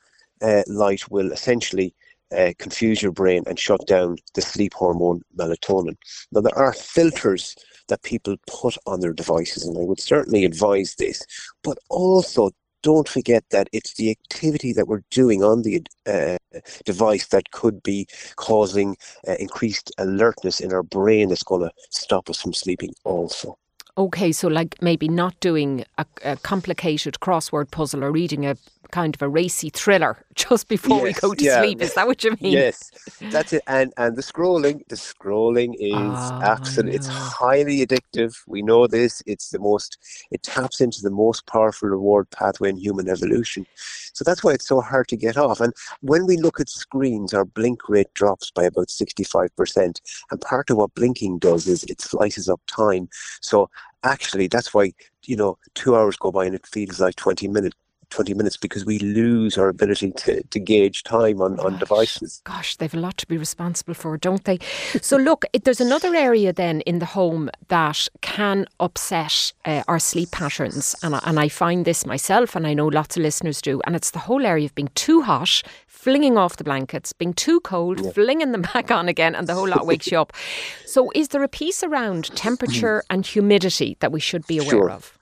uh, 0.42 0.62
light 0.66 1.10
will 1.10 1.32
essentially 1.32 1.94
uh, 2.32 2.52
confuse 2.58 3.02
your 3.02 3.10
brain 3.12 3.42
and 3.46 3.58
shut 3.58 3.84
down 3.86 4.16
the 4.34 4.40
sleep 4.40 4.72
hormone 4.74 5.20
melatonin. 5.36 5.96
Now, 6.30 6.40
there 6.42 6.56
are 6.56 6.72
filters 6.72 7.56
that 7.88 8.02
people 8.02 8.36
put 8.46 8.76
on 8.86 9.00
their 9.00 9.12
devices, 9.12 9.66
and 9.66 9.76
I 9.76 9.80
would 9.82 9.98
certainly 10.00 10.44
advise 10.44 10.94
this. 10.94 11.22
But 11.64 11.78
also, 11.88 12.50
don't 12.82 13.08
forget 13.08 13.44
that 13.50 13.68
it's 13.72 13.94
the 13.94 14.10
activity 14.10 14.72
that 14.72 14.88
we're 14.88 15.02
doing 15.10 15.42
on 15.42 15.62
the 15.62 15.82
uh, 16.06 16.38
device 16.84 17.28
that 17.28 17.50
could 17.50 17.82
be 17.82 18.06
causing 18.36 18.96
uh, 19.28 19.34
increased 19.38 19.92
alertness 19.98 20.60
in 20.60 20.72
our 20.72 20.82
brain 20.82 21.28
that's 21.28 21.42
going 21.42 21.62
to 21.62 21.70
stop 21.90 22.30
us 22.30 22.40
from 22.40 22.52
sleeping, 22.52 22.92
also. 23.04 23.56
Okay, 23.98 24.32
so 24.32 24.48
like 24.48 24.80
maybe 24.80 25.08
not 25.08 25.38
doing 25.40 25.84
a, 25.98 26.06
a 26.24 26.36
complicated 26.36 27.14
crossword 27.20 27.70
puzzle 27.70 28.04
or 28.04 28.12
reading 28.12 28.46
a 28.46 28.56
kind 28.90 29.14
of 29.14 29.22
a 29.22 29.28
racy 29.28 29.70
thriller 29.70 30.24
just 30.34 30.68
before 30.68 31.02
we 31.02 31.12
go 31.12 31.34
to 31.34 31.44
yeah. 31.44 31.60
sleep. 31.62 31.80
Is 31.80 31.94
that 31.94 32.06
what 32.06 32.22
you 32.24 32.36
mean? 32.40 32.52
Yes, 32.52 32.90
that's 33.30 33.52
it. 33.52 33.62
And 33.66 33.92
and 33.96 34.16
the 34.16 34.22
scrolling, 34.22 34.86
the 34.88 34.96
scrolling 34.96 35.74
is 35.78 36.14
Ah, 36.14 36.40
absolutely 36.42 36.96
it's 36.96 37.06
highly 37.06 37.84
addictive. 37.86 38.36
We 38.46 38.62
know 38.62 38.86
this. 38.86 39.22
It's 39.26 39.50
the 39.50 39.58
most 39.58 39.98
it 40.30 40.42
taps 40.42 40.80
into 40.80 41.02
the 41.02 41.10
most 41.10 41.46
powerful 41.46 41.88
reward 41.88 42.30
pathway 42.30 42.70
in 42.70 42.76
human 42.76 43.08
evolution. 43.08 43.66
So 44.12 44.24
that's 44.24 44.42
why 44.42 44.52
it's 44.52 44.66
so 44.66 44.80
hard 44.80 45.08
to 45.08 45.16
get 45.16 45.36
off. 45.36 45.60
And 45.60 45.72
when 46.00 46.26
we 46.26 46.36
look 46.36 46.60
at 46.60 46.68
screens, 46.68 47.32
our 47.32 47.44
blink 47.44 47.88
rate 47.88 48.12
drops 48.14 48.50
by 48.50 48.64
about 48.64 48.88
65%. 48.88 50.00
And 50.30 50.40
part 50.40 50.70
of 50.70 50.76
what 50.76 50.94
blinking 50.94 51.38
does 51.38 51.66
is 51.66 51.84
it 51.84 52.00
slices 52.00 52.48
up 52.48 52.60
time. 52.66 53.08
So 53.40 53.70
actually 54.02 54.48
that's 54.48 54.72
why, 54.72 54.92
you 55.24 55.36
know, 55.36 55.58
two 55.74 55.96
hours 55.96 56.16
go 56.16 56.30
by 56.30 56.46
and 56.46 56.54
it 56.54 56.66
feels 56.66 57.00
like 57.00 57.16
20 57.16 57.48
minutes. 57.48 57.76
20 58.10 58.34
minutes 58.34 58.56
because 58.56 58.84
we 58.84 58.98
lose 58.98 59.56
our 59.56 59.68
ability 59.68 60.10
to, 60.12 60.42
to 60.42 60.58
gauge 60.58 61.04
time 61.04 61.40
on, 61.40 61.58
on 61.60 61.78
devices. 61.78 62.42
Gosh, 62.44 62.76
they've 62.76 62.92
a 62.92 62.98
lot 62.98 63.16
to 63.18 63.26
be 63.26 63.38
responsible 63.38 63.94
for, 63.94 64.18
don't 64.18 64.44
they? 64.44 64.58
So, 65.00 65.16
look, 65.16 65.44
it, 65.52 65.64
there's 65.64 65.80
another 65.80 66.14
area 66.14 66.52
then 66.52 66.80
in 66.82 66.98
the 66.98 67.06
home 67.06 67.50
that 67.68 68.08
can 68.20 68.66
upset 68.80 69.52
uh, 69.64 69.84
our 69.86 69.98
sleep 69.98 70.32
patterns. 70.32 70.94
And 71.02 71.14
I, 71.14 71.20
and 71.24 71.38
I 71.38 71.48
find 71.48 71.84
this 71.84 72.04
myself, 72.04 72.56
and 72.56 72.66
I 72.66 72.74
know 72.74 72.88
lots 72.88 73.16
of 73.16 73.22
listeners 73.22 73.62
do. 73.62 73.80
And 73.86 73.94
it's 73.94 74.10
the 74.10 74.18
whole 74.18 74.44
area 74.44 74.66
of 74.66 74.74
being 74.74 74.90
too 74.96 75.22
hot, 75.22 75.62
flinging 76.00 76.38
off 76.38 76.56
the 76.56 76.64
blankets, 76.64 77.12
being 77.12 77.34
too 77.34 77.60
cold, 77.60 78.14
flinging 78.14 78.52
them 78.52 78.62
back 78.74 78.90
on 78.90 79.08
again, 79.08 79.34
and 79.34 79.46
the 79.46 79.54
whole 79.54 79.68
lot 79.68 79.86
wakes 79.86 80.10
you 80.10 80.18
up. 80.18 80.32
So, 80.86 81.12
is 81.14 81.28
there 81.28 81.44
a 81.44 81.48
piece 81.48 81.84
around 81.84 82.34
temperature 82.34 83.04
and 83.10 83.24
humidity 83.24 83.96
that 84.00 84.10
we 84.10 84.18
should 84.18 84.44
be 84.48 84.58
aware 84.58 84.70
Sure. 84.70 84.90
of? 84.90 85.16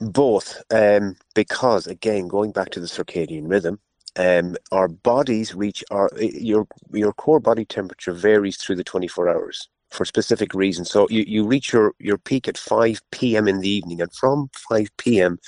Both, 0.00 0.62
um, 0.70 1.16
because 1.34 1.86
again, 1.86 2.28
going 2.28 2.52
back 2.52 2.70
to 2.70 2.80
the 2.80 2.86
circadian 2.86 3.48
rhythm, 3.48 3.78
um, 4.16 4.56
our 4.72 4.88
bodies 4.88 5.54
reach 5.54 5.82
our 5.90 6.10
your 6.18 6.66
your 6.92 7.12
core 7.14 7.40
body 7.40 7.64
temperature 7.64 8.12
varies 8.12 8.56
through 8.58 8.76
the 8.76 8.84
24 8.84 9.28
hours 9.28 9.68
for 9.90 10.04
specific 10.04 10.52
reasons. 10.54 10.90
So 10.90 11.08
you, 11.08 11.24
you 11.26 11.46
reach 11.46 11.72
your, 11.72 11.94
your 11.98 12.18
peak 12.18 12.48
at 12.48 12.58
5 12.58 13.00
p.m. 13.12 13.48
in 13.48 13.60
the 13.60 13.68
evening, 13.68 14.02
and 14.02 14.12
from 14.12 14.50
5 14.68 14.88
p.m., 14.98 15.38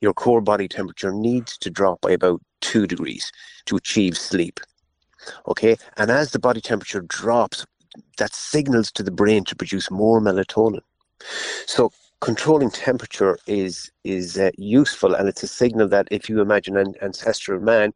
your 0.00 0.14
core 0.14 0.40
body 0.40 0.66
temperature 0.66 1.12
needs 1.12 1.56
to 1.58 1.70
drop 1.70 2.00
by 2.00 2.10
about 2.12 2.40
two 2.62 2.86
degrees 2.86 3.30
to 3.66 3.76
achieve 3.76 4.16
sleep. 4.16 4.58
Okay, 5.46 5.76
and 5.98 6.10
as 6.10 6.30
the 6.32 6.38
body 6.38 6.60
temperature 6.60 7.02
drops, 7.02 7.66
that 8.18 8.34
signals 8.34 8.90
to 8.92 9.02
the 9.02 9.10
brain 9.10 9.44
to 9.44 9.54
produce 9.54 9.90
more 9.90 10.20
melatonin. 10.20 10.80
So 11.66 11.92
controlling 12.20 12.70
temperature 12.70 13.38
is 13.46 13.90
is 14.04 14.38
uh, 14.38 14.50
useful, 14.56 15.14
and 15.14 15.28
it's 15.28 15.42
a 15.42 15.46
signal 15.48 15.88
that 15.88 16.08
if 16.10 16.28
you 16.28 16.40
imagine 16.40 16.76
an 16.76 16.94
ancestral 17.02 17.60
man, 17.60 17.92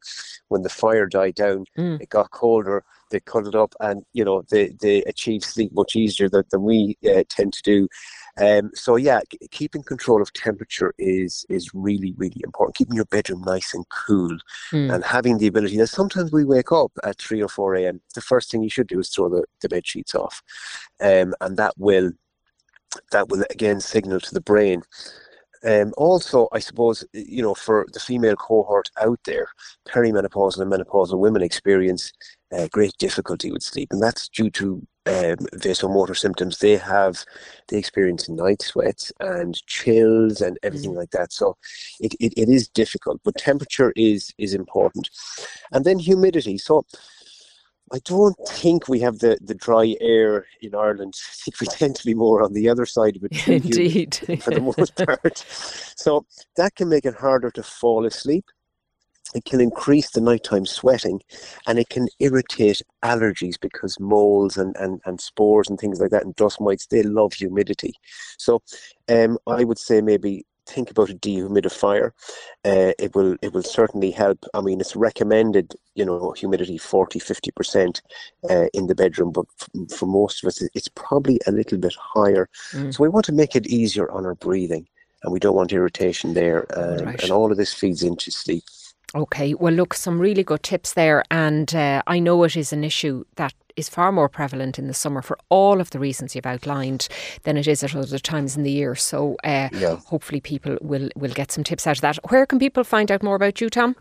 when 0.48 0.62
the 0.62 0.68
fire 0.68 1.06
died 1.06 1.34
down, 1.34 1.64
Mm. 1.78 2.00
it 2.00 2.10
got 2.10 2.30
colder. 2.30 2.84
They 3.10 3.20
cuddled 3.20 3.56
up, 3.56 3.72
and 3.80 4.04
you 4.12 4.24
know 4.24 4.42
they 4.50 4.68
they 4.80 5.02
achieve 5.04 5.42
sleep 5.44 5.72
much 5.72 5.96
easier 5.96 6.28
than, 6.28 6.44
than 6.50 6.62
we 6.62 6.96
uh, 7.08 7.22
tend 7.28 7.52
to 7.54 7.62
do. 7.62 7.88
Um, 8.38 8.70
so 8.74 8.96
yeah, 8.96 9.20
k- 9.30 9.38
keeping 9.50 9.82
control 9.82 10.20
of 10.20 10.32
temperature 10.32 10.92
is 10.98 11.46
is 11.48 11.70
really 11.74 12.12
really 12.16 12.40
important. 12.44 12.76
Keeping 12.76 12.96
your 12.96 13.06
bedroom 13.06 13.42
nice 13.46 13.72
and 13.74 13.84
cool, 13.88 14.36
Mm. 14.72 14.94
and 14.94 15.04
having 15.04 15.38
the 15.38 15.46
ability 15.46 15.76
that 15.78 15.86
sometimes 15.88 16.32
we 16.32 16.44
wake 16.44 16.72
up 16.72 16.92
at 17.04 17.18
three 17.18 17.42
or 17.42 17.48
four 17.48 17.74
a.m. 17.74 18.00
The 18.14 18.20
first 18.20 18.50
thing 18.50 18.62
you 18.62 18.70
should 18.70 18.88
do 18.88 19.00
is 19.00 19.08
throw 19.08 19.28
the, 19.28 19.44
the 19.62 19.68
bed 19.68 19.86
sheets 19.86 20.14
off, 20.14 20.42
um, 21.00 21.34
and 21.40 21.56
that 21.56 21.74
will 21.78 22.10
that 23.10 23.28
will 23.28 23.44
again 23.50 23.80
signal 23.80 24.20
to 24.20 24.34
the 24.34 24.40
brain. 24.40 24.82
Um, 25.64 25.92
also, 25.96 26.48
I 26.52 26.58
suppose 26.60 27.04
you 27.12 27.42
know 27.42 27.54
for 27.54 27.86
the 27.92 28.00
female 28.00 28.36
cohort 28.36 28.90
out 29.00 29.18
there, 29.24 29.48
perimenopausal 29.88 30.60
and 30.60 30.70
menopausal 30.70 31.18
women 31.18 31.42
experience 31.42 32.12
uh, 32.52 32.68
great 32.70 32.96
difficulty 32.98 33.50
with 33.50 33.62
sleep, 33.62 33.88
and 33.92 34.02
that's 34.02 34.28
due 34.28 34.50
to 34.50 34.86
um, 35.06 35.36
vasomotor 35.54 36.16
symptoms. 36.16 36.58
They 36.58 36.76
have 36.76 37.24
they 37.68 37.78
experience 37.78 38.28
night 38.28 38.62
sweats 38.62 39.12
and 39.20 39.54
chills 39.66 40.40
and 40.40 40.58
everything 40.62 40.94
like 40.94 41.10
that. 41.10 41.32
So 41.32 41.56
it, 42.00 42.14
it, 42.20 42.32
it 42.36 42.48
is 42.48 42.68
difficult, 42.68 43.20
but 43.24 43.36
temperature 43.36 43.92
is 43.96 44.32
is 44.38 44.54
important, 44.54 45.10
and 45.72 45.84
then 45.84 45.98
humidity. 45.98 46.58
So. 46.58 46.84
I 47.92 48.00
don't 48.00 48.34
think 48.48 48.88
we 48.88 48.98
have 49.02 49.20
the, 49.20 49.38
the 49.40 49.54
dry 49.54 49.94
air 50.00 50.44
in 50.60 50.74
Ireland. 50.74 51.14
I 51.16 51.34
think 51.44 51.60
we 51.60 51.68
tend 51.68 51.94
to 51.94 52.04
be 52.04 52.14
more 52.14 52.42
on 52.42 52.52
the 52.52 52.68
other 52.68 52.84
side 52.84 53.14
of 53.14 53.22
it. 53.22 53.46
Indeed. 53.48 54.16
for 54.42 54.50
the 54.50 54.60
most 54.60 54.96
part. 55.06 55.44
So 55.96 56.26
that 56.56 56.74
can 56.74 56.88
make 56.88 57.04
it 57.04 57.14
harder 57.14 57.52
to 57.52 57.62
fall 57.62 58.04
asleep. 58.04 58.46
It 59.34 59.44
can 59.44 59.60
increase 59.60 60.10
the 60.10 60.20
nighttime 60.20 60.66
sweating 60.66 61.20
and 61.66 61.78
it 61.78 61.88
can 61.88 62.08
irritate 62.20 62.82
allergies 63.04 63.58
because 63.60 63.98
moles 64.00 64.56
and, 64.56 64.76
and, 64.76 65.00
and 65.04 65.20
spores 65.20 65.68
and 65.68 65.78
things 65.78 66.00
like 66.00 66.10
that 66.10 66.24
and 66.24 66.34
dust 66.36 66.60
mites, 66.60 66.86
they 66.86 67.02
love 67.02 67.32
humidity. 67.32 67.94
So 68.38 68.62
um, 69.08 69.38
I 69.46 69.64
would 69.64 69.78
say 69.78 70.00
maybe 70.00 70.44
think 70.68 70.90
about 70.90 71.10
a 71.10 71.14
dehumidifier. 71.14 72.10
Uh, 72.64 72.92
it 72.98 73.14
will 73.14 73.36
it 73.40 73.52
will 73.52 73.62
certainly 73.62 74.10
help. 74.10 74.44
I 74.52 74.60
mean, 74.60 74.80
it's 74.80 74.96
recommended, 74.96 75.74
you 75.94 76.04
know, 76.04 76.32
humidity 76.32 76.76
40, 76.78 77.20
50% 77.20 78.00
uh, 78.50 78.66
in 78.74 78.88
the 78.88 78.94
bedroom, 78.94 79.30
but 79.30 79.46
f- 79.60 79.96
for 79.96 80.06
most 80.06 80.42
of 80.42 80.48
us, 80.48 80.62
it's 80.74 80.88
probably 80.88 81.38
a 81.46 81.52
little 81.52 81.78
bit 81.78 81.94
higher. 82.00 82.48
So 82.90 83.02
we 83.02 83.08
want 83.08 83.26
to 83.26 83.32
make 83.32 83.54
it 83.54 83.68
easier 83.68 84.10
on 84.10 84.26
our 84.26 84.34
breathing 84.34 84.88
and 85.22 85.32
we 85.32 85.38
don't 85.38 85.54
want 85.56 85.72
irritation 85.72 86.34
there. 86.34 86.66
Um, 86.76 87.06
Right. 87.06 87.22
And 87.22 87.30
all 87.32 87.50
of 87.50 87.56
this 87.58 87.72
feeds 87.72 88.02
into 88.02 88.30
sleep. 88.30 88.64
Okay, 89.16 89.54
well, 89.54 89.72
look, 89.72 89.94
some 89.94 90.18
really 90.20 90.44
good 90.44 90.62
tips 90.62 90.92
there. 90.92 91.24
And 91.30 91.74
uh, 91.74 92.02
I 92.06 92.18
know 92.18 92.44
it 92.44 92.54
is 92.54 92.70
an 92.72 92.84
issue 92.84 93.24
that 93.36 93.54
is 93.74 93.88
far 93.88 94.12
more 94.12 94.28
prevalent 94.28 94.78
in 94.78 94.88
the 94.88 94.94
summer 94.94 95.22
for 95.22 95.38
all 95.48 95.80
of 95.80 95.88
the 95.90 95.98
reasons 95.98 96.34
you've 96.34 96.44
outlined 96.44 97.08
than 97.44 97.56
it 97.56 97.66
is 97.66 97.82
at 97.82 97.96
other 97.96 98.18
times 98.18 98.56
in 98.58 98.62
the 98.62 98.70
year. 98.70 98.94
So 98.94 99.36
uh, 99.42 99.70
Yeah. 99.72 99.96
hopefully 100.04 100.40
people 100.40 100.76
will, 100.82 101.08
will 101.16 101.32
get 101.32 101.50
some 101.50 101.64
tips 101.64 101.86
out 101.86 101.96
of 101.96 102.02
that. 102.02 102.18
Where 102.30 102.44
can 102.44 102.58
people 102.58 102.84
find 102.84 103.10
out 103.10 103.22
more 103.22 103.36
about 103.36 103.58
you, 103.60 103.70
Tom? 103.70 103.96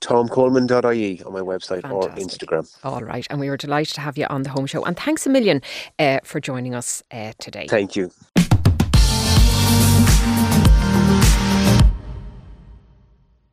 TomColeman.ie 0.00 1.22
on 1.24 1.32
my 1.32 1.40
website 1.40 1.88
or 1.90 2.08
Instagram. 2.10 2.68
All 2.84 3.00
right. 3.00 3.26
And 3.30 3.40
we 3.40 3.48
were 3.48 3.56
delighted 3.56 3.94
to 3.94 4.00
have 4.00 4.18
you 4.18 4.26
on 4.26 4.42
the 4.42 4.50
home 4.50 4.66
show. 4.66 4.84
And 4.84 4.96
thanks 4.96 5.26
a 5.26 5.30
million 5.30 5.62
uh, 5.98 6.18
for 6.24 6.40
joining 6.40 6.74
us 6.74 7.02
uh, 7.12 7.32
today. 7.38 7.66
Thank 7.68 7.96
you. 7.96 8.10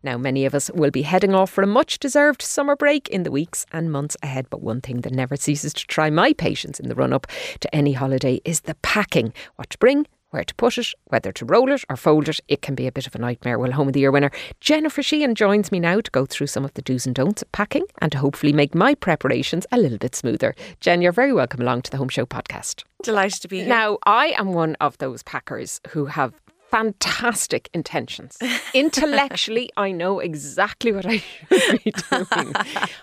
Now, 0.01 0.17
many 0.17 0.45
of 0.45 0.55
us 0.55 0.71
will 0.73 0.91
be 0.91 1.01
heading 1.01 1.35
off 1.35 1.51
for 1.51 1.61
a 1.61 1.67
much 1.67 1.99
deserved 1.99 2.41
summer 2.41 2.75
break 2.75 3.09
in 3.09 3.23
the 3.23 3.31
weeks 3.31 3.65
and 3.73 3.91
months 3.91 4.15
ahead. 4.23 4.47
But 4.49 4.61
one 4.61 4.79
thing 4.79 5.01
that 5.01 5.13
never 5.13 5.35
ceases 5.35 5.73
to 5.73 5.87
try 5.87 6.09
my 6.09 6.31
patience 6.31 6.79
in 6.79 6.87
the 6.87 6.95
run 6.95 7.11
up 7.11 7.27
to 7.59 7.75
any 7.75 7.91
holiday 7.91 8.39
is 8.45 8.61
the 8.61 8.75
packing. 8.75 9.33
What 9.57 9.69
to 9.71 9.77
bring, 9.77 10.07
where 10.29 10.45
to 10.45 10.55
put 10.55 10.77
it, 10.77 10.93
whether 11.05 11.33
to 11.33 11.45
roll 11.45 11.69
it 11.71 11.83
or 11.89 11.97
fold 11.97 12.29
it. 12.29 12.39
It 12.47 12.61
can 12.61 12.75
be 12.75 12.87
a 12.87 12.93
bit 12.93 13.07
of 13.07 13.15
a 13.15 13.19
nightmare. 13.19 13.59
Well, 13.59 13.73
Home 13.73 13.87
of 13.87 13.93
the 13.93 13.99
Year 13.99 14.11
winner 14.11 14.31
Jennifer 14.61 15.01
Sheahan 15.01 15.33
joins 15.33 15.71
me 15.71 15.81
now 15.81 15.99
to 15.99 16.11
go 16.11 16.25
through 16.25 16.47
some 16.47 16.63
of 16.63 16.73
the 16.75 16.81
do's 16.81 17.05
and 17.05 17.15
don'ts 17.15 17.41
of 17.41 17.51
packing 17.51 17.85
and 18.01 18.11
to 18.13 18.19
hopefully 18.19 18.53
make 18.53 18.73
my 18.73 18.95
preparations 18.95 19.65
a 19.71 19.77
little 19.77 19.97
bit 19.97 20.15
smoother. 20.15 20.55
Jen, 20.79 21.01
you're 21.01 21.11
very 21.11 21.33
welcome 21.33 21.61
along 21.61 21.81
to 21.83 21.91
the 21.91 21.97
Home 21.97 22.09
Show 22.09 22.25
podcast. 22.25 22.83
Delighted 23.03 23.41
to 23.41 23.47
be 23.49 23.59
here. 23.59 23.67
Now, 23.67 23.97
I 24.05 24.27
am 24.37 24.53
one 24.53 24.77
of 24.79 24.97
those 24.99 25.23
packers 25.23 25.81
who 25.89 26.05
have 26.05 26.33
fantastic 26.71 27.69
intentions. 27.73 28.37
Intellectually, 28.73 29.69
I 29.77 29.91
know 29.91 30.19
exactly 30.19 30.91
what 30.91 31.05
I 31.05 31.17
should 31.17 31.83
be 31.83 31.91
doing. 32.09 32.53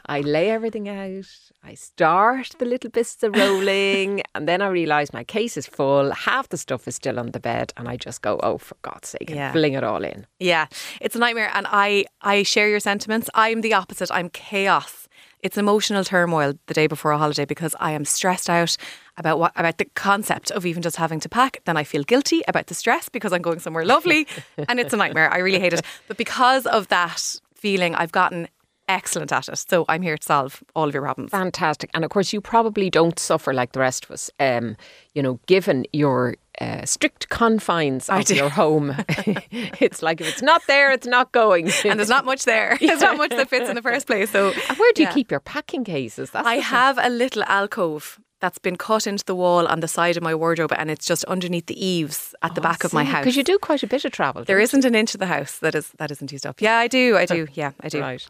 I 0.07 0.20
lay 0.20 0.50
everything 0.50 0.88
out. 0.88 1.26
I 1.64 1.74
start 1.74 2.50
the 2.59 2.64
little 2.64 2.90
bits 2.90 3.22
of 3.22 3.35
rolling, 3.35 4.22
and 4.35 4.46
then 4.48 4.62
I 4.62 4.68
realise 4.68 5.12
my 5.12 5.24
case 5.24 5.57
is 5.57 5.66
full. 5.66 6.12
Half 6.12 6.48
the 6.50 6.57
stuff 6.57 6.87
is 6.88 6.94
still 6.96 7.18
on 7.18 7.33
the 7.33 7.40
bed, 7.40 7.72
and 7.76 7.88
I 7.88 7.96
just 7.96 8.22
go, 8.22 8.38
"Oh, 8.42 8.59
for 8.59 8.76
God's 8.83 9.09
sake!" 9.09 9.29
and 9.31 9.37
Yeah. 9.37 9.52
fling 9.52 9.74
it 9.74 9.85
all 9.85 10.05
in. 10.05 10.26
Yeah, 10.38 10.66
it's 11.00 11.16
a 11.16 11.18
nightmare, 11.18 11.50
and 11.55 11.66
I 11.70 12.07
I 12.22 12.42
share 12.44 12.68
your 12.68 12.81
sentiments. 12.81 13.29
I'm 13.35 13.61
the 13.62 13.74
opposite. 13.74 14.11
I'm 14.12 14.29
chaos. 14.31 15.09
It's 15.40 15.59
emotional 15.59 16.03
turmoil 16.03 16.55
the 16.66 16.75
day 16.75 16.87
before 16.87 17.11
a 17.12 17.18
holiday 17.18 17.44
because 17.44 17.75
I 17.79 17.92
am 17.92 18.05
stressed 18.05 18.51
out 18.51 18.77
about 19.16 19.38
what 19.38 19.53
about 19.57 19.79
the 19.79 19.85
concept 19.94 20.51
of 20.51 20.66
even 20.66 20.83
just 20.83 20.96
having 20.96 21.20
to 21.20 21.29
pack. 21.29 21.61
Then 21.64 21.77
I 21.77 21.85
feel 21.85 22.03
guilty 22.03 22.42
about 22.49 22.66
the 22.66 22.75
stress 22.75 23.09
because 23.09 23.33
I'm 23.33 23.42
going 23.42 23.61
somewhere 23.61 23.85
lovely, 23.85 24.27
and 24.68 24.81
it's 24.81 24.92
a 24.92 24.96
nightmare. 24.96 25.33
I 25.33 25.38
really 25.38 25.61
hate 25.61 25.72
it. 25.72 25.83
But 26.09 26.16
because 26.16 26.66
of 26.66 26.88
that 26.88 27.40
feeling, 27.55 27.94
I've 27.94 28.12
gotten 28.12 28.49
excellent 28.88 29.33
at 29.33 29.49
it. 29.49 29.59
So 29.68 29.85
I'm 29.88 30.03
here 30.03 30.16
to 30.16 30.22
solve 30.22 30.62
all 30.75 30.88
of 30.88 30.94
your 30.94 31.03
problems. 31.03 31.31
Fantastic. 31.31 31.90
And 31.94 32.05
of 32.05 32.11
course, 32.11 32.33
you 32.33 32.40
probably 32.40 32.90
don't 32.90 33.18
suffer 33.18 33.53
like 33.53 33.72
the 33.72 33.81
rest 33.81 34.05
of 34.05 34.11
us. 34.12 34.31
Um, 34.38 34.77
you 35.14 35.22
know, 35.22 35.40
given 35.46 35.87
your 35.92 36.37
uh, 36.60 36.84
strict 36.84 37.28
confines 37.28 38.08
of 38.08 38.30
your 38.30 38.48
home, 38.48 38.94
it's 39.08 40.02
like 40.02 40.20
if 40.20 40.28
it's 40.28 40.42
not 40.42 40.62
there, 40.66 40.90
it's 40.90 41.06
not 41.06 41.32
going. 41.32 41.70
And 41.84 41.98
there's 41.98 42.08
not 42.08 42.24
much 42.24 42.44
there. 42.44 42.76
There's 42.80 43.00
not 43.00 43.16
much 43.18 43.30
that 43.30 43.48
fits 43.48 43.68
in 43.68 43.74
the 43.76 43.82
first 43.82 44.06
place. 44.06 44.30
So 44.30 44.52
And 44.68 44.78
where 44.78 44.92
do 44.94 45.02
you 45.02 45.08
keep 45.08 45.30
your 45.30 45.40
packing 45.40 45.84
cases? 45.84 46.30
That's 46.30 46.46
I 46.46 46.56
have 46.56 46.98
a 46.98 47.08
little 47.10 47.42
alcove 47.44 48.18
that's 48.40 48.58
been 48.58 48.76
cut 48.76 49.06
into 49.06 49.24
the 49.24 49.34
wall 49.34 49.66
on 49.66 49.80
the 49.80 49.88
side 49.88 50.16
of 50.16 50.22
my 50.22 50.34
wardrobe 50.34 50.70
and 50.76 50.90
it's 50.90 51.06
just 51.06 51.24
underneath 51.24 51.66
the 51.66 51.84
eaves 51.84 52.34
at 52.42 52.54
the 52.54 52.60
back 52.60 52.84
of 52.84 52.92
my 52.92 53.02
house. 53.02 53.22
because 53.24 53.34
Oh, 53.36 53.38
you 53.38 53.44
do 53.44 53.58
quite 53.58 53.82
a 53.82 53.86
bit 53.86 54.04
of 54.04 54.12
travel. 54.12 54.44
There 54.44 54.60
isn't 54.60 54.84
an 54.84 54.94
inch 54.94 55.14
of 55.14 55.20
the 55.20 55.26
house 55.26 55.58
that 55.60 55.74
is 55.74 55.90
that 55.98 56.10
isn't 56.10 56.30
used 56.30 56.46
up. 56.46 56.60
Yeah, 56.60 56.76
I 56.76 56.86
do. 56.86 57.16
I 57.16 57.24
do. 57.24 57.48
Yeah, 57.54 57.72
I 57.80 57.88
do. 57.88 58.00
right. 58.00 58.26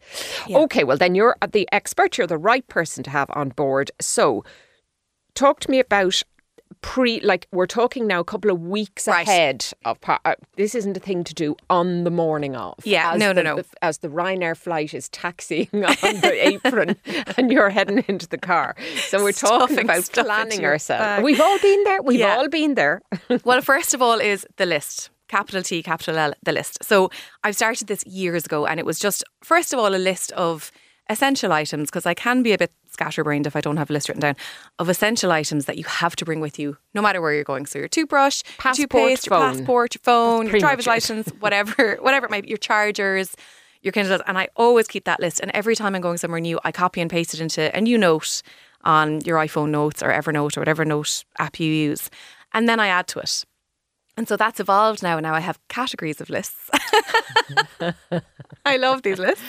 Okay, 0.49 0.85
well 0.85 0.97
then 0.97 1.15
you're 1.17 1.37
the 1.51 1.69
expert. 1.73 2.19
You're 2.19 2.27
the 2.29 2.39
right 2.39 2.67
person 2.69 3.03
to 3.05 3.11
have 3.11 3.29
on 3.35 3.49
board. 3.51 3.91
So, 4.01 4.45
talk 5.35 5.59
to 5.61 5.71
me 5.71 5.81
about 5.81 6.23
pre. 6.83 7.21
Like 7.21 7.47
we're 7.53 7.67
talking 7.67 8.07
now, 8.07 8.21
a 8.21 8.25
couple 8.25 8.51
of 8.51 8.61
weeks 8.61 9.07
Right. 9.09 9.27
ahead 9.27 9.67
of. 9.85 9.99
Uh, 10.07 10.35
this 10.57 10.75
isn't 10.75 10.97
a 10.97 11.01
thing 11.01 11.25
to 11.25 11.35
do 11.35 11.57
on 11.71 12.05
the 12.05 12.11
morning 12.11 12.57
of. 12.57 12.75
Yeah, 12.85 13.15
no, 13.17 13.29
no, 13.33 13.35
the- 13.35 13.43
no. 13.43 13.63
As 13.83 13.99
the 13.99 14.09
Ryanair 14.09 14.57
flight 14.57 14.95
is 14.95 15.09
taxing 15.11 15.69
on 15.73 15.81
the 16.21 16.49
apron, 16.49 16.97
and 17.37 17.51
you're 17.51 17.71
heading 17.71 18.05
into 18.09 18.29
the 18.29 18.39
car. 18.39 18.75
So 19.09 19.23
we're 19.23 19.33
talking 19.33 19.79
about 19.81 20.09
planning 20.13 20.65
ourselves. 20.65 21.01
bag. 21.03 21.25
We've 21.25 21.41
all 21.41 21.59
been 21.59 21.85
there. 21.85 22.03
We've 22.03 22.21
Yeah. 22.21 22.37
all 22.37 22.49
been 22.49 22.75
there. 22.75 23.03
Well, 23.45 23.61
first 23.63 23.95
of 23.95 24.01
all 24.03 24.21
is 24.21 24.47
the 24.57 24.67
list. 24.67 25.11
Capital 25.29 25.63
T, 25.63 25.83
capital 25.83 26.17
L, 26.19 26.33
the 26.45 26.53
list. 26.53 26.85
So 26.85 27.11
I've 27.43 27.57
started 27.57 27.89
this 27.89 28.07
years 28.07 28.45
ago 28.47 28.65
and 28.67 28.79
it 28.79 28.87
was 28.87 28.99
just, 29.01 29.25
first 29.43 29.73
of 29.73 29.79
all, 29.81 29.93
a 29.95 29.99
list 29.99 30.31
of 30.33 30.71
essential 31.09 31.53
items 31.53 31.89
because 31.89 32.07
I 32.07 32.15
can 32.15 32.43
be 32.43 32.53
a 32.53 32.59
bit 32.59 32.73
scatterbrained 32.91 33.47
if 33.47 33.55
I 33.55 33.61
don't 33.61 33.77
have 33.77 33.91
a 33.91 33.93
list 33.93 34.09
written 34.09 34.21
down 34.21 34.37
of 34.79 34.89
essential 34.89 35.31
items 35.31 35.67
that 35.67 35.77
you 35.77 35.85
have 35.85 36.17
to 36.17 36.25
bring 36.25 36.41
with 36.41 36.59
you 36.59 36.77
no 36.95 37.03
matter 37.03 37.21
where 37.21 37.33
you're 37.33 37.45
going. 37.45 37.67
So 37.67 37.79
your 37.79 37.89
toothbrush, 37.89 38.43
your 38.45 38.55
Passport, 38.59 38.91
toothpaste, 38.91 39.27
your 39.27 39.39
phone. 39.39 39.57
passport, 39.57 39.95
your 39.95 40.01
phone, 40.03 40.47
your 40.49 40.59
driver's 40.59 40.87
license, 40.87 41.29
whatever, 41.41 41.97
whatever 42.01 42.27
it 42.27 42.31
might 42.31 42.43
be, 42.45 42.49
your 42.49 42.59
chargers, 42.59 43.35
your 43.83 43.93
Kindle. 43.93 44.21
And 44.27 44.39
I 44.39 44.49
always 44.57 44.89
keep 44.89 45.05
that 45.05 45.21
list. 45.21 45.41
And 45.41 45.51
every 45.53 45.77
time 45.77 45.95
I'm 45.95 46.03
going 46.03 46.17
somewhere 46.19 46.41
new, 46.41 46.59
I 46.65 46.73
copy 46.73 47.01
and 47.01 47.11
paste 47.11 47.35
it 47.35 47.41
into 47.41 47.75
a 47.77 47.81
new 47.81 47.99
note 47.99 48.43
on 48.83 49.21
your 49.23 49.39
iPhone 49.39 49.71
notes 49.71 50.03
or 50.03 50.09
Evernote 50.11 50.57
or 50.57 50.61
whatever 50.61 50.85
note 50.85 51.25
app 51.39 51.61
you 51.61 51.71
use. 51.71 52.11
And 52.53 52.69
then 52.69 52.81
I 52.81 52.89
add 52.89 53.07
to 53.09 53.19
it. 53.21 53.45
And 54.17 54.27
so 54.27 54.37
that's 54.37 54.61
evolved 54.61 55.03
now. 55.03 55.21
Now 55.21 55.35
I 55.35 55.41
have 55.41 55.59
categories 55.69 56.21
of 56.21 56.31
lists. 56.31 56.71
I 58.65 58.79
love 58.79 59.03
these 59.03 59.19
lists. 59.19 59.45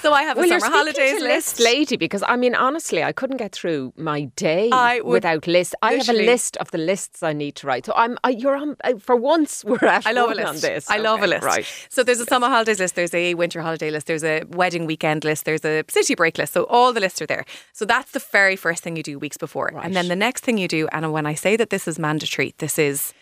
So 0.00 0.12
I 0.12 0.22
have 0.22 0.38
a 0.38 0.46
you're 0.46 0.60
summer 0.60 0.76
holidays 0.76 1.20
list. 1.20 1.60
lady, 1.60 1.96
because 1.96 2.22
I 2.26 2.36
mean, 2.36 2.54
honestly, 2.54 3.02
I 3.02 3.12
couldn't 3.12 3.36
get 3.36 3.52
through 3.52 3.92
my 3.96 4.24
day 4.36 4.70
without 5.04 5.46
lists. 5.46 5.74
I 5.82 5.94
have 5.94 6.08
a 6.08 6.12
list 6.12 6.56
of 6.58 6.70
the 6.70 6.78
lists 6.78 7.22
I 7.22 7.32
need 7.32 7.56
to 7.56 7.66
write. 7.66 7.86
So 7.86 7.92
I'm, 7.96 8.16
I, 8.24 8.30
you're 8.30 8.56
on 8.56 8.76
uh, 8.84 8.94
for 8.98 9.16
once. 9.16 9.64
We're 9.68 9.84
at 9.84 10.06
I 10.06 10.12
love 10.12 10.30
a 10.30 10.34
one 10.34 10.40
on 10.40 10.52
list. 10.52 10.62
this. 10.62 10.90
I 10.90 10.98
love 10.98 11.22
a 11.22 11.26
list. 11.26 11.44
Right. 11.44 11.66
So 11.90 12.02
there's 12.02 12.20
a 12.20 12.26
summer 12.26 12.48
holidays 12.48 12.78
list, 12.78 12.94
there's 12.94 13.14
a 13.14 13.34
winter 13.34 13.60
holiday 13.60 13.90
list, 13.90 14.06
there's 14.06 14.24
a 14.24 14.44
wedding 14.48 14.86
weekend 14.86 15.24
list, 15.24 15.44
there's 15.44 15.64
a 15.64 15.84
city 15.88 16.14
break 16.14 16.38
list. 16.38 16.52
So 16.54 16.64
all 16.64 16.92
the 16.92 17.00
lists 17.00 17.20
are 17.20 17.26
there. 17.26 17.44
So 17.72 17.84
that's 17.84 18.12
the 18.12 18.20
very 18.20 18.56
first 18.56 18.82
thing 18.82 18.96
you 18.96 19.02
do 19.02 19.18
weeks 19.18 19.36
before. 19.36 19.70
And 19.82 19.94
then 19.94 20.08
the 20.08 20.16
next 20.16 20.44
thing 20.44 20.58
you 20.58 20.68
do, 20.68 20.88
and 20.92 21.12
when 21.12 21.26
I 21.26 21.34
say 21.34 21.56
that 21.56 21.70
this 21.70 21.86
is 21.86 21.98
mandatory, 21.98 22.54
this 22.58 22.78
is 22.78 23.12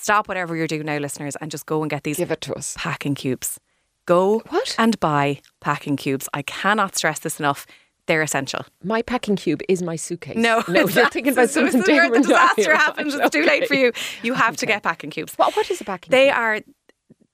stop 0.00 0.28
whatever 0.28 0.56
you're 0.56 0.66
doing 0.66 0.86
now, 0.86 0.98
listeners, 0.98 1.36
and 1.36 1.50
just 1.50 1.66
go 1.66 1.82
and 1.82 1.90
get 1.90 2.04
these 2.04 2.16
Give 2.16 2.30
it 2.30 2.40
to 2.42 2.54
us. 2.54 2.74
packing 2.78 3.14
cubes. 3.14 3.58
Go 4.06 4.40
What? 4.48 4.74
and 4.78 4.98
buy 5.00 5.40
packing 5.60 5.96
cubes. 5.96 6.28
I 6.34 6.42
cannot 6.42 6.96
stress 6.96 7.18
this 7.20 7.38
enough. 7.38 7.66
They're 8.06 8.22
essential. 8.22 8.64
My 8.82 9.02
packing 9.02 9.36
cube 9.36 9.60
is 9.68 9.82
my 9.82 9.94
suitcase. 9.94 10.36
No, 10.36 10.64
no, 10.66 10.88
you're 10.88 11.08
thinking 11.10 11.32
about 11.32 11.50
something 11.56 11.82
different. 11.82 12.14
The 12.14 12.20
disaster 12.22 12.76
happens. 12.86 13.14
It's 13.14 13.30
too 13.30 13.44
late 13.44 13.68
for 13.68 13.74
you. 13.74 13.92
You 14.22 14.34
have 14.34 14.56
to 14.56 14.66
get 14.66 14.82
packing 14.82 15.10
cubes. 15.10 15.34
What, 15.36 15.54
what 15.54 15.70
is 15.70 15.80
a 15.80 15.84
packing 15.84 16.10
They 16.10 16.24
cube? 16.26 16.36
are 16.36 16.60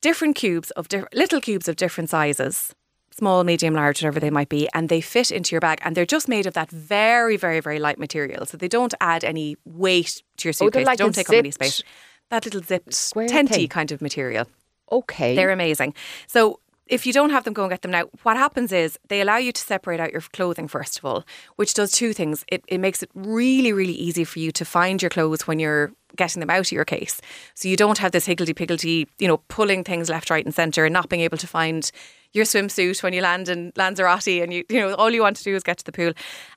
different 0.02 0.36
cubes 0.36 0.70
of 0.72 0.88
diff- 0.88 1.06
little 1.14 1.40
cubes 1.40 1.68
of 1.68 1.76
different 1.76 2.10
sizes, 2.10 2.74
small, 3.10 3.42
medium, 3.44 3.72
large, 3.74 4.02
whatever 4.02 4.20
they 4.20 4.28
might 4.28 4.50
be, 4.50 4.68
and 4.74 4.90
they 4.90 5.00
fit 5.00 5.30
into 5.30 5.54
your 5.54 5.60
bag. 5.60 5.78
And 5.82 5.96
they're 5.96 6.04
just 6.04 6.28
made 6.28 6.46
of 6.46 6.52
that 6.54 6.68
very, 6.70 7.38
very, 7.38 7.60
very 7.60 7.78
light 7.78 7.98
material. 7.98 8.44
So 8.44 8.58
they 8.58 8.68
don't 8.68 8.92
add 9.00 9.24
any 9.24 9.56
weight 9.64 10.22
to 10.38 10.48
your 10.48 10.50
Oh, 10.50 10.66
suitcase. 10.66 10.84
like 10.84 10.98
they 10.98 11.04
don't 11.04 11.14
take 11.14 11.30
up 11.30 11.36
any 11.36 11.52
space. 11.52 11.82
That 12.30 12.44
little 12.44 12.62
zipped 12.62 12.94
square 12.94 13.28
tenty 13.28 13.54
thing. 13.54 13.68
kind 13.68 13.92
of 13.92 14.02
material. 14.02 14.46
Okay. 14.90 15.34
They're 15.34 15.50
amazing. 15.50 15.94
So 16.26 16.60
if 16.86 17.04
you 17.04 17.12
don't 17.12 17.30
have 17.30 17.44
them, 17.44 17.52
go 17.52 17.64
and 17.64 17.70
get 17.70 17.82
them 17.82 17.90
now. 17.90 18.04
What 18.22 18.36
happens 18.36 18.72
is 18.72 18.98
they 19.08 19.20
allow 19.20 19.36
you 19.36 19.52
to 19.52 19.60
separate 19.60 19.98
out 19.98 20.12
your 20.12 20.20
clothing, 20.20 20.68
first 20.68 20.98
of 20.98 21.04
all, 21.04 21.24
which 21.56 21.74
does 21.74 21.90
two 21.90 22.12
things. 22.12 22.44
It, 22.48 22.64
it 22.68 22.78
makes 22.78 23.02
it 23.02 23.10
really, 23.14 23.72
really 23.72 23.92
easy 23.92 24.24
for 24.24 24.38
you 24.38 24.52
to 24.52 24.64
find 24.64 25.02
your 25.02 25.10
clothes 25.10 25.46
when 25.46 25.58
you're 25.58 25.92
getting 26.14 26.40
them 26.40 26.50
out 26.50 26.60
of 26.60 26.72
your 26.72 26.84
case. 26.84 27.20
So 27.54 27.68
you 27.68 27.76
don't 27.76 27.98
have 27.98 28.12
this 28.12 28.26
higgledy 28.26 28.54
piggledy, 28.54 29.08
you 29.18 29.26
know, 29.26 29.38
pulling 29.48 29.82
things 29.82 30.08
left, 30.08 30.30
right, 30.30 30.44
and 30.44 30.54
centre 30.54 30.84
and 30.84 30.92
not 30.92 31.08
being 31.08 31.22
able 31.22 31.38
to 31.38 31.46
find 31.46 31.90
your 32.32 32.44
swimsuit 32.44 33.02
when 33.02 33.12
you 33.12 33.22
land 33.22 33.48
in 33.48 33.72
Lanzarote 33.76 34.42
and 34.42 34.52
you 34.52 34.64
you 34.68 34.78
know 34.78 34.94
all 34.94 35.10
you 35.10 35.22
want 35.22 35.36
to 35.36 35.44
do 35.44 35.54
is 35.56 35.62
get 35.62 35.78
to 35.78 35.84
the 35.84 35.92
pool. 35.92 36.12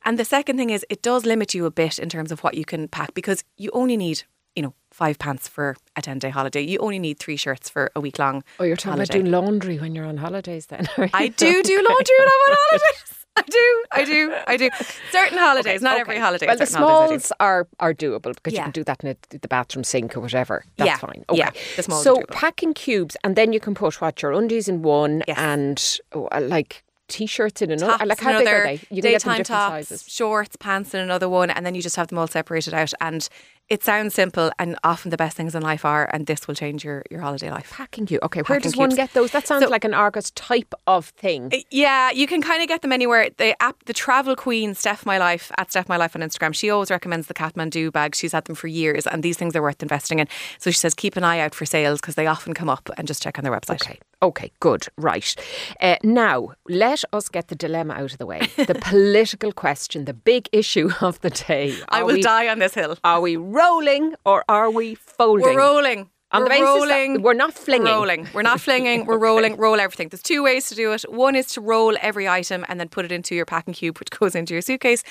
And 0.06 0.20
the 0.20 0.26
second 0.26 0.58
thing 0.58 0.70
is 0.70 0.86
it 0.90 1.02
does 1.02 1.26
limit 1.26 1.54
you 1.54 1.66
a 1.66 1.72
bit 1.72 1.98
in 1.98 2.10
terms 2.10 2.32
of 2.32 2.44
what 2.44 2.54
you 2.54 2.66
can 2.66 2.88
pack 2.88 3.14
because 3.14 3.44
you 3.58 3.72
only 3.74 3.98
need 3.98 4.24
you 4.60 4.64
know 4.64 4.74
five 4.92 5.18
pants 5.18 5.48
for 5.48 5.78
a 5.96 6.02
10 6.02 6.20
day 6.20 6.30
holiday. 6.30 6.60
You 6.62 6.80
only 6.80 7.00
need 7.00 7.18
three 7.20 7.38
shirts 7.38 7.70
for 7.70 7.90
a 7.96 8.02
week 8.02 8.20
long. 8.20 8.44
Oh, 8.60 8.66
you're 8.66 8.76
talking 8.76 8.92
holiday. 8.98 9.04
about 9.20 9.20
doing 9.22 9.32
laundry 9.32 9.78
when 9.80 9.96
you're 9.96 10.06
on 10.14 10.18
holidays 10.18 10.66
then. 10.66 10.86
I 11.14 11.30
do 11.30 11.64
do 11.64 11.76
laundry 11.90 12.16
when 12.20 12.28
I'm 12.28 12.42
on 12.52 12.58
holidays. 12.64 13.16
I 13.38 13.42
do, 13.44 13.84
I 13.94 14.04
do, 14.04 14.36
I 14.48 14.58
do. 14.58 14.70
Certain 15.12 15.38
holidays, 15.38 15.82
not 15.82 15.98
every 15.98 16.20
holiday. 16.20 16.48
Well, 16.48 16.58
the 16.58 16.66
smalls 16.66 17.32
are, 17.40 17.70
are 17.80 17.94
doable 17.94 18.34
because 18.36 18.52
you 18.52 18.60
can 18.60 18.72
do 18.72 18.84
that 18.84 19.02
in 19.02 19.12
a, 19.12 19.38
the 19.38 19.48
bathroom 19.48 19.86
sink 19.86 20.18
or 20.18 20.20
whatever. 20.20 20.66
That's 20.76 20.88
Yeah, 20.90 20.98
fine. 20.98 21.24
Okay. 21.30 21.38
yeah, 21.38 21.52
the 21.78 21.84
smalls 21.84 22.04
so 22.04 22.22
packing 22.32 22.74
cubes, 22.74 23.16
and 23.24 23.38
then 23.38 23.54
you 23.54 23.62
can 23.62 23.76
put 23.76 24.02
what 24.02 24.22
your 24.22 24.34
undies 24.34 24.68
in 24.68 24.82
one, 24.82 25.24
Yes. 25.26 25.38
and 25.40 26.00
oh, 26.14 26.28
uh, 26.34 26.42
like 26.42 26.84
t-shirts 27.10 27.62
in 27.62 27.72
another. 27.72 27.98
tops 27.98 28.06
like 28.06 28.20
how 28.20 28.38
big 28.40 28.48
are 28.48 28.64
they? 28.64 28.80
You 28.90 29.02
can 29.02 29.12
get 29.12 29.22
them 29.24 29.32
different 29.38 29.48
tops, 29.48 29.88
sizes. 29.90 30.06
shorts, 30.08 30.56
pants 30.56 30.94
in 30.94 31.02
another 31.02 31.28
one, 31.28 31.50
and 31.50 31.66
then 31.66 31.76
you 31.76 31.82
just 31.82 31.96
have 31.98 32.08
them 32.08 32.18
all 32.18 32.28
separated 32.28 32.74
out. 32.74 32.94
And 33.02 33.28
it 33.68 33.84
sounds 33.84 34.16
simple, 34.16 34.52
and 34.58 34.76
often 34.84 35.12
the 35.12 35.18
best 35.18 35.38
things 35.38 35.54
in 35.54 35.62
life 35.62 35.86
are, 35.86 36.10
and 36.12 36.26
this 36.26 36.48
will 36.48 36.56
change 36.56 36.84
your, 36.84 37.04
your 37.12 37.22
holiday 37.22 37.52
life. 37.52 37.70
Packing 37.72 38.08
you, 38.10 38.18
Okay, 38.24 38.40
where 38.40 38.58
Packing 38.58 38.72
does 38.72 38.76
one 38.78 38.90
cubes. 38.90 38.96
get 38.98 39.14
those? 39.14 39.30
That 39.32 39.46
sounds 39.46 39.64
So- 39.64 39.70
like 39.70 39.84
an 39.86 39.94
Argos 39.94 40.32
type 40.32 40.74
of 40.88 41.10
thing. 41.10 41.52
Uh, 41.54 41.58
yeah, 41.70 42.10
you 42.10 42.26
can 42.26 42.42
kind 42.42 42.64
of 42.64 42.68
get 42.68 42.82
them 42.82 42.92
anywhere. 42.92 43.30
The 43.38 43.62
app, 43.62 43.84
the 43.86 43.94
travel 43.94 44.36
queen, 44.36 44.74
Steph 44.74 45.06
My 45.06 45.20
Life 45.20 45.52
at 45.58 45.70
Steph 45.70 45.88
My 45.88 45.98
Life 45.98 46.16
on 46.16 46.24
Instagram. 46.24 46.56
She 46.56 46.72
always 46.72 46.90
recommends 46.90 47.28
the 47.28 47.36
Kathmandu 47.36 47.92
bag. 47.92 48.16
She's 48.16 48.32
had 48.32 48.46
them 48.46 48.56
for 48.56 48.66
years, 48.68 49.06
and 49.06 49.22
these 49.22 49.38
things 49.38 49.56
are 49.56 49.62
worth 49.62 49.84
investing 49.84 50.18
in. 50.18 50.28
So 50.58 50.72
she 50.72 50.78
says 50.80 50.96
keep 50.96 51.16
an 51.16 51.24
eye 51.24 51.40
out 51.40 51.54
for 51.54 51.68
sales 51.68 52.02
because 52.02 52.16
they 52.16 52.26
often 52.26 52.56
come 52.56 52.70
up, 52.70 52.90
and 52.98 53.08
just 53.08 53.22
check 53.22 53.38
on 53.38 53.44
their 53.44 53.54
website. 53.54 53.82
Okay. 53.84 54.00
Okay, 54.22 54.52
good. 54.60 54.86
Right. 54.98 55.34
Uh, 55.80 55.96
now, 56.04 56.50
let 56.68 57.04
us 57.14 57.30
get 57.30 57.48
the 57.48 57.56
dilemma 57.56 57.94
out 57.94 58.12
of 58.12 58.18
the 58.18 58.26
way. 58.26 58.42
The 58.58 58.76
political 58.82 59.54
question, 59.54 60.06
the 60.06 60.14
big 60.14 60.50
issue 60.52 60.90
of 61.02 61.22
the 61.22 61.30
day. 61.30 61.76
I 61.90 62.04
will 62.04 62.16
we- 62.16 62.22
die 62.22 62.48
on 62.50 62.60
this 62.60 62.74
hill. 62.74 62.98
Are 63.04 63.22
we 63.22 63.38
rolling 63.38 64.16
or 64.26 64.44
are 64.50 64.70
we 64.70 64.96
folding? 64.96 65.46
We're 65.46 65.58
rolling. 65.58 66.10
On 66.32 66.42
we're 66.42 66.46
the 66.46 66.50
basis 66.50 66.66
that 66.66 66.80
rolling. 66.80 67.22
we're 67.24 67.34
not 67.34 67.54
flinging. 67.56 67.86
Rolling. 67.88 68.28
We're 68.34 68.44
not 68.44 68.62
flinging. 68.62 69.06
We're 69.08 69.18
rolling. 69.18 69.56
Roll 69.58 69.80
everything. 69.80 70.10
There's 70.10 70.22
two 70.22 70.44
ways 70.44 70.70
to 70.70 70.76
do 70.76 70.92
it. 70.94 71.02
One 71.10 71.36
is 71.36 71.48
to 71.54 71.62
roll 71.62 71.98
every 72.02 72.28
item 72.28 72.64
and 72.70 72.80
then 72.80 72.88
put 72.88 73.04
it 73.04 73.12
into 73.12 73.34
your 73.34 73.46
packing 73.48 73.74
cube, 73.74 73.98
which 73.98 74.12
goes 74.12 74.36
into 74.36 74.54
your 74.54 74.62
suitcase. 74.62 75.04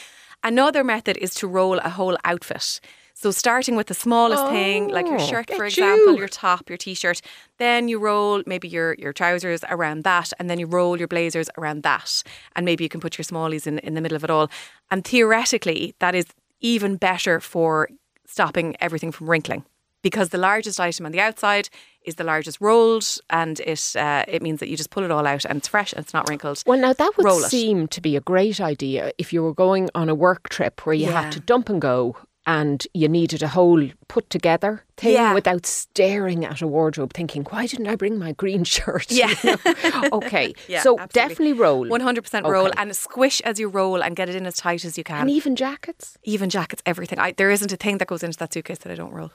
Another 0.44 0.84
method 0.84 1.16
is 1.16 1.34
to 1.34 1.48
roll 1.48 1.78
a 1.78 1.88
whole 1.88 2.16
outfit. 2.24 2.78
So 3.20 3.32
starting 3.32 3.74
with 3.74 3.88
the 3.88 3.94
smallest 3.94 4.46
thing, 4.46 4.90
like 4.90 5.06
your 5.08 5.18
Oh, 5.20 5.26
shirt, 5.26 5.50
for 5.52 5.64
example, 5.64 6.12
you. 6.12 6.18
your 6.20 6.28
top, 6.28 6.68
your 6.70 6.76
t-shirt. 6.78 7.20
Then 7.58 7.88
you 7.88 7.98
roll 7.98 8.44
maybe 8.46 8.68
your 8.68 8.94
your 8.94 9.12
trousers 9.12 9.60
around 9.68 10.04
that, 10.04 10.32
and 10.38 10.48
then 10.48 10.60
you 10.60 10.66
roll 10.66 10.96
your 10.96 11.08
blazers 11.08 11.48
around 11.58 11.82
that, 11.82 12.22
and 12.54 12.64
maybe 12.64 12.84
you 12.84 12.88
can 12.88 13.00
put 13.00 13.18
your 13.18 13.24
smallies 13.24 13.66
in 13.66 13.80
in 13.80 13.94
the 13.94 14.00
middle 14.00 14.14
of 14.14 14.22
it 14.22 14.30
all. 14.30 14.48
And 14.92 15.04
theoretically, 15.04 15.94
that 15.98 16.14
is 16.14 16.26
even 16.60 16.96
better 16.96 17.40
for 17.40 17.88
stopping 18.24 18.76
everything 18.78 19.10
from 19.12 19.28
wrinkling 19.28 19.64
because 20.02 20.28
the 20.28 20.38
largest 20.38 20.78
item 20.78 21.04
on 21.06 21.10
the 21.12 21.20
outside 21.20 21.68
is 22.04 22.14
the 22.14 22.24
largest 22.24 22.60
rolled, 22.60 23.06
and 23.30 23.58
it 23.60 23.96
uh, 23.96 24.24
it 24.28 24.42
means 24.42 24.60
that 24.60 24.68
you 24.68 24.76
just 24.76 24.90
pull 24.90 25.02
it 25.04 25.10
all 25.10 25.26
out 25.26 25.44
and 25.44 25.58
it's 25.58 25.66
fresh 25.68 25.92
and 25.92 26.04
it's 26.04 26.14
not 26.14 26.28
wrinkled. 26.28 26.62
Well, 26.66 26.78
now 26.78 26.92
that 26.92 27.12
would 27.16 27.24
Roll 27.26 27.42
it. 27.44 27.50
seem 27.50 27.88
to 27.88 28.00
be 28.00 28.14
a 28.16 28.20
great 28.20 28.60
idea 28.60 29.10
if 29.18 29.32
you 29.32 29.42
were 29.42 29.54
going 29.54 29.90
on 29.96 30.08
a 30.08 30.14
work 30.14 30.48
trip 30.50 30.86
where 30.86 30.94
you 30.94 31.06
Yeah. 31.08 31.22
had 31.22 31.32
to 31.32 31.40
dump 31.40 31.68
and 31.68 31.80
go 31.82 32.16
and 32.48 32.86
you 32.94 33.08
needed 33.08 33.42
a 33.42 33.48
whole 33.48 33.82
put 34.08 34.28
together 34.30 34.84
thing 34.96 35.12
Yeah. 35.12 35.34
without 35.34 35.66
staring 35.66 36.44
at 36.44 36.62
a 36.62 36.66
wardrobe 36.66 37.12
thinking, 37.12 37.44
why 37.50 37.66
didn't 37.66 37.86
I 37.88 37.94
bring 37.94 38.18
my 38.18 38.32
green 38.32 38.64
shirt? 38.74 39.10
Yeah. 39.10 39.34
You 39.44 39.56
know? 39.64 40.08
okay. 40.18 40.54
Yeah, 40.68 40.82
so 40.82 40.98
absolutely. 40.98 41.12
definitely 41.28 41.52
roll. 41.52 41.86
One 41.88 42.00
hundred 42.00 42.22
percent 42.22 42.46
roll 42.46 42.66
Okay. 42.68 42.80
and 42.82 42.96
squish 42.96 43.40
as 43.42 43.60
you 43.60 43.68
roll 43.68 44.02
and 44.02 44.16
get 44.16 44.28
it 44.28 44.34
in 44.34 44.46
as 44.46 44.56
tight 44.56 44.84
as 44.84 44.96
you 44.98 45.04
can. 45.04 45.20
And 45.22 45.30
even 45.30 45.54
jackets? 45.56 46.16
even 46.24 46.48
jackets, 46.50 46.82
everything. 46.86 47.18
I, 47.18 47.32
there 47.32 47.50
isn't 47.50 47.72
a 47.72 47.76
thing 47.76 47.98
that 47.98 48.08
goes 48.08 48.22
into 48.22 48.38
that 48.38 48.52
suitcase 48.52 48.78
that 48.78 48.90
I 48.92 48.96
don't 48.96 49.12
roll. 49.12 49.30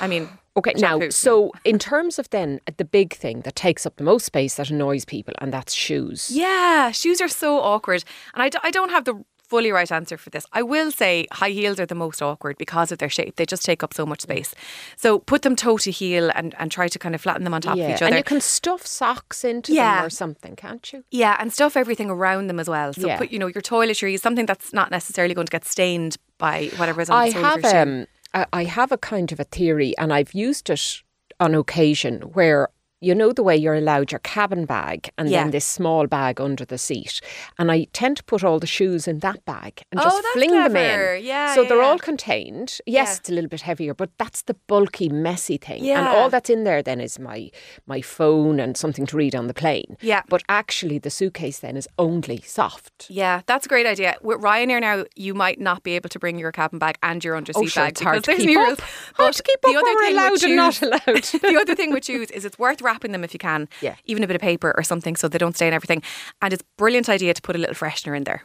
I 0.00 0.06
mean, 0.08 0.28
Okay, 0.56 0.72
now, 0.76 0.98
so 1.10 1.52
in 1.64 1.78
terms 1.78 2.18
of 2.18 2.28
then 2.30 2.60
uh, 2.66 2.72
the 2.78 2.84
big 2.84 3.14
thing 3.14 3.42
that 3.42 3.54
takes 3.54 3.86
up 3.86 3.94
the 3.96 4.02
most 4.02 4.26
space 4.26 4.56
that 4.56 4.70
annoys 4.70 5.04
people, 5.04 5.32
and 5.40 5.52
that's 5.52 5.72
shoes. 5.72 6.30
Yeah, 6.32 6.90
shoes 6.90 7.20
are 7.20 7.28
so 7.28 7.60
awkward. 7.60 8.02
And 8.34 8.42
I, 8.42 8.48
d- 8.48 8.58
I 8.64 8.72
don't 8.72 8.90
have 8.90 9.04
the 9.04 9.14
fully 9.48 9.70
right 9.72 9.90
answer 9.90 10.16
for 10.16 10.30
this. 10.30 10.44
I 10.52 10.62
will 10.62 10.90
say 10.92 11.26
high 11.32 11.50
heels 11.50 11.80
are 11.80 11.86
the 11.86 11.94
most 11.94 12.20
awkward 12.22 12.58
because 12.58 12.92
of 12.92 12.98
their 12.98 13.08
shape. 13.08 13.36
They 13.36 13.46
just 13.46 13.64
take 13.64 13.82
up 13.82 13.94
so 13.94 14.04
much 14.06 14.20
space. 14.22 14.54
So 14.96 15.18
put 15.18 15.42
them 15.42 15.56
toe 15.56 15.78
to 15.78 15.90
heel 15.90 16.30
and, 16.34 16.54
and 16.58 16.70
try 16.70 16.88
to 16.88 16.98
kind 16.98 17.14
of 17.14 17.20
flatten 17.20 17.44
them 17.44 17.54
on 17.54 17.60
top 17.62 17.76
Yeah, 17.76 17.84
of 17.84 17.90
each 17.90 18.02
other. 18.02 18.06
and 18.06 18.16
you 18.16 18.24
can 18.24 18.40
stuff 18.40 18.86
socks 18.86 19.44
into 19.44 19.72
Yeah. 19.72 19.96
them 19.98 20.06
or 20.06 20.10
something, 20.10 20.54
can't 20.56 20.92
you? 20.92 21.04
yeah, 21.10 21.36
and 21.40 21.52
stuff 21.52 21.76
everything 21.76 22.10
around 22.10 22.48
them 22.48 22.60
as 22.60 22.68
well. 22.68 22.92
So 22.92 23.06
Yeah. 23.06 23.18
put, 23.18 23.30
you 23.30 23.38
know, 23.38 23.46
your 23.46 23.62
toiletries, 23.62 24.20
something 24.20 24.46
that's 24.46 24.72
not 24.72 24.90
necessarily 24.90 25.34
going 25.34 25.46
to 25.46 25.50
get 25.50 25.64
stained 25.64 26.16
by 26.38 26.70
whatever 26.76 27.00
is 27.00 27.10
on 27.10 27.16
I 27.16 27.26
the 27.26 27.32
sole 27.32 27.40
of 27.40 27.46
have 27.46 27.62
your 27.62 27.70
shoe. 27.70 28.06
um, 28.34 28.46
I 28.52 28.64
have 28.64 28.92
a 28.92 28.98
kind 28.98 29.32
of 29.32 29.40
a 29.40 29.44
theory, 29.44 29.96
and 29.98 30.12
I've 30.12 30.34
used 30.34 30.68
it 30.70 31.02
on 31.40 31.54
occasion 31.54 32.20
where. 32.36 32.68
You 33.00 33.14
know 33.14 33.32
the 33.32 33.42
way 33.42 33.56
you're 33.56 33.74
allowed 33.74 34.10
your 34.12 34.18
cabin 34.20 34.64
bag 34.64 35.10
and 35.16 35.28
Yeah. 35.28 35.42
then 35.42 35.50
this 35.52 35.64
small 35.64 36.06
bag 36.06 36.40
under 36.40 36.64
the 36.64 36.78
seat. 36.78 37.20
And 37.58 37.70
I 37.70 37.86
tend 37.92 38.16
to 38.18 38.24
put 38.24 38.42
all 38.42 38.58
the 38.58 38.66
shoes 38.66 39.06
in 39.06 39.20
that 39.20 39.44
bag 39.44 39.82
and 39.92 40.00
Oh, 40.00 40.04
just 40.04 40.26
fling 40.32 40.50
them 40.50 40.74
in. 40.76 41.24
Yeah, 41.24 41.54
so 41.54 41.64
they're 41.64 41.78
yeah. 41.78 41.84
all 41.84 41.98
contained. 41.98 42.78
Yes, 42.86 43.08
Yeah. 43.08 43.16
it's 43.20 43.30
a 43.30 43.32
little 43.32 43.48
bit 43.48 43.60
heavier, 43.62 43.94
but 43.94 44.10
that's 44.18 44.42
the 44.42 44.54
bulky, 44.66 45.08
messy 45.08 45.56
thing. 45.58 45.84
Yeah. 45.84 45.98
And 46.00 46.08
all 46.08 46.28
that's 46.30 46.50
in 46.50 46.64
there 46.64 46.82
then 46.82 47.00
is 47.00 47.18
my 47.18 47.50
my 47.86 48.00
phone 48.00 48.58
and 48.60 48.76
something 48.76 49.06
to 49.06 49.16
read 49.16 49.34
on 49.34 49.46
the 49.46 49.54
plane. 49.54 49.96
Yeah. 50.00 50.22
But 50.28 50.42
actually 50.48 50.98
the 50.98 51.10
suitcase 51.10 51.60
then 51.60 51.76
is 51.76 51.88
only 51.98 52.40
soft. 52.44 53.06
Yeah, 53.08 53.42
that's 53.46 53.66
a 53.66 53.68
great 53.68 53.86
idea. 53.86 54.16
With 54.22 54.40
Ryanair 54.40 54.80
now, 54.80 55.04
you 55.14 55.34
might 55.34 55.60
not 55.60 55.82
be 55.82 55.92
able 55.94 56.08
to 56.10 56.18
bring 56.18 56.38
your 56.38 56.52
cabin 56.52 56.78
bag 56.78 56.96
and 57.02 57.22
your 57.24 57.36
under 57.36 57.52
underseat 57.52 57.62
Oh, 57.62 57.66
sure, 57.66 57.82
bag 57.84 57.92
it's 57.92 58.00
hard 58.00 58.24
to 58.24 58.34
keep 58.36 58.58
up. 58.58 58.80
Hard 58.80 59.16
But 59.16 59.34
to 59.34 59.42
keep 59.42 59.60
the 59.62 59.76
other 59.76 59.94
thing 60.00 60.12
allowed 60.16 60.42
and 60.42 60.56
not 60.56 60.82
allowed. 60.82 61.22
the 61.52 61.58
other 61.60 61.74
thing 61.74 61.92
with 61.92 62.04
shoes 62.04 62.30
is 62.32 62.44
it's 62.44 62.58
worth 62.58 62.82
wrapping 62.88 63.12
them 63.12 63.24
if 63.24 63.32
you 63.36 63.38
can. 63.50 63.68
Yeah. 63.86 63.94
Even 64.10 64.22
a 64.24 64.26
bit 64.30 64.36
of 64.40 64.42
paper 64.42 64.70
or 64.76 64.82
something 64.92 65.14
so 65.16 65.28
they 65.28 65.38
don't 65.44 65.56
stain 65.56 65.72
everything. 65.78 66.02
And 66.42 66.52
it's 66.52 66.62
a 66.62 66.70
brilliant 66.82 67.08
idea 67.08 67.32
to 67.34 67.42
put 67.42 67.54
a 67.58 67.58
little 67.58 67.74
freshener 67.82 68.14
in 68.16 68.24
there. 68.24 68.42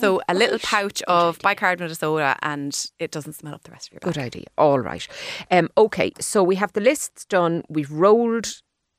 so 0.00 0.20
a 0.28 0.34
little 0.42 0.56
Oh, 0.62 0.66
pouch 0.74 1.00
of 1.18 1.38
bicarbonate 1.40 1.90
of 1.90 1.98
soda 1.98 2.30
and 2.42 2.72
it 2.98 3.10
doesn't 3.10 3.34
smell 3.40 3.54
up 3.54 3.62
the 3.64 3.70
rest 3.76 3.88
of 3.88 3.92
your 3.92 4.00
bag. 4.00 4.14
Good 4.14 4.22
idea. 4.30 4.46
All 4.56 4.80
right. 4.80 5.06
Um, 5.50 5.68
okay, 5.76 6.08
so 6.20 6.42
we 6.50 6.56
have 6.62 6.72
the 6.72 6.80
lists 6.90 7.26
done. 7.26 7.62
We've 7.68 7.90
rolled 8.04 8.48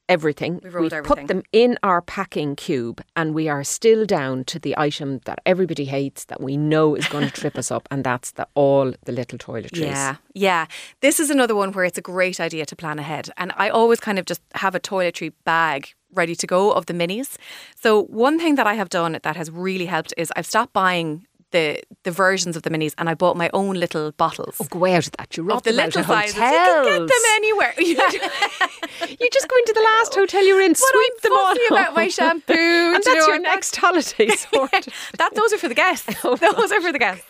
everything. 0.09 0.59
We've 0.63 0.73
rolled 0.73 0.91
put 0.91 0.97
everything. 0.97 1.27
them 1.27 1.43
in 1.51 1.77
our 1.83 2.01
packing 2.01 2.55
cube, 2.55 3.01
and 3.15 3.33
we 3.33 3.49
are 3.49 3.63
still 3.63 4.05
down 4.05 4.43
to 4.45 4.59
the 4.59 4.75
item 4.77 5.19
that 5.25 5.39
everybody 5.45 5.85
hates 5.85 6.25
that 6.25 6.41
we 6.41 6.57
know 6.57 6.95
is 6.95 7.07
going 7.07 7.25
to 7.29 7.33
trip 7.33 7.57
us 7.57 7.71
up, 7.71 7.87
and 7.91 8.03
that's 8.03 8.31
the 8.31 8.47
all 8.55 8.93
the 9.05 9.11
little 9.11 9.37
toiletries. 9.37 9.81
Yeah, 9.81 10.15
yeah. 10.33 10.65
This 11.01 11.19
is 11.19 11.29
another 11.29 11.55
one 11.55 11.71
where 11.71 11.85
it's 11.85 11.97
a 11.97 12.01
great 12.01 12.39
idea 12.39 12.65
to 12.65 12.75
plan 12.75 12.99
ahead. 12.99 13.29
And 13.37 13.51
I 13.55 13.69
always 13.69 13.99
kind 13.99 14.19
of 14.19 14.25
just 14.25 14.41
have 14.55 14.75
a 14.75 14.79
toiletry 14.79 15.33
bag 15.43 15.93
ready 16.13 16.35
to 16.35 16.47
go 16.47 16.71
of 16.71 16.85
the 16.85 16.93
minis. 16.93 17.37
So 17.75 18.03
one 18.03 18.39
thing 18.39 18.55
that 18.55 18.67
I 18.67 18.75
have 18.75 18.89
done 18.89 19.19
that 19.21 19.35
has 19.35 19.51
really 19.51 19.85
helped 19.85 20.13
is 20.17 20.31
I've 20.35 20.45
stopped 20.45 20.73
buying 20.73 21.27
the 21.51 21.81
the 22.03 22.11
versions 22.11 22.55
of 22.55 22.63
the 22.63 22.69
minis 22.69 22.93
and 22.97 23.09
I 23.09 23.13
bought 23.13 23.37
my 23.37 23.49
own 23.53 23.75
little 23.75 24.11
bottles. 24.13 24.57
Oh, 24.59 24.67
go 24.69 24.85
out 24.85 25.07
of 25.07 25.13
that. 25.17 25.37
You're 25.37 25.51
of 25.51 25.63
the 25.63 25.71
little 25.71 26.03
sizes, 26.03 26.35
you 26.35 26.41
can 26.41 26.83
get 26.83 27.07
them 27.07 27.25
anywhere. 27.35 27.73
You 29.19 29.29
just 29.31 29.47
go 29.47 29.57
into 29.57 29.73
the 29.73 29.81
last 29.81 30.15
hotel 30.15 30.45
you're 30.45 30.61
in, 30.61 30.71
But 30.71 30.77
sweep 30.77 31.13
I'm 31.13 31.21
them 31.21 31.31
all 31.37 31.55
about 31.69 31.95
my 31.95 32.07
shampoo. 32.07 32.53
and 32.95 33.03
that's 33.03 33.27
your 33.27 33.39
next 33.39 33.75
holiday 33.75 34.29
sorted. 34.29 34.87
that 35.17 35.35
those 35.35 35.53
are 35.53 35.57
for 35.57 35.67
the 35.67 35.75
guests. 35.75 36.13
Oh, 36.23 36.35
those 36.35 36.71
are 36.71 36.81
for 36.81 36.91
the 36.91 36.99
guests. 36.99 37.25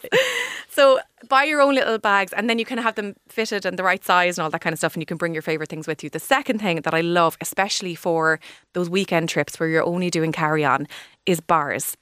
So 0.69 0.99
buy 1.27 1.43
your 1.43 1.61
own 1.61 1.75
little 1.75 1.97
bags, 1.97 2.33
and 2.33 2.49
then 2.49 2.59
you 2.59 2.65
can 2.65 2.77
have 2.77 2.95
them 2.95 3.15
fitted 3.29 3.65
and 3.65 3.77
the 3.79 3.83
right 3.83 4.03
size 4.03 4.37
and 4.37 4.43
all 4.43 4.49
that 4.51 4.61
kind 4.61 4.73
of 4.73 4.79
stuff, 4.79 4.93
and 4.93 5.01
you 5.01 5.05
can 5.05 5.17
bring 5.17 5.33
your 5.33 5.41
favorite 5.41 5.69
things 5.69 5.87
with 5.87 6.03
you. 6.03 6.09
The 6.09 6.19
second 6.19 6.59
thing 6.59 6.81
that 6.81 6.93
I 6.93 7.01
love, 7.01 7.37
especially 7.41 7.95
for 7.95 8.39
those 8.73 8.89
weekend 8.89 9.29
trips 9.29 9.59
where 9.59 9.69
you're 9.69 9.83
only 9.83 10.09
doing 10.09 10.31
carry 10.31 10.63
on, 10.63 10.87
is 11.25 11.39
bars. 11.39 11.97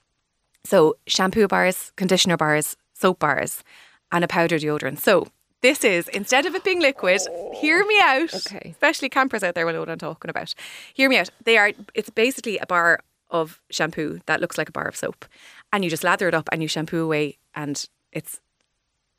So 0.65 0.95
shampoo 1.07 1.47
bars, 1.47 1.91
conditioner 1.95 2.37
bars, 2.37 2.77
soap 2.93 3.19
bars, 3.19 3.63
and 4.11 4.23
a 4.23 4.27
powder 4.27 4.57
deodorant. 4.57 4.99
So. 4.99 5.27
This 5.61 5.85
is 5.85 6.09
instead 6.09 6.45
of 6.45 6.55
it 6.55 6.65
being 6.65 6.81
liquid, 6.81 7.21
hear 7.53 7.85
me 7.85 7.97
oh, 8.03 8.05
out. 8.05 8.33
Okay. 8.33 8.71
Especially 8.71 9.07
campers 9.07 9.43
out 9.43 9.55
there 9.55 9.65
will 9.65 9.71
know 9.71 9.79
what 9.79 9.89
I'm 9.89 9.97
talking 9.97 10.29
about. 10.29 10.53
Hear 10.93 11.07
me 11.07 11.17
out. 11.17 11.29
They 11.45 11.57
are 11.57 11.71
it's 11.93 12.09
basically 12.09 12.57
a 12.57 12.65
bar 12.65 12.99
of 13.29 13.61
shampoo 13.69 14.19
that 14.25 14.41
looks 14.41 14.57
like 14.57 14.67
a 14.67 14.73
bar 14.73 14.89
of 14.89 14.97
soap. 14.97 15.25
And 15.71 15.83
you 15.83 15.89
just 15.89 16.03
lather 16.03 16.27
it 16.27 16.33
up 16.33 16.49
and 16.51 16.61
you 16.61 16.67
shampoo 16.67 17.01
away 17.01 17.37
and 17.55 17.83
it's 18.11 18.41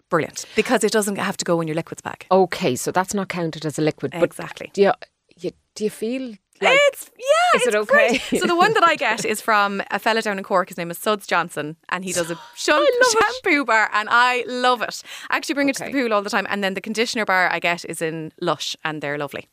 brilliant. 0.09 0.47
Because 0.55 0.85
it 0.85 0.93
doesn't 0.93 1.17
have 1.17 1.37
to 1.39 1.45
go 1.45 1.61
in 1.61 1.69
your 1.69 1.75
liquids 1.75 2.01
bag. 2.01 2.27
Okay, 2.31 2.77
so 2.77 2.93
that's 2.93 3.15
not 3.15 3.29
counted 3.29 3.67
as 3.67 3.79
a 3.79 3.83
liquid. 3.83 4.13
But 4.13 4.23
Exactly. 4.23 4.71
Do 4.73 4.83
you, 4.83 4.93
you, 5.37 5.51
do 5.75 5.85
you 5.85 5.91
feel 5.91 6.35
like 6.61 6.79
it's 6.89 7.11
Is 7.57 7.67
it 7.67 7.75
it's 7.75 7.91
great. 7.91 8.17
okay? 8.27 8.39
So 8.39 8.47
the 8.47 8.57
one 8.57 8.75
that 8.75 8.85
I 8.85 8.97
get 8.97 9.25
is 9.25 9.41
from 9.41 9.83
a 9.91 9.99
fella 9.99 10.23
down 10.23 10.39
in 10.39 10.45
Cork. 10.45 10.69
His 10.69 10.79
name 10.79 10.91
is 10.91 10.99
Suds 10.99 11.27
Johnson, 11.27 11.77
and 11.89 12.05
he 12.05 12.13
does 12.13 12.31
a 12.31 12.39
shun- 12.55 12.77
love 12.81 12.87
it. 12.91 13.19
shampoo 13.45 13.65
bar, 13.65 13.91
and 13.93 14.09
I 14.11 14.45
love 14.47 14.83
it. 14.83 15.03
I 15.31 15.37
actually 15.37 15.55
bring 15.55 15.69
it 15.69 15.77
to 15.77 15.85
the 15.85 15.91
pool 15.93 16.13
all 16.13 16.23
the 16.23 16.31
time. 16.31 16.47
And 16.49 16.63
then 16.63 16.75
the 16.75 16.81
conditioner 16.81 17.25
bar 17.25 17.51
I 17.51 17.59
get 17.59 17.85
is 17.85 18.01
in 18.03 18.33
Lush, 18.41 18.77
and 18.85 19.03
they're 19.03 19.19
lovely. 19.19 19.49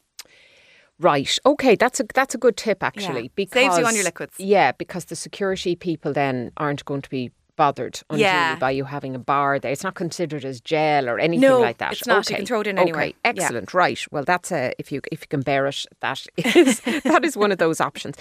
Right. 1.00 1.36
Okay. 1.46 1.76
That's 1.76 2.00
a 2.00 2.06
that's 2.14 2.36
a 2.36 2.38
good 2.38 2.56
tip 2.58 2.84
actually. 2.84 3.24
Yeah. 3.24 3.28
Because 3.36 3.54
Saves 3.54 3.78
you 3.80 3.86
on 3.86 3.96
your 3.96 4.04
liquids. 4.04 4.36
Yeah, 4.38 4.72
because 4.72 5.06
the 5.06 5.16
security 5.16 5.76
people 5.76 6.14
then 6.14 6.52
aren't 6.58 6.86
going 6.86 7.02
to 7.02 7.10
be 7.10 7.32
bothered 7.64 7.96
unduly 8.10 8.24
Yeah. 8.24 8.56
by 8.66 8.72
you 8.72 8.86
having 8.86 9.14
a 9.16 9.20
bar 9.34 9.60
there. 9.60 9.72
It's 9.72 9.84
not 9.84 9.96
considered 9.96 10.44
as 10.52 10.58
jail 10.62 11.04
or 11.10 11.18
anything 11.20 11.48
No, 11.50 11.60
like 11.60 11.78
that. 11.78 11.92
it's 11.94 12.08
not. 12.08 12.30
You 12.30 12.36
can 12.38 12.46
throw 12.46 12.62
it 12.62 12.68
in 12.68 12.78
anywhere. 12.80 13.02
Okay. 13.04 13.16
Yeah. 13.26 13.30
Excellent. 13.32 13.74
Right. 13.74 14.02
Well, 14.12 14.24
that's 14.32 14.52
a 14.52 14.74
if 14.82 14.92
you 14.92 15.00
if 15.12 15.20
you 15.24 15.28
can 15.28 15.42
bear 15.42 15.68
it, 15.68 15.86
that 16.06 16.20
is 16.38 16.80
that 17.12 17.24
is 17.24 17.36
one 17.44 17.52
of 17.52 17.60
those 17.60 17.80
options. 17.90 18.16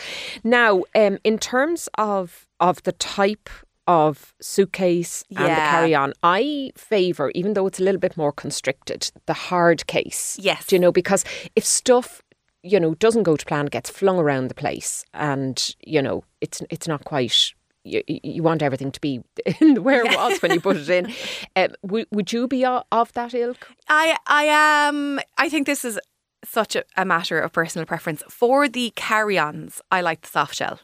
Now, 0.44 0.72
um, 0.94 1.14
in 1.24 1.38
terms 1.38 1.88
of 1.96 2.46
of 2.68 2.74
the 2.82 2.92
type 2.92 3.48
of 3.86 4.34
suitcase 4.40 5.24
and 5.30 5.38
the 5.58 5.64
carry 5.72 5.94
on, 5.94 6.12
I 6.22 6.70
favour, 6.76 7.32
even 7.34 7.54
though 7.54 7.66
it's 7.66 7.80
a 7.80 7.82
little 7.82 7.98
bit 8.06 8.16
more 8.16 8.32
constricted, 8.32 9.10
the 9.26 9.32
hard 9.50 9.86
case. 9.86 10.36
Yes. 10.40 10.66
Do 10.66 10.76
you 10.76 10.80
know, 10.80 10.92
because 10.92 11.24
if 11.56 11.64
stuff 11.64 12.22
you 12.62 12.78
know 12.78 12.94
doesn't 12.96 13.22
go 13.30 13.36
to 13.36 13.46
plan, 13.46 13.66
gets 13.66 13.88
flung 13.90 14.18
around 14.18 14.48
the 14.48 14.54
place, 14.64 15.04
and 15.14 15.56
you 15.94 16.02
know 16.02 16.24
it's 16.40 16.62
it's 16.70 16.86
not 16.86 17.04
quite. 17.04 17.54
You, 17.84 18.02
you 18.06 18.42
want 18.42 18.62
everything 18.62 18.92
to 18.92 19.00
be 19.00 19.22
where 19.60 20.04
it 20.04 20.14
was 20.14 20.42
when 20.42 20.52
you 20.52 20.60
put 20.60 20.76
it 20.76 20.88
in. 20.88 21.12
Um, 21.56 21.68
would, 21.82 22.06
would 22.10 22.32
you 22.32 22.46
be 22.46 22.64
of 22.64 23.12
that 23.14 23.34
ilk? 23.34 23.68
I 23.88 24.16
I 24.26 24.44
am. 24.44 25.18
I 25.38 25.48
think 25.48 25.66
this 25.66 25.84
is 25.84 25.98
such 26.44 26.76
a, 26.76 26.84
a 26.96 27.04
matter 27.04 27.40
of 27.40 27.52
personal 27.52 27.86
preference. 27.86 28.22
For 28.28 28.68
the 28.68 28.92
carry-ons, 28.96 29.80
I 29.90 30.00
like 30.00 30.20
the 30.22 30.28
soft 30.28 30.54
shell 30.54 30.80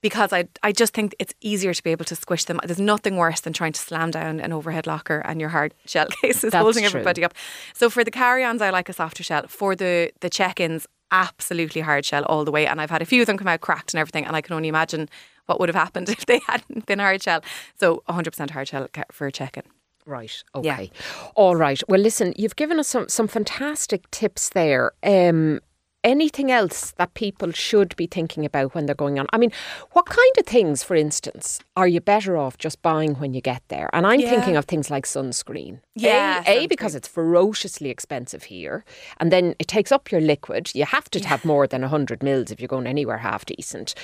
because 0.00 0.32
I 0.32 0.48
I 0.62 0.72
just 0.72 0.94
think 0.94 1.14
it's 1.18 1.34
easier 1.40 1.74
to 1.74 1.82
be 1.82 1.90
able 1.90 2.04
to 2.06 2.16
squish 2.16 2.44
them. 2.44 2.60
There's 2.64 2.80
nothing 2.80 3.16
worse 3.16 3.40
than 3.40 3.52
trying 3.52 3.72
to 3.72 3.80
slam 3.80 4.10
down 4.10 4.40
an 4.40 4.52
overhead 4.52 4.86
locker 4.86 5.20
and 5.24 5.40
your 5.40 5.50
hard 5.50 5.74
shell 5.86 6.06
case 6.22 6.44
is 6.44 6.52
That's 6.52 6.62
holding 6.62 6.84
true. 6.84 6.88
everybody 7.00 7.24
up. 7.24 7.34
So 7.74 7.90
for 7.90 8.04
the 8.04 8.10
carry-ons, 8.10 8.62
I 8.62 8.70
like 8.70 8.88
a 8.88 8.92
softer 8.92 9.22
shell. 9.22 9.46
For 9.48 9.76
the 9.76 10.10
the 10.20 10.30
check-ins, 10.30 10.86
absolutely 11.10 11.80
hard 11.82 12.04
shell 12.04 12.24
all 12.24 12.44
the 12.44 12.52
way. 12.52 12.66
And 12.66 12.80
I've 12.80 12.90
had 12.90 13.02
a 13.02 13.06
few 13.06 13.20
of 13.22 13.26
them 13.26 13.38
come 13.38 13.48
out 13.48 13.60
cracked 13.60 13.94
and 13.94 14.00
everything, 14.00 14.24
and 14.26 14.36
I 14.36 14.40
can 14.40 14.54
only 14.54 14.68
imagine 14.68 15.08
what 15.48 15.58
would 15.58 15.68
have 15.68 15.76
happened 15.76 16.08
if 16.16 16.26
they 16.26 16.40
hadn't 16.46 16.86
been 16.86 17.00
hard 17.00 17.22
shell. 17.22 17.42
So 17.80 18.02
100% 18.08 18.50
hard 18.50 18.68
shell 18.68 18.88
for 19.10 19.26
a 19.26 19.32
check-in. 19.32 19.64
Right. 20.06 20.42
Yeah. 20.62 20.74
Okay. 20.74 20.90
All 21.34 21.54
right. 21.56 21.82
Well, 21.88 22.00
listen, 22.00 22.32
you've 22.36 22.56
given 22.56 22.78
us 22.78 22.88
some 22.88 23.10
some 23.10 23.28
fantastic 23.28 24.10
tips 24.10 24.48
there. 24.48 24.92
Um, 25.02 25.60
anything 26.04 26.50
else 26.50 26.92
that 26.92 27.14
people 27.14 27.50
should 27.52 27.94
be 27.96 28.06
thinking 28.06 28.44
about 28.44 28.74
when 28.74 28.86
they're 28.86 28.94
going 28.94 29.18
on? 29.18 29.26
I 29.32 29.38
mean, 29.38 29.52
what 29.92 30.06
kind 30.06 30.32
of 30.38 30.46
things, 30.46 30.82
for 30.82 30.94
instance, 30.94 31.60
are 31.76 31.88
you 31.88 32.00
better 32.00 32.36
off 32.36 32.56
just 32.58 32.80
buying 32.82 33.14
when 33.16 33.34
you 33.34 33.40
get 33.40 33.62
there? 33.68 33.90
And 33.92 34.06
I'm 34.06 34.20
Yeah. 34.20 34.30
thinking 34.30 34.56
of 34.56 34.64
things 34.66 34.90
like 34.90 35.04
sunscreen. 35.06 35.80
Yeah, 35.94 36.42
A, 36.46 36.64
a 36.64 36.66
because 36.66 36.94
it's 36.94 37.08
ferociously 37.08 37.90
expensive 37.90 38.44
here, 38.44 38.84
and 39.18 39.32
then 39.32 39.54
it 39.58 39.66
takes 39.68 39.90
up 39.90 40.12
your 40.12 40.20
liquid. 40.20 40.70
You 40.74 40.84
have 40.84 41.10
to 41.10 41.20
have 41.26 41.44
more 41.44 41.66
than 41.66 41.82
hundred 41.82 42.22
mils 42.22 42.50
if 42.50 42.60
you're 42.60 42.68
going 42.68 42.86
anywhere 42.86 43.18
half 43.18 43.44
decent. 43.44 43.94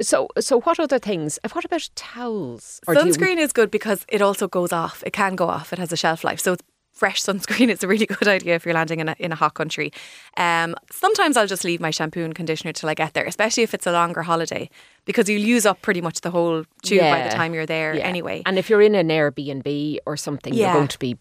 So, 0.00 0.28
so 0.40 0.60
what 0.62 0.80
other 0.80 0.98
things? 0.98 1.38
Uh, 1.44 1.50
what 1.52 1.64
about 1.64 1.88
towels? 1.94 2.80
you- 2.88 2.94
Sunscreen 2.94 3.36
is 3.38 3.52
good 3.52 3.70
because 3.70 4.04
it 4.08 4.22
also 4.22 4.48
goes 4.48 4.72
off. 4.72 5.02
It 5.06 5.12
can 5.12 5.36
go 5.36 5.48
off. 5.48 5.72
It 5.72 5.78
has 5.78 5.92
a 5.92 5.96
shelf 5.96 6.24
life. 6.24 6.40
So 6.40 6.56
fresh 6.92 7.20
sunscreen 7.22 7.68
is 7.74 7.82
a 7.82 7.88
really 7.88 8.06
good 8.06 8.28
idea 8.28 8.54
if 8.54 8.64
you're 8.64 8.74
landing 8.74 9.00
in 9.00 9.08
a, 9.08 9.16
in 9.18 9.32
a 9.32 9.34
hot 9.34 9.54
country. 9.54 9.92
Um, 10.36 10.74
sometimes 10.90 11.36
I'll 11.36 11.46
just 11.46 11.64
leave 11.64 11.80
my 11.80 11.90
shampoo 11.90 12.24
and 12.24 12.34
conditioner 12.34 12.72
till 12.72 12.88
I 12.88 12.94
get 12.94 13.14
there, 13.14 13.24
especially 13.24 13.62
if 13.62 13.74
it's 13.74 13.86
a 13.86 13.92
longer 13.92 14.22
holiday, 14.22 14.70
because 15.04 15.28
you'll 15.28 15.42
use 15.42 15.66
up 15.66 15.82
pretty 15.82 16.00
much 16.00 16.20
the 16.20 16.30
whole 16.30 16.64
tube 16.82 17.00
by 17.00 17.22
the 17.22 17.30
time 17.30 17.54
you're 17.54 17.66
there 17.66 17.94
Yeah. 17.94 18.06
anyway. 18.06 18.42
And 18.46 18.58
if 18.58 18.70
you're 18.70 18.82
in 18.82 18.94
an 18.94 19.08
Airbnb 19.08 19.98
or 20.06 20.16
something, 20.16 20.54
you're 20.54 20.72
going 20.72 20.88
to 20.88 20.98
be 20.98 21.16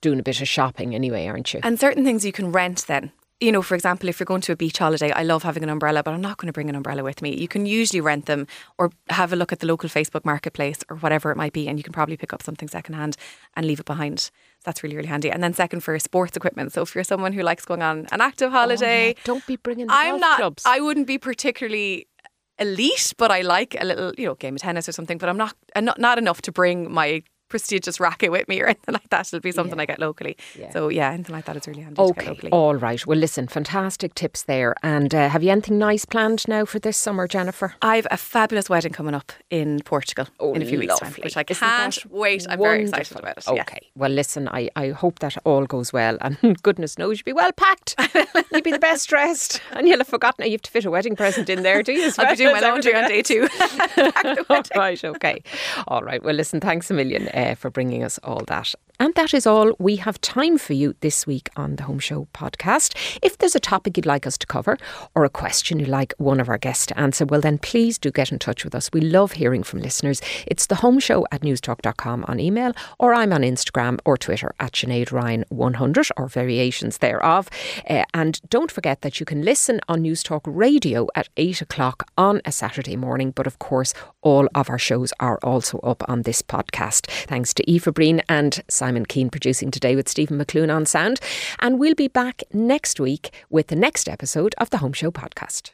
doing 0.00 0.18
a 0.18 0.22
bit 0.22 0.40
of 0.40 0.48
shopping 0.48 0.94
anyway, 0.94 1.26
aren't 1.26 1.52
you? 1.52 1.60
And 1.62 1.78
certain 1.78 2.04
things 2.04 2.24
you 2.24 2.32
can 2.32 2.50
rent 2.50 2.86
then. 2.86 3.12
You 3.38 3.52
know, 3.52 3.60
for 3.60 3.74
example, 3.74 4.08
if 4.08 4.18
you're 4.18 4.24
going 4.24 4.40
to 4.42 4.52
a 4.52 4.56
beach 4.56 4.78
holiday, 4.78 5.10
I 5.12 5.22
love 5.22 5.42
having 5.42 5.62
an 5.62 5.68
umbrella, 5.68 6.02
but 6.02 6.14
I'm 6.14 6.22
not 6.22 6.38
going 6.38 6.46
to 6.46 6.54
bring 6.54 6.70
an 6.70 6.74
umbrella 6.74 7.02
with 7.04 7.20
me. 7.20 7.36
You 7.36 7.48
can 7.48 7.66
usually 7.66 8.00
rent 8.00 8.24
them 8.24 8.46
or 8.78 8.90
have 9.10 9.30
a 9.30 9.36
look 9.36 9.52
at 9.52 9.58
the 9.58 9.66
local 9.66 9.90
Facebook 9.90 10.24
marketplace 10.24 10.78
or 10.88 10.96
whatever 10.96 11.30
it 11.30 11.36
might 11.36 11.52
be, 11.52 11.68
and 11.68 11.78
you 11.78 11.82
can 11.82 11.92
probably 11.92 12.16
pick 12.16 12.32
up 12.32 12.42
something 12.42 12.66
secondhand 12.66 13.14
and 13.54 13.66
leave 13.66 13.78
it 13.78 13.84
behind. 13.84 14.20
So 14.20 14.30
that's 14.64 14.82
really, 14.82 14.96
really 14.96 15.08
handy. 15.08 15.30
And 15.30 15.42
then 15.42 15.52
second 15.52 15.80
for 15.80 15.98
sports 15.98 16.34
equipment. 16.34 16.72
So 16.72 16.80
if 16.80 16.94
you're 16.94 17.04
someone 17.04 17.34
who 17.34 17.42
likes 17.42 17.66
going 17.66 17.82
on 17.82 18.06
an 18.10 18.22
active 18.22 18.52
holiday, 18.52 19.08
Oh, 19.08 19.08
yeah. 19.08 19.22
Don't 19.24 19.46
be 19.46 19.56
bringing 19.56 19.88
the 19.88 19.92
I'm 19.92 20.18
not. 20.18 20.36
clubs. 20.38 20.62
I 20.64 20.80
wouldn't 20.80 21.06
be 21.06 21.18
particularly 21.18 22.08
elite, 22.58 23.12
but 23.18 23.30
I 23.30 23.42
like 23.42 23.76
a 23.78 23.84
little, 23.84 24.12
you 24.16 24.24
know, 24.24 24.34
game 24.36 24.54
of 24.54 24.62
tennis 24.62 24.88
or 24.88 24.92
something. 24.92 25.18
But 25.18 25.28
I'm 25.28 25.36
not, 25.36 25.54
not, 25.78 25.98
not 25.98 26.16
enough 26.16 26.40
to 26.42 26.52
bring 26.52 26.90
my 26.90 27.22
prestigious 27.48 28.00
racket 28.00 28.30
with 28.32 28.48
me 28.48 28.60
or 28.60 28.66
anything 28.74 28.92
like 28.92 29.08
that. 29.10 29.26
It'll 29.28 29.40
be 29.40 29.52
something 29.52 29.78
I 29.78 29.86
get 29.86 29.98
locally. 29.98 30.36
Yeah. 30.58 30.70
So 30.70 30.88
yeah, 30.88 31.10
anything 31.12 31.34
like 31.34 31.44
that 31.46 31.56
is 31.56 31.66
really 31.66 31.82
handy 31.82 31.96
to 31.96 32.12
get 32.14 32.28
Okay, 32.28 32.48
all 32.50 32.74
right. 32.76 33.04
Well, 33.06 33.18
listen, 33.18 33.46
fantastic 33.48 34.14
tips 34.14 34.42
there. 34.44 34.74
And 34.82 35.14
uh, 35.14 35.28
have 35.28 35.42
you 35.42 35.50
anything 35.50 35.78
nice 35.78 36.04
planned 36.04 36.46
now 36.48 36.64
for 36.64 36.78
this 36.78 36.96
summer, 36.96 37.26
Jennifer? 37.28 37.74
I've 37.82 38.06
a 38.10 38.16
fabulous 38.16 38.68
wedding 38.68 38.92
coming 38.92 39.14
up 39.14 39.32
in 39.50 39.80
Portugal 39.84 40.26
in 40.40 40.62
a 40.62 40.64
few 40.64 40.78
weeks' 40.78 40.98
time, 40.98 41.12
which 41.22 41.36
I 41.36 41.44
Isn't 41.48 41.60
can't 41.60 42.06
wait. 42.10 42.46
I'm 42.48 42.58
very 42.58 42.82
excited 42.82 43.18
about 43.18 43.38
it. 43.38 43.44
yeah. 43.52 43.62
Okay. 43.62 43.80
Well, 43.96 44.10
listen, 44.10 44.48
I, 44.48 44.70
I 44.76 44.90
hope 44.90 45.18
that 45.20 45.36
all 45.44 45.66
goes 45.66 45.92
well. 45.92 46.18
And 46.20 46.38
goodness 46.62 46.98
knows 46.98 47.18
you'll 47.18 47.24
be 47.24 47.32
well 47.32 47.52
packed. 47.52 47.94
you'll 48.52 48.62
be 48.62 48.72
the 48.72 48.78
best 48.78 49.08
dressed. 49.10 49.60
And 49.72 49.86
you'll 49.88 49.98
have 49.98 50.08
forgotten 50.08 50.44
you 50.46 50.52
have 50.52 50.62
to 50.62 50.70
fit 50.70 50.84
a 50.84 50.90
wedding 50.90 51.16
present 51.16 51.48
in 51.48 51.62
there, 51.62 51.82
do 51.82 51.92
you? 51.92 52.10
I'll 52.18 52.30
be 52.30 52.36
doing 52.36 52.52
my 52.52 52.60
laundry 52.60 52.94
on 52.94 53.08
day 53.08 53.22
two. 53.22 53.48
all 54.48 54.62
right, 54.76 55.02
okay. 55.04 55.42
All 55.88 56.02
right. 56.02 56.22
Well, 56.22 56.34
listen, 56.34 56.60
thanks 56.60 56.90
a 56.90 56.94
million 56.94 57.28
uh, 57.36 57.54
for 57.54 57.70
bringing 57.70 58.02
us 58.02 58.18
all 58.24 58.42
that. 58.46 58.74
And 58.98 59.14
that 59.14 59.34
is 59.34 59.46
all 59.46 59.74
we 59.78 59.96
have 59.96 60.20
time 60.20 60.56
for 60.56 60.72
you 60.72 60.94
this 61.00 61.26
week 61.26 61.50
on 61.56 61.76
the 61.76 61.82
Home 61.82 61.98
Show 61.98 62.28
podcast. 62.32 63.18
If 63.22 63.36
there's 63.38 63.54
a 63.54 63.60
topic 63.60 63.96
you'd 63.96 64.06
like 64.06 64.26
us 64.26 64.38
to 64.38 64.46
cover 64.46 64.78
or 65.14 65.24
a 65.24 65.30
question 65.30 65.78
you'd 65.78 65.88
like 65.88 66.14
one 66.18 66.40
of 66.40 66.48
our 66.48 66.56
guests 66.56 66.86
to 66.86 66.98
answer, 66.98 67.26
well, 67.26 67.40
then 67.40 67.58
please 67.58 67.98
do 67.98 68.10
get 68.10 68.32
in 68.32 68.38
touch 68.38 68.64
with 68.64 68.74
us. 68.74 68.90
We 68.92 69.02
love 69.02 69.32
hearing 69.32 69.62
from 69.62 69.82
listeners. 69.82 70.22
It's 70.46 70.66
the 70.66 70.76
home 70.76 70.98
show 70.98 71.26
at 71.30 71.42
newstalk.com 71.42 72.24
on 72.26 72.40
email, 72.40 72.72
or 72.98 73.12
I'm 73.12 73.32
on 73.32 73.42
Instagram 73.42 73.98
or 74.04 74.16
Twitter 74.16 74.54
at 74.60 74.72
Sinead 74.72 75.12
Ryan 75.12 75.44
100 75.50 76.08
or 76.16 76.28
variations 76.28 76.98
thereof. 76.98 77.50
Uh, 77.88 78.04
and 78.14 78.40
don't 78.48 78.70
forget 78.70 79.02
that 79.02 79.20
you 79.20 79.26
can 79.26 79.42
listen 79.42 79.80
on 79.88 80.02
Newstalk 80.02 80.42
Radio 80.44 81.06
at 81.14 81.28
8 81.36 81.60
o'clock 81.60 82.10
on 82.16 82.40
a 82.44 82.52
Saturday 82.52 82.96
morning. 82.96 83.30
But 83.30 83.46
of 83.46 83.58
course, 83.58 83.92
all 84.22 84.48
of 84.54 84.70
our 84.70 84.78
shows 84.78 85.12
are 85.20 85.38
also 85.42 85.78
up 85.80 86.02
on 86.08 86.22
this 86.22 86.42
podcast. 86.42 87.06
Thanks 87.26 87.52
to 87.54 87.70
Aoife 87.70 87.92
Breen 87.94 88.22
and 88.28 88.62
Simon 88.86 89.04
Keane 89.04 89.30
producing 89.30 89.72
today 89.72 89.96
with 89.96 90.08
Stephen 90.08 90.38
McClune 90.38 90.72
on 90.72 90.86
sound. 90.86 91.18
And 91.58 91.80
we'll 91.80 91.96
be 91.96 92.06
back 92.06 92.44
next 92.52 93.00
week 93.00 93.30
with 93.50 93.66
the 93.66 93.74
next 93.74 94.08
episode 94.08 94.54
of 94.58 94.70
the 94.70 94.78
Home 94.78 94.92
Show 94.92 95.10
podcast. 95.10 95.72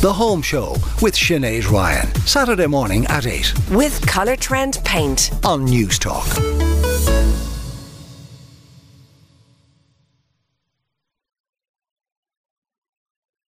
The 0.00 0.10
Home 0.14 0.40
Show 0.40 0.70
with 1.02 1.14
Sinead 1.14 1.70
Ryan. 1.70 2.06
Saturday 2.26 2.66
morning 2.66 3.04
at 3.08 3.26
8 3.26 3.52
With 3.72 4.00
Colourtrend 4.06 4.82
Paint. 4.86 5.32
on 5.44 5.66
Newstalk. 5.66 6.71